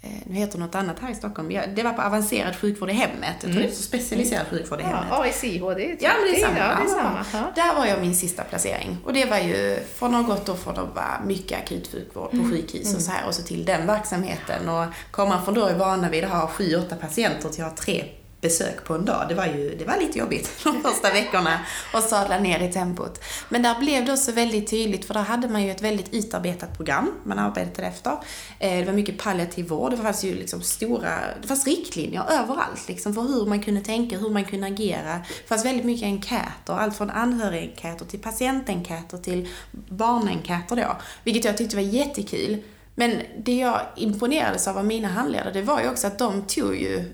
eh, 0.00 0.10
nu 0.26 0.34
heter 0.34 0.58
det 0.58 0.64
något 0.64 0.74
annat 0.74 0.98
här 0.98 1.10
i 1.10 1.14
Stockholm. 1.14 1.48
Det 1.48 1.82
var 1.82 1.92
på 1.92 2.02
avancerad 2.02 2.56
sjukvård 2.56 2.90
i 2.90 2.92
hemmet. 2.92 3.30
Jag 3.30 3.40
tror 3.40 3.50
mm. 3.50 3.62
det 3.62 3.68
är 3.68 3.72
så 3.72 3.82
specialiserad 3.82 4.46
sjukvård 4.46 4.80
i 4.80 4.82
hemmet. 4.82 5.04
Ja, 5.10 5.22
AICH, 5.22 5.42
det 5.42 5.48
är 5.50 5.96
Ja, 6.00 6.10
men 6.20 6.32
det 6.32 6.36
är 6.36 6.40
samma. 6.40 6.58
Ja, 6.58 6.76
det 6.76 6.84
är 6.84 7.02
samma. 7.02 7.24
Ja. 7.32 7.62
Där 7.62 7.74
var 7.74 7.86
jag 7.86 8.00
min 8.00 8.14
sista 8.14 8.44
placering. 8.44 8.98
Och 9.04 9.12
det 9.12 9.24
var 9.24 9.38
ju 9.38 9.78
från 9.94 10.14
att 10.14 10.26
ha 10.26 10.34
gått 10.34 10.46
då 10.46 10.54
från 10.54 10.72
att 10.72 10.94
vara 10.94 11.22
mycket 11.26 11.58
akutsjukvård 11.58 12.30
på 12.30 12.36
mm. 12.36 12.50
sjukhus 12.50 12.84
och 12.84 12.90
mm. 12.90 13.00
så 13.00 13.10
här 13.10 13.26
och 13.26 13.34
så 13.34 13.42
till 13.42 13.64
den 13.64 13.86
verksamheten. 13.86 14.68
Och 14.68 14.84
komma 15.10 15.42
från 15.42 15.54
då 15.54 15.66
är 15.66 15.74
vana 15.74 16.08
vid 16.08 16.24
att 16.24 16.30
ha 16.30 16.48
sju, 16.48 16.76
åtta 16.76 16.96
patienter 16.96 17.48
till 17.48 17.64
att 17.64 17.70
ha 17.70 17.76
tre 17.76 18.04
besök 18.40 18.84
på 18.84 18.94
en 18.94 19.04
dag. 19.04 19.26
Det 19.28 19.34
var 19.34 19.46
ju 19.46 19.76
det 19.78 19.84
var 19.84 19.96
lite 19.96 20.18
jobbigt 20.18 20.50
de 20.64 20.82
första 20.82 21.10
veckorna 21.10 21.60
och 21.94 22.02
sadla 22.02 22.38
ner 22.38 22.60
i 22.60 22.72
tempot. 22.72 23.20
Men 23.48 23.62
där 23.62 23.78
blev 23.78 24.04
det 24.04 24.12
också 24.12 24.32
väldigt 24.32 24.70
tydligt 24.70 25.04
för 25.04 25.14
där 25.14 25.22
hade 25.22 25.48
man 25.48 25.62
ju 25.62 25.70
ett 25.70 25.82
väldigt 25.82 26.14
utarbetat 26.14 26.76
program 26.76 27.12
man 27.24 27.38
arbetade 27.38 27.88
efter. 27.88 28.12
Eh, 28.58 28.78
det 28.78 28.84
var 28.84 28.92
mycket 28.92 29.18
palliativ 29.18 29.68
vård, 29.68 29.90
det 29.90 29.96
fanns 29.96 30.24
ju 30.24 30.34
liksom 30.34 30.62
stora, 30.62 31.18
det 31.42 31.48
fanns 31.48 31.66
riktlinjer 31.66 32.24
överallt 32.30 32.88
liksom 32.88 33.14
för 33.14 33.22
hur 33.22 33.46
man 33.46 33.62
kunde 33.62 33.80
tänka, 33.80 34.18
hur 34.18 34.30
man 34.30 34.44
kunde 34.44 34.66
agera. 34.66 35.12
Det 35.12 35.48
fanns 35.48 35.64
väldigt 35.64 35.84
mycket 35.84 36.06
enkäter, 36.06 36.72
allt 36.72 36.96
från 36.96 37.10
anhörigenkäter 37.10 38.04
till 38.04 38.20
patientenkäter 38.20 39.18
till 39.18 39.48
barnenkäter 39.88 40.76
då. 40.76 40.96
Vilket 41.24 41.44
jag 41.44 41.56
tyckte 41.56 41.76
var 41.76 41.82
jättekul. 41.82 42.62
Men 42.94 43.22
det 43.38 43.56
jag 43.56 43.80
imponerades 43.96 44.68
av 44.68 44.78
av 44.78 44.86
mina 44.86 45.08
handledare, 45.08 45.52
det 45.52 45.62
var 45.62 45.80
ju 45.80 45.88
också 45.88 46.06
att 46.06 46.18
de 46.18 46.42
tog 46.42 46.76
ju 46.76 47.12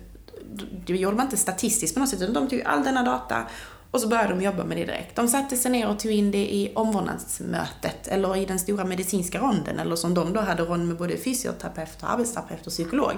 det 0.87 0.97
gjorde 0.97 1.17
man 1.17 1.27
inte 1.27 1.37
statistiskt 1.37 1.95
på 1.95 2.01
något 2.01 2.09
sätt, 2.09 2.23
utan 2.23 2.35
de 2.35 2.49
tog 2.49 2.63
all 2.63 2.85
denna 2.85 3.03
data 3.03 3.47
och 3.91 4.01
så 4.01 4.09
började 4.09 4.29
de 4.29 4.43
jobba 4.43 4.65
med 4.65 4.77
det 4.77 4.85
direkt. 4.85 5.17
De 5.17 5.29
satte 5.29 5.57
sig 5.57 5.71
ner 5.71 5.89
och 5.89 5.99
tog 5.99 6.13
in 6.13 6.31
det 6.31 6.55
i 6.55 6.73
omvårdnadsmötet, 6.75 8.09
eller 8.09 8.37
i 8.37 8.45
den 8.45 8.59
stora 8.59 8.85
medicinska 8.85 9.39
ronden, 9.39 9.79
eller 9.79 9.97
som 9.97 10.15
de 10.15 10.33
då 10.33 10.41
hade 10.41 10.63
rond 10.63 10.89
med 10.89 10.97
både 10.97 11.17
fysioterapeut, 11.17 11.99
arbetsterapeut 12.01 12.67
och 12.67 12.73
psykolog. 12.73 13.15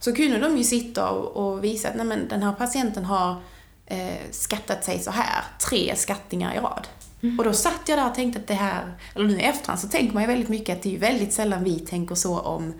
Så 0.00 0.12
kunde 0.12 0.38
de 0.38 0.56
ju 0.56 0.64
sitta 0.64 1.10
och, 1.10 1.36
och 1.36 1.64
visa 1.64 1.88
att 1.88 1.96
nej, 1.96 2.06
men 2.06 2.28
den 2.28 2.42
här 2.42 2.52
patienten 2.52 3.04
har 3.04 3.36
eh, 3.86 4.30
skattat 4.30 4.84
sig 4.84 4.98
så 4.98 5.10
här, 5.10 5.44
tre 5.70 5.96
skattningar 5.96 6.54
i 6.54 6.58
rad. 6.58 6.88
Mm. 7.22 7.38
Och 7.38 7.44
då 7.44 7.52
satt 7.52 7.80
jag 7.86 7.98
där 7.98 8.08
och 8.08 8.14
tänkte 8.14 8.40
att 8.40 8.46
det 8.46 8.54
här, 8.54 8.94
eller 9.14 9.26
nu 9.26 9.40
i 9.40 9.42
efterhand 9.42 9.80
så 9.80 9.88
tänker 9.88 10.14
man 10.14 10.22
ju 10.22 10.26
väldigt 10.26 10.48
mycket 10.48 10.76
att 10.76 10.82
det 10.82 10.94
är 10.94 10.98
väldigt 10.98 11.32
sällan 11.32 11.64
vi 11.64 11.78
tänker 11.78 12.14
så 12.14 12.38
om 12.38 12.74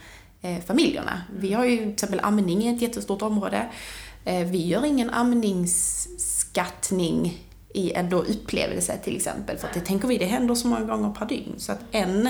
eh, 0.44 0.59
familjerna. 0.66 1.22
Vi 1.37 1.52
har 1.52 1.64
ju 1.64 1.78
till 1.78 1.92
exempel 1.92 2.20
amning 2.22 2.62
i 2.62 2.74
ett 2.74 2.83
jättestort 2.83 3.22
område. 3.22 3.66
Eh, 4.24 4.46
vi 4.46 4.66
gör 4.66 4.85
ingen 4.85 5.11
amningsskattning 5.11 7.40
i 7.74 7.92
en 7.92 8.11
då 8.11 8.22
upplevelse 8.22 8.98
till 8.98 9.16
exempel. 9.16 9.59
För 9.59 9.68
att 9.68 9.74
det 9.74 9.80
tänker 9.80 10.09
vi, 10.09 10.18
det 10.18 10.24
händer 10.24 10.54
så 10.54 10.68
många 10.68 10.85
gånger 10.85 11.11
per 11.11 11.26
dygn. 11.26 11.54
Så 11.57 11.72
att 11.72 11.80
en, 11.90 12.28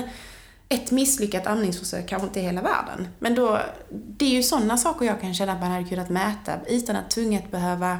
ett 0.69 0.91
misslyckat 0.91 1.47
amningsförsök 1.47 2.07
kanske 2.07 2.27
inte 2.27 2.39
är 2.39 2.43
hela 2.43 2.61
världen. 2.61 3.07
Men 3.19 3.35
då, 3.35 3.59
det 3.89 4.25
är 4.25 4.29
ju 4.29 4.43
sådana 4.43 4.77
saker 4.77 5.05
jag 5.05 5.21
kan 5.21 5.33
känna 5.33 5.53
att 5.53 5.59
man 5.59 5.71
hade 5.71 5.89
kunnat 5.89 6.09
mäta 6.09 6.53
utan 6.67 6.95
att 6.95 7.09
tvunget 7.09 7.51
behöva 7.51 7.99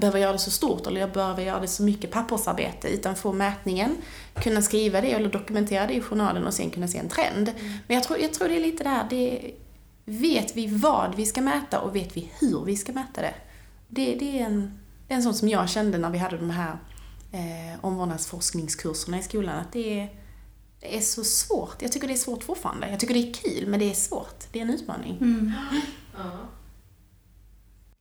behöva 0.00 0.18
göra 0.18 0.32
det 0.32 0.38
så 0.38 0.50
stort 0.50 0.86
eller 0.86 1.00
jag 1.00 1.12
behöver 1.12 1.42
göra 1.42 1.60
det 1.60 1.68
så 1.68 1.82
mycket 1.82 2.10
pappersarbete 2.10 2.88
utan 2.88 3.16
få 3.16 3.32
mätningen, 3.32 3.96
kunna 4.34 4.62
skriva 4.62 5.00
det 5.00 5.12
eller 5.12 5.28
dokumentera 5.28 5.86
det 5.86 5.94
i 5.94 6.00
journalen 6.00 6.46
och 6.46 6.54
sen 6.54 6.70
kunna 6.70 6.88
se 6.88 6.98
en 6.98 7.08
trend. 7.08 7.48
Mm. 7.48 7.72
Men 7.86 7.94
jag 7.94 8.04
tror, 8.04 8.18
jag 8.18 8.34
tror 8.34 8.48
det 8.48 8.56
är 8.56 8.60
lite 8.60 8.84
där, 8.84 9.06
det, 9.10 9.52
vet 10.04 10.56
vi 10.56 10.66
vad 10.66 11.14
vi 11.14 11.26
ska 11.26 11.40
mäta 11.40 11.80
och 11.80 11.96
vet 11.96 12.16
vi 12.16 12.30
hur 12.40 12.64
vi 12.64 12.76
ska 12.76 12.92
mäta 12.92 13.20
det? 13.20 13.34
Det, 13.88 14.14
det 14.14 14.40
är, 14.40 14.44
en, 14.44 14.78
det 15.06 15.14
är 15.14 15.16
en 15.16 15.22
sån 15.22 15.34
som 15.34 15.48
jag 15.48 15.68
kände 15.68 15.98
när 15.98 16.10
vi 16.10 16.18
hade 16.18 16.36
de 16.36 16.50
här 16.50 16.78
eh, 17.32 17.84
omvårdnadsforskningskurserna 17.84 19.18
i 19.18 19.22
skolan, 19.22 19.58
att 19.58 19.72
det 19.72 20.00
är, 20.00 20.08
det 20.80 20.96
är 20.96 21.00
så 21.00 21.24
svårt. 21.24 21.82
Jag 21.82 21.92
tycker 21.92 22.08
det 22.08 22.14
är 22.14 22.18
svårt 22.18 22.44
fortfarande. 22.44 22.90
Jag 22.90 23.00
tycker 23.00 23.14
det 23.14 23.30
är 23.30 23.34
kul, 23.34 23.68
men 23.68 23.80
det 23.80 23.90
är 23.90 23.94
svårt. 23.94 24.44
Det 24.52 24.58
är 24.58 24.62
en 24.62 24.70
utmaning. 24.70 25.18
Mm. 25.20 25.52
Ja. 26.16 26.30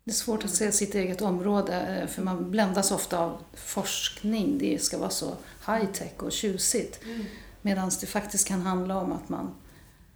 Det 0.05 0.11
är 0.11 0.15
svårt 0.15 0.45
att 0.45 0.51
se 0.51 0.71
sitt 0.71 0.95
eget 0.95 1.21
område, 1.21 2.01
eh, 2.01 2.07
för 2.07 2.21
man 2.21 2.51
bländas 2.51 2.91
ofta 2.91 3.19
av 3.19 3.37
forskning. 3.53 4.57
Det 4.57 4.81
ska 4.81 4.97
vara 4.97 5.09
så 5.09 5.35
high-tech 5.65 6.23
och 6.23 6.31
tjusigt. 6.31 7.03
Mm. 7.03 7.25
Medan 7.61 7.91
det 8.01 8.07
faktiskt 8.07 8.47
kan 8.47 8.61
handla 8.61 8.97
om 8.97 9.11
att 9.11 9.29
man 9.29 9.55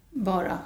bara 0.09 0.59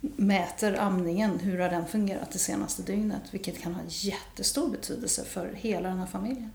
mäter 0.00 0.76
amningen, 0.80 1.38
hur 1.38 1.58
har 1.58 1.68
den 1.68 1.86
fungerat 1.86 2.32
det 2.32 2.38
senaste 2.38 2.82
dygnet? 2.82 3.22
Vilket 3.30 3.62
kan 3.62 3.74
ha 3.74 3.82
jättestor 3.88 4.70
betydelse 4.70 5.24
för 5.24 5.52
hela 5.54 5.88
den 5.88 5.98
här 5.98 6.06
familjen. 6.06 6.50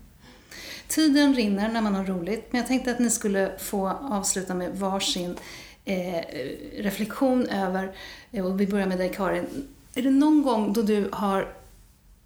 Tiden 0.88 1.34
rinner 1.34 1.68
när 1.68 1.82
man 1.82 1.94
har 1.94 2.04
roligt, 2.04 2.46
men 2.50 2.58
jag 2.58 2.68
tänkte 2.68 2.90
att 2.90 2.98
ni 2.98 3.10
skulle 3.10 3.58
få 3.58 3.88
avsluta 3.88 4.54
med 4.54 4.78
varsin 4.78 5.36
eh, 5.84 6.24
reflektion 6.78 7.46
över, 7.46 7.96
eh, 8.32 8.46
och 8.46 8.60
vi 8.60 8.66
börjar 8.66 8.86
med 8.86 8.98
dig 8.98 9.12
Karin. 9.14 9.68
Är 9.94 10.02
det 10.02 10.10
någon 10.10 10.42
gång 10.42 10.72
då 10.72 10.82
du 10.82 11.08
har 11.12 11.63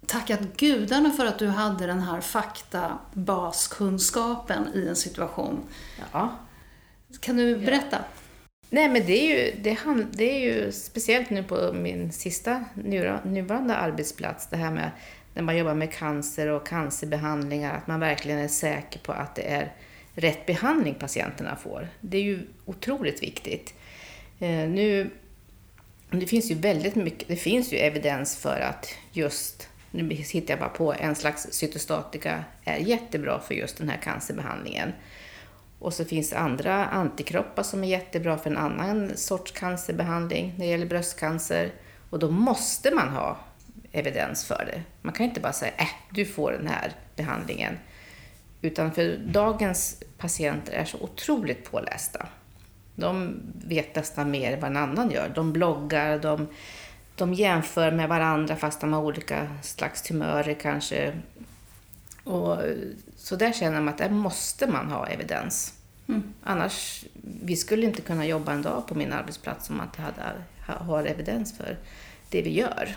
tackat 0.05 0.39
gudarna 0.57 1.11
för 1.11 1.25
att 1.25 1.39
du 1.39 1.47
hade 1.47 1.85
den 1.85 2.01
här 2.01 2.21
faktabaskunskapen 2.21 4.67
i 4.73 4.87
en 4.87 4.95
situation? 4.95 5.59
Ja. 6.11 6.35
Kan 7.19 7.37
du 7.37 7.57
berätta? 7.57 7.97
Ja. 7.97 8.03
Nej, 8.69 8.89
men 8.89 9.05
det 9.05 9.19
är 9.19 9.37
ju, 9.37 9.51
det, 9.61 9.77
det 10.11 10.31
är 10.31 10.39
ju 10.39 10.71
speciellt 10.71 11.29
nu 11.29 11.43
på 11.43 11.73
min 11.73 12.11
sista 12.11 12.65
nuvarande 13.23 13.75
arbetsplats, 13.75 14.47
det 14.47 14.57
här 14.57 14.71
med 14.71 14.91
när 15.33 15.43
man 15.43 15.57
jobbar 15.57 15.73
med 15.73 15.93
cancer 15.93 16.47
och 16.47 16.67
cancerbehandlingar, 16.67 17.77
att 17.77 17.87
man 17.87 17.99
verkligen 17.99 18.39
är 18.39 18.47
säker 18.47 18.99
på 18.99 19.11
att 19.11 19.35
det 19.35 19.41
är 19.41 19.73
rätt 20.13 20.45
behandling 20.45 20.95
patienterna 20.95 21.55
får. 21.55 21.87
Det 22.01 22.17
är 22.17 22.21
ju 22.21 22.47
otroligt 22.65 23.23
viktigt. 23.23 23.73
Eh, 24.39 24.49
nu, 24.49 25.09
det 26.09 26.27
finns 26.27 26.51
ju 26.51 26.55
väldigt 26.55 26.95
mycket, 26.95 27.27
det 27.27 27.35
finns 27.35 27.73
ju 27.73 27.77
evidens 27.77 28.37
för 28.37 28.59
att 28.59 28.95
just, 29.11 29.67
nu 29.91 30.13
hittar 30.13 30.53
jag 30.53 30.59
bara 30.59 30.69
på, 30.69 30.93
en 30.93 31.15
slags 31.15 31.47
cytostatika 31.51 32.43
är 32.63 32.77
jättebra 32.77 33.39
för 33.39 33.53
just 33.53 33.77
den 33.77 33.89
här 33.89 33.97
cancerbehandlingen. 33.97 34.93
Och 35.79 35.93
så 35.93 36.05
finns 36.05 36.29
det 36.29 36.37
andra 36.37 36.85
antikroppar 36.85 37.63
som 37.63 37.83
är 37.83 37.87
jättebra 37.87 38.37
för 38.37 38.49
en 38.49 38.57
annan 38.57 39.17
sorts 39.17 39.51
cancerbehandling 39.51 40.53
när 40.57 40.65
det 40.65 40.71
gäller 40.71 40.85
bröstcancer. 40.85 41.71
Och 42.09 42.19
då 42.19 42.31
måste 42.31 42.95
man 42.95 43.09
ha 43.09 43.37
evidens 43.91 44.45
för 44.45 44.69
det. 44.73 44.81
Man 45.01 45.13
kan 45.13 45.25
inte 45.25 45.39
bara 45.39 45.53
säga 45.53 45.71
äh, 45.77 45.87
du 46.09 46.25
får 46.25 46.51
den 46.51 46.67
här 46.67 46.91
behandlingen. 47.15 47.77
Utan 48.61 48.91
för 48.91 49.17
dagens 49.17 50.03
patienter 50.17 50.73
är 50.73 50.85
så 50.85 50.97
otroligt 50.97 51.71
pålästa. 51.71 52.27
De 52.95 53.41
vet 53.65 53.95
nästan 53.95 54.31
mer 54.31 54.53
än 54.53 54.59
vad 54.59 54.69
en 54.69 54.77
annan 54.77 55.11
gör. 55.11 55.31
De 55.35 55.53
bloggar, 55.53 56.19
de, 56.19 56.47
de 57.19 57.33
jämför 57.33 57.91
med 57.91 58.09
varandra 58.09 58.55
fast 58.55 58.81
de 58.81 58.93
har 58.93 59.01
olika 59.01 59.47
slags 59.63 60.01
tumörer 60.01 60.53
kanske. 60.53 61.13
Och 62.23 62.57
så 63.15 63.35
där 63.35 63.53
känner 63.53 63.81
man 63.81 63.89
att 63.89 63.97
där 63.97 64.09
måste 64.09 64.67
man 64.67 64.91
ha 64.91 65.07
evidens. 65.07 65.73
Mm. 66.07 66.23
Annars, 66.43 67.05
vi 67.43 67.55
skulle 67.55 67.85
inte 67.85 68.01
kunna 68.01 68.25
jobba 68.25 68.51
en 68.51 68.61
dag 68.61 68.87
på 68.87 68.95
min 68.95 69.13
arbetsplats 69.13 69.69
om 69.69 69.79
att 69.79 69.97
jag 69.97 70.03
hade, 70.03 70.43
har 70.85 71.05
evidens 71.05 71.57
för 71.57 71.77
det 72.29 72.41
vi 72.41 72.53
gör. 72.53 72.95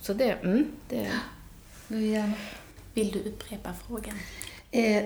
Så 0.00 0.12
det, 0.12 0.32
mm, 0.32 0.66
det... 0.88 1.10
Vill 2.94 3.10
du 3.10 3.18
upprepa 3.18 3.70
frågan? 3.86 4.14
Eh, 4.76 5.04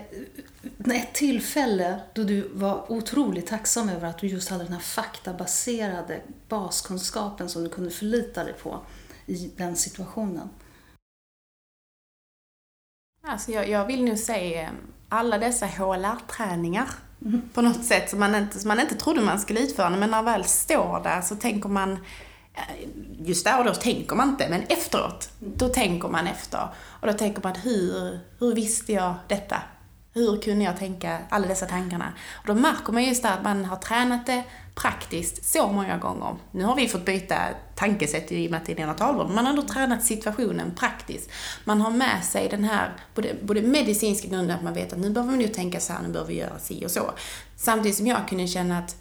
ett 0.94 1.12
tillfälle 1.12 2.00
då 2.12 2.22
du 2.22 2.48
var 2.48 2.92
otroligt 2.92 3.46
tacksam 3.46 3.88
över 3.88 4.08
att 4.08 4.18
du 4.18 4.26
just 4.26 4.48
hade 4.48 4.64
den 4.64 4.72
här 4.72 4.80
faktabaserade 4.80 6.20
baskunskapen 6.48 7.48
som 7.48 7.64
du 7.64 7.70
kunde 7.70 7.90
förlita 7.90 8.44
dig 8.44 8.52
på 8.52 8.80
i 9.26 9.50
den 9.56 9.76
situationen. 9.76 10.48
Alltså 13.26 13.52
jag, 13.52 13.68
jag 13.68 13.86
vill 13.86 14.04
nog 14.04 14.18
säga 14.18 14.70
alla 15.08 15.38
dessa 15.38 15.66
HLR-träningar 15.66 16.88
mm. 17.26 17.42
på 17.54 17.62
något 17.62 17.84
sätt 17.84 18.10
som 18.10 18.20
man, 18.20 18.34
inte, 18.34 18.58
som 18.58 18.68
man 18.68 18.80
inte 18.80 18.94
trodde 18.94 19.20
man 19.20 19.40
skulle 19.40 19.60
utföra. 19.60 19.90
Men 19.90 20.00
när 20.00 20.08
man 20.08 20.24
väl 20.24 20.44
står 20.44 21.00
där 21.02 21.20
så 21.20 21.36
tänker 21.36 21.68
man, 21.68 21.92
eh, 22.54 22.88
just 23.20 23.44
där 23.44 23.58
och 23.58 23.64
då 23.64 23.74
tänker 23.74 24.16
man 24.16 24.28
inte, 24.28 24.48
men 24.48 24.62
efteråt, 24.62 25.30
då 25.38 25.68
tänker 25.68 26.08
man 26.08 26.26
efter. 26.26 26.68
Och 27.01 27.07
då 27.07 27.12
tänker 27.12 27.42
man, 27.42 27.55
hur, 27.55 28.20
hur 28.38 28.55
visste 28.55 28.92
jag 28.92 29.14
detta? 29.28 29.57
Hur 30.12 30.42
kunde 30.42 30.64
jag 30.64 30.78
tänka 30.78 31.18
alla 31.28 31.46
dessa 31.46 31.66
tankarna? 31.66 32.12
Och 32.32 32.46
då 32.46 32.55
märker 32.55 32.92
man 32.92 33.05
just 33.05 33.24
att 33.24 33.42
man 33.42 33.64
har 33.64 33.76
tränat 33.76 34.26
det 34.26 34.44
praktiskt 34.74 35.44
så 35.44 35.72
många 35.72 35.98
gånger. 35.98 36.36
Nu 36.51 36.64
har 36.64 36.76
vi 36.76 36.88
fått 36.88 37.05
byta 37.05 37.38
tankesätt 37.76 38.32
i 38.32 38.46
och 38.46 38.51
med 38.51 38.61
att 38.61 38.66
det 38.66 38.72
är 38.72 38.76
neonatalvård, 38.76 39.30
man 39.30 39.44
har 39.44 39.51
ändå 39.51 39.62
tränat 39.62 40.05
situationen 40.05 40.74
praktiskt. 40.74 41.30
Man 41.64 41.80
har 41.80 41.90
med 41.90 42.24
sig 42.24 42.48
den 42.48 42.64
här, 42.64 42.96
både, 43.14 43.36
både 43.42 43.62
medicinska 43.62 44.28
grunden, 44.28 44.57
att 44.57 44.62
man 44.62 44.74
vet 44.74 44.92
att 44.92 44.98
nu 44.98 45.11
behöver 45.11 45.32
vi 45.32 45.38
nu 45.38 45.48
tänka 45.48 45.80
så 45.80 45.92
här, 45.92 46.03
nu 46.03 46.09
behöver 46.09 46.32
vi 46.32 46.38
göra 46.38 46.59
si 46.59 46.86
och 46.86 46.90
så. 46.90 47.11
Samtidigt 47.57 47.96
som 47.96 48.07
jag 48.07 48.28
kunde 48.28 48.46
känna 48.46 48.78
att 48.78 48.96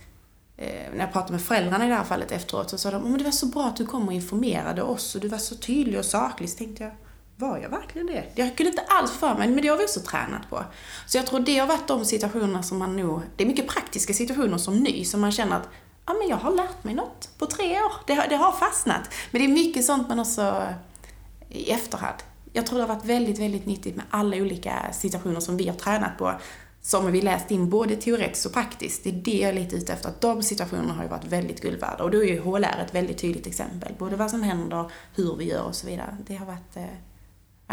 eh, 0.57 0.91
när 0.93 0.99
jag 0.99 1.13
pratade 1.13 1.31
med 1.31 1.41
föräldrarna 1.41 1.85
i 1.85 1.89
det 1.89 1.95
här 1.95 2.03
fallet 2.03 2.31
efteråt 2.31 2.69
så 2.69 2.77
sa 2.77 2.91
de, 2.91 3.03
men 3.03 3.17
det 3.17 3.23
var 3.23 3.31
så 3.31 3.45
bra 3.45 3.65
att 3.65 3.75
du 3.75 3.85
kom 3.85 4.07
och 4.07 4.13
informerade 4.13 4.81
oss 4.83 5.15
och 5.15 5.21
du 5.21 5.27
var 5.27 5.37
så 5.37 5.55
tydlig 5.55 5.99
och 5.99 6.05
saklig. 6.05 6.49
Så 6.49 6.57
tänkte 6.57 6.83
jag, 6.83 6.91
var 7.39 7.57
jag 7.57 7.69
verkligen 7.69 8.07
det? 8.07 8.23
Jag 8.35 8.57
kunde 8.57 8.69
inte 8.69 8.81
alls 8.87 9.11
för 9.11 9.35
mig, 9.35 9.47
men 9.47 9.61
det 9.61 9.67
har 9.67 9.77
vi 9.77 9.85
också 9.85 9.99
tränat 9.99 10.49
på. 10.49 10.63
Så 11.05 11.17
jag 11.17 11.25
tror 11.25 11.39
det 11.39 11.57
har 11.57 11.67
varit 11.67 11.87
de 11.87 12.05
situationerna 12.05 12.63
som 12.63 12.77
man 12.77 12.95
nog, 12.97 13.21
det 13.35 13.43
är 13.43 13.47
mycket 13.47 13.67
praktiska 13.67 14.13
situationer 14.13 14.57
som 14.57 14.77
ny, 14.77 15.05
som 15.05 15.21
man 15.21 15.31
känner 15.31 15.55
att 15.55 15.69
ja, 16.05 16.13
men 16.13 16.27
jag 16.27 16.37
har 16.37 16.51
lärt 16.51 16.83
mig 16.83 16.93
något 16.93 17.29
på 17.37 17.45
tre 17.45 17.81
år. 17.81 17.91
Det, 18.07 18.25
det 18.29 18.35
har 18.35 18.51
fastnat. 18.51 19.13
Men 19.31 19.41
det 19.41 19.47
är 19.47 19.53
mycket 19.53 19.85
sånt 19.85 20.09
man 20.09 20.19
också 20.19 20.41
eh, 20.41 21.57
i 21.57 21.71
efterhand. 21.71 22.15
Jag 22.53 22.65
tror 22.65 22.79
det 22.79 22.85
har 22.85 22.95
varit 22.95 23.05
väldigt, 23.05 23.39
väldigt 23.39 23.65
nyttigt 23.65 23.95
med 23.95 24.05
alla 24.09 24.37
olika 24.37 24.93
situationer 24.93 25.39
som 25.39 25.57
vi 25.57 25.67
har 25.67 25.75
tränat 25.75 26.17
på 26.17 26.33
som 26.81 27.11
vi 27.11 27.21
läst 27.21 27.51
in 27.51 27.69
både 27.69 27.95
teoretiskt 27.95 28.45
och 28.45 28.53
praktiskt. 28.53 29.03
Det 29.03 29.09
är 29.09 29.13
det 29.13 29.37
jag 29.37 29.49
är 29.49 29.53
lite 29.53 29.75
ute 29.75 29.93
efter, 29.93 30.09
att 30.09 30.21
de 30.21 30.43
situationerna 30.43 30.93
har 30.93 31.03
ju 31.03 31.09
varit 31.09 31.25
väldigt 31.25 31.61
guld 31.61 31.79
värda. 31.79 32.03
Och 32.03 32.11
då 32.11 32.23
är 32.23 32.27
ju 32.27 32.41
HLR 32.41 32.83
ett 32.85 32.95
väldigt 32.95 33.17
tydligt 33.17 33.47
exempel. 33.47 33.93
Både 33.97 34.15
vad 34.15 34.31
som 34.31 34.43
händer, 34.43 34.91
hur 35.15 35.35
vi 35.35 35.45
gör 35.45 35.63
och 35.63 35.75
så 35.75 35.87
vidare. 35.87 36.17
Det 36.27 36.35
har 36.35 36.45
varit 36.45 36.77
eh, 36.77 36.83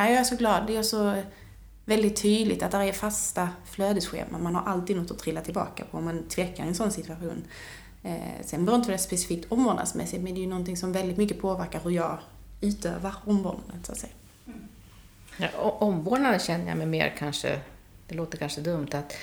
jag 0.04 0.20
är 0.20 0.24
så 0.24 0.36
glad. 0.36 0.66
Det 0.66 0.76
är 0.76 0.82
så 0.82 1.22
väldigt 1.84 2.22
tydligt 2.22 2.62
att 2.62 2.70
det 2.70 2.78
är 2.78 2.92
fasta 2.92 3.48
flödesscheman. 3.64 4.42
Man 4.42 4.54
har 4.54 4.72
alltid 4.72 4.96
något 4.96 5.10
att 5.10 5.18
trilla 5.18 5.40
tillbaka 5.40 5.84
på 5.90 5.98
om 5.98 6.04
man 6.04 6.28
tvekar 6.28 6.64
i 6.64 6.68
en 6.68 6.74
sån 6.74 6.90
situation. 6.90 7.44
Eh, 8.02 8.44
sen 8.44 8.64
behöver 8.64 8.78
inte 8.78 8.90
vara 8.90 8.98
specifikt 8.98 9.52
omvårdnadsmässigt, 9.52 10.22
men 10.22 10.34
det 10.34 10.40
är 10.40 10.42
ju 10.42 10.48
någonting 10.48 10.76
som 10.76 10.92
väldigt 10.92 11.16
mycket 11.16 11.40
påverkar 11.40 11.80
hur 11.80 11.90
jag 11.90 12.18
utövar 12.60 13.14
omvårdnaden, 13.24 13.84
så 13.84 13.92
att 13.92 13.98
säga. 13.98 14.12
Ja, 15.36 15.76
omvårdnaden 15.80 16.40
känner 16.40 16.68
jag 16.68 16.78
mig 16.78 16.86
mer 16.86 17.14
kanske, 17.18 17.60
det 18.08 18.14
låter 18.14 18.38
kanske 18.38 18.60
dumt, 18.60 18.88
att, 18.92 19.16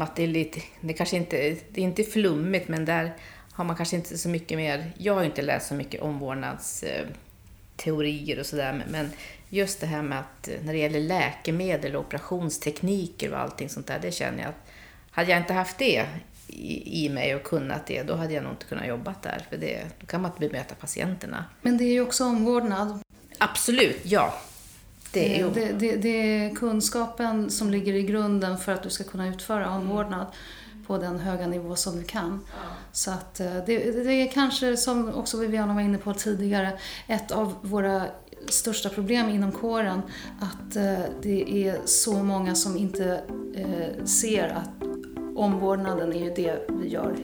att 0.00 0.16
det 0.16 0.22
är 0.22 0.26
lite, 0.26 0.60
det 0.80 0.92
kanske 0.92 1.16
inte, 1.16 1.36
det 1.70 1.80
är 1.80 1.84
inte 1.84 2.04
flummigt, 2.04 2.68
men 2.68 2.84
där 2.84 3.16
har 3.52 3.64
man 3.64 3.76
kanske 3.76 3.96
inte 3.96 4.18
så 4.18 4.28
mycket 4.28 4.58
mer, 4.58 4.92
jag 4.98 5.14
har 5.14 5.20
ju 5.20 5.26
inte 5.26 5.42
läst 5.42 5.68
så 5.68 5.74
mycket 5.74 6.00
omvårdnads... 6.00 6.82
Eh, 6.82 7.06
omvårdnadsteorier 7.78 8.38
och 8.40 8.46
sådär, 8.46 8.84
men 8.90 9.10
just 9.48 9.80
det 9.80 9.86
här 9.86 10.02
med 10.02 10.18
att 10.18 10.48
när 10.64 10.72
det 10.72 10.78
gäller 10.78 11.00
läkemedel 11.00 11.96
och 11.96 12.00
operationstekniker 12.00 13.32
och 13.32 13.38
allting 13.38 13.68
sånt 13.68 13.86
där, 13.86 13.98
det 14.02 14.12
känner 14.12 14.42
jag 14.42 14.48
att 14.48 14.70
hade 15.10 15.30
jag 15.30 15.40
inte 15.40 15.52
haft 15.52 15.78
det 15.78 16.06
i, 16.46 17.04
i 17.04 17.08
mig 17.08 17.34
och 17.34 17.42
kunnat 17.42 17.86
det, 17.86 18.02
då 18.02 18.14
hade 18.14 18.34
jag 18.34 18.42
nog 18.44 18.52
inte 18.52 18.66
kunnat 18.66 18.86
jobba 18.86 19.14
där. 19.22 19.46
För 19.50 19.56
det, 19.56 19.86
då 20.00 20.06
kan 20.06 20.22
man 20.22 20.30
inte 20.30 20.48
bemöta 20.48 20.74
patienterna. 20.74 21.44
Men 21.62 21.78
det 21.78 21.84
är 21.84 21.92
ju 21.92 22.00
också 22.00 22.24
omvårdnad. 22.24 23.00
Absolut, 23.38 24.00
ja. 24.04 24.34
Det 25.12 25.34
är, 25.34 25.38
ju... 25.38 25.50
det, 25.50 25.72
det, 25.72 25.96
det 25.96 26.08
är 26.08 26.54
kunskapen 26.54 27.50
som 27.50 27.70
ligger 27.70 27.92
i 27.94 28.02
grunden 28.02 28.58
för 28.58 28.72
att 28.72 28.82
du 28.82 28.90
ska 28.90 29.04
kunna 29.04 29.28
utföra 29.28 29.70
omvårdnad 29.70 30.26
på 30.88 30.98
den 30.98 31.18
höga 31.18 31.46
nivå 31.46 31.76
som 31.76 31.96
du 31.96 32.04
kan. 32.04 32.40
Ja. 32.50 32.56
Så 32.92 33.10
att 33.10 33.40
eh, 33.40 33.54
det, 33.66 34.04
det 34.04 34.12
är 34.12 34.32
kanske, 34.32 34.76
som 34.76 35.14
också 35.14 35.38
Viviana 35.38 35.74
var 35.74 35.80
inne 35.80 35.98
på 35.98 36.14
tidigare, 36.14 36.72
ett 37.06 37.30
av 37.30 37.54
våra 37.62 38.02
största 38.48 38.88
problem 38.88 39.28
inom 39.28 39.52
kåren 39.52 40.02
att 40.40 40.76
eh, 40.76 40.98
det 41.22 41.66
är 41.66 41.78
så 41.84 42.22
många 42.22 42.54
som 42.54 42.76
inte 42.76 43.20
eh, 43.54 44.04
ser 44.04 44.48
att 44.48 44.88
omvårdnaden 45.36 46.12
är 46.12 46.24
ju 46.24 46.34
det 46.34 46.58
vi 46.68 46.88
gör. 46.88 47.16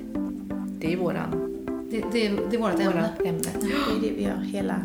Det 0.79 0.93
är 0.93 0.97
våran... 0.97 1.51
Det, 1.91 2.05
det, 2.13 2.29
det 2.51 2.57
är 2.57 2.61
vårt 2.61 2.81
ämne. 2.81 3.09
ämne. 3.25 3.49
Det 3.61 3.67
är 3.67 4.03
det 4.03 4.11
vi 4.11 4.23
gör 4.23 4.37
hela, 4.37 4.77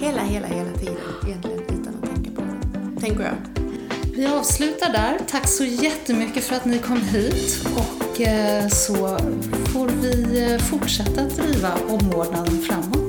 hela, 0.00 0.22
hela, 0.22 0.46
hela 0.46 0.70
tiden 0.70 0.96
egentligen 1.26 1.62
utan 1.62 1.94
att 2.02 2.14
tänka 2.14 2.30
på 2.30 2.42
det. 2.42 3.00
Tänker 3.00 3.22
jag. 3.22 3.64
Vi 4.16 4.26
avslutar 4.26 4.92
där. 4.92 5.18
Tack 5.28 5.48
så 5.48 5.64
jättemycket 5.64 6.44
för 6.44 6.56
att 6.56 6.64
ni 6.64 6.78
kom 6.78 6.96
hit 6.96 7.68
och 7.76 8.07
Eh, 8.20 8.68
så 8.68 9.18
får 9.72 9.88
vi 10.02 10.42
eh, 10.52 10.58
fortsätta 10.58 11.22
driva 11.24 11.68
omvårdnaden 11.88 12.62
framåt. 12.62 13.07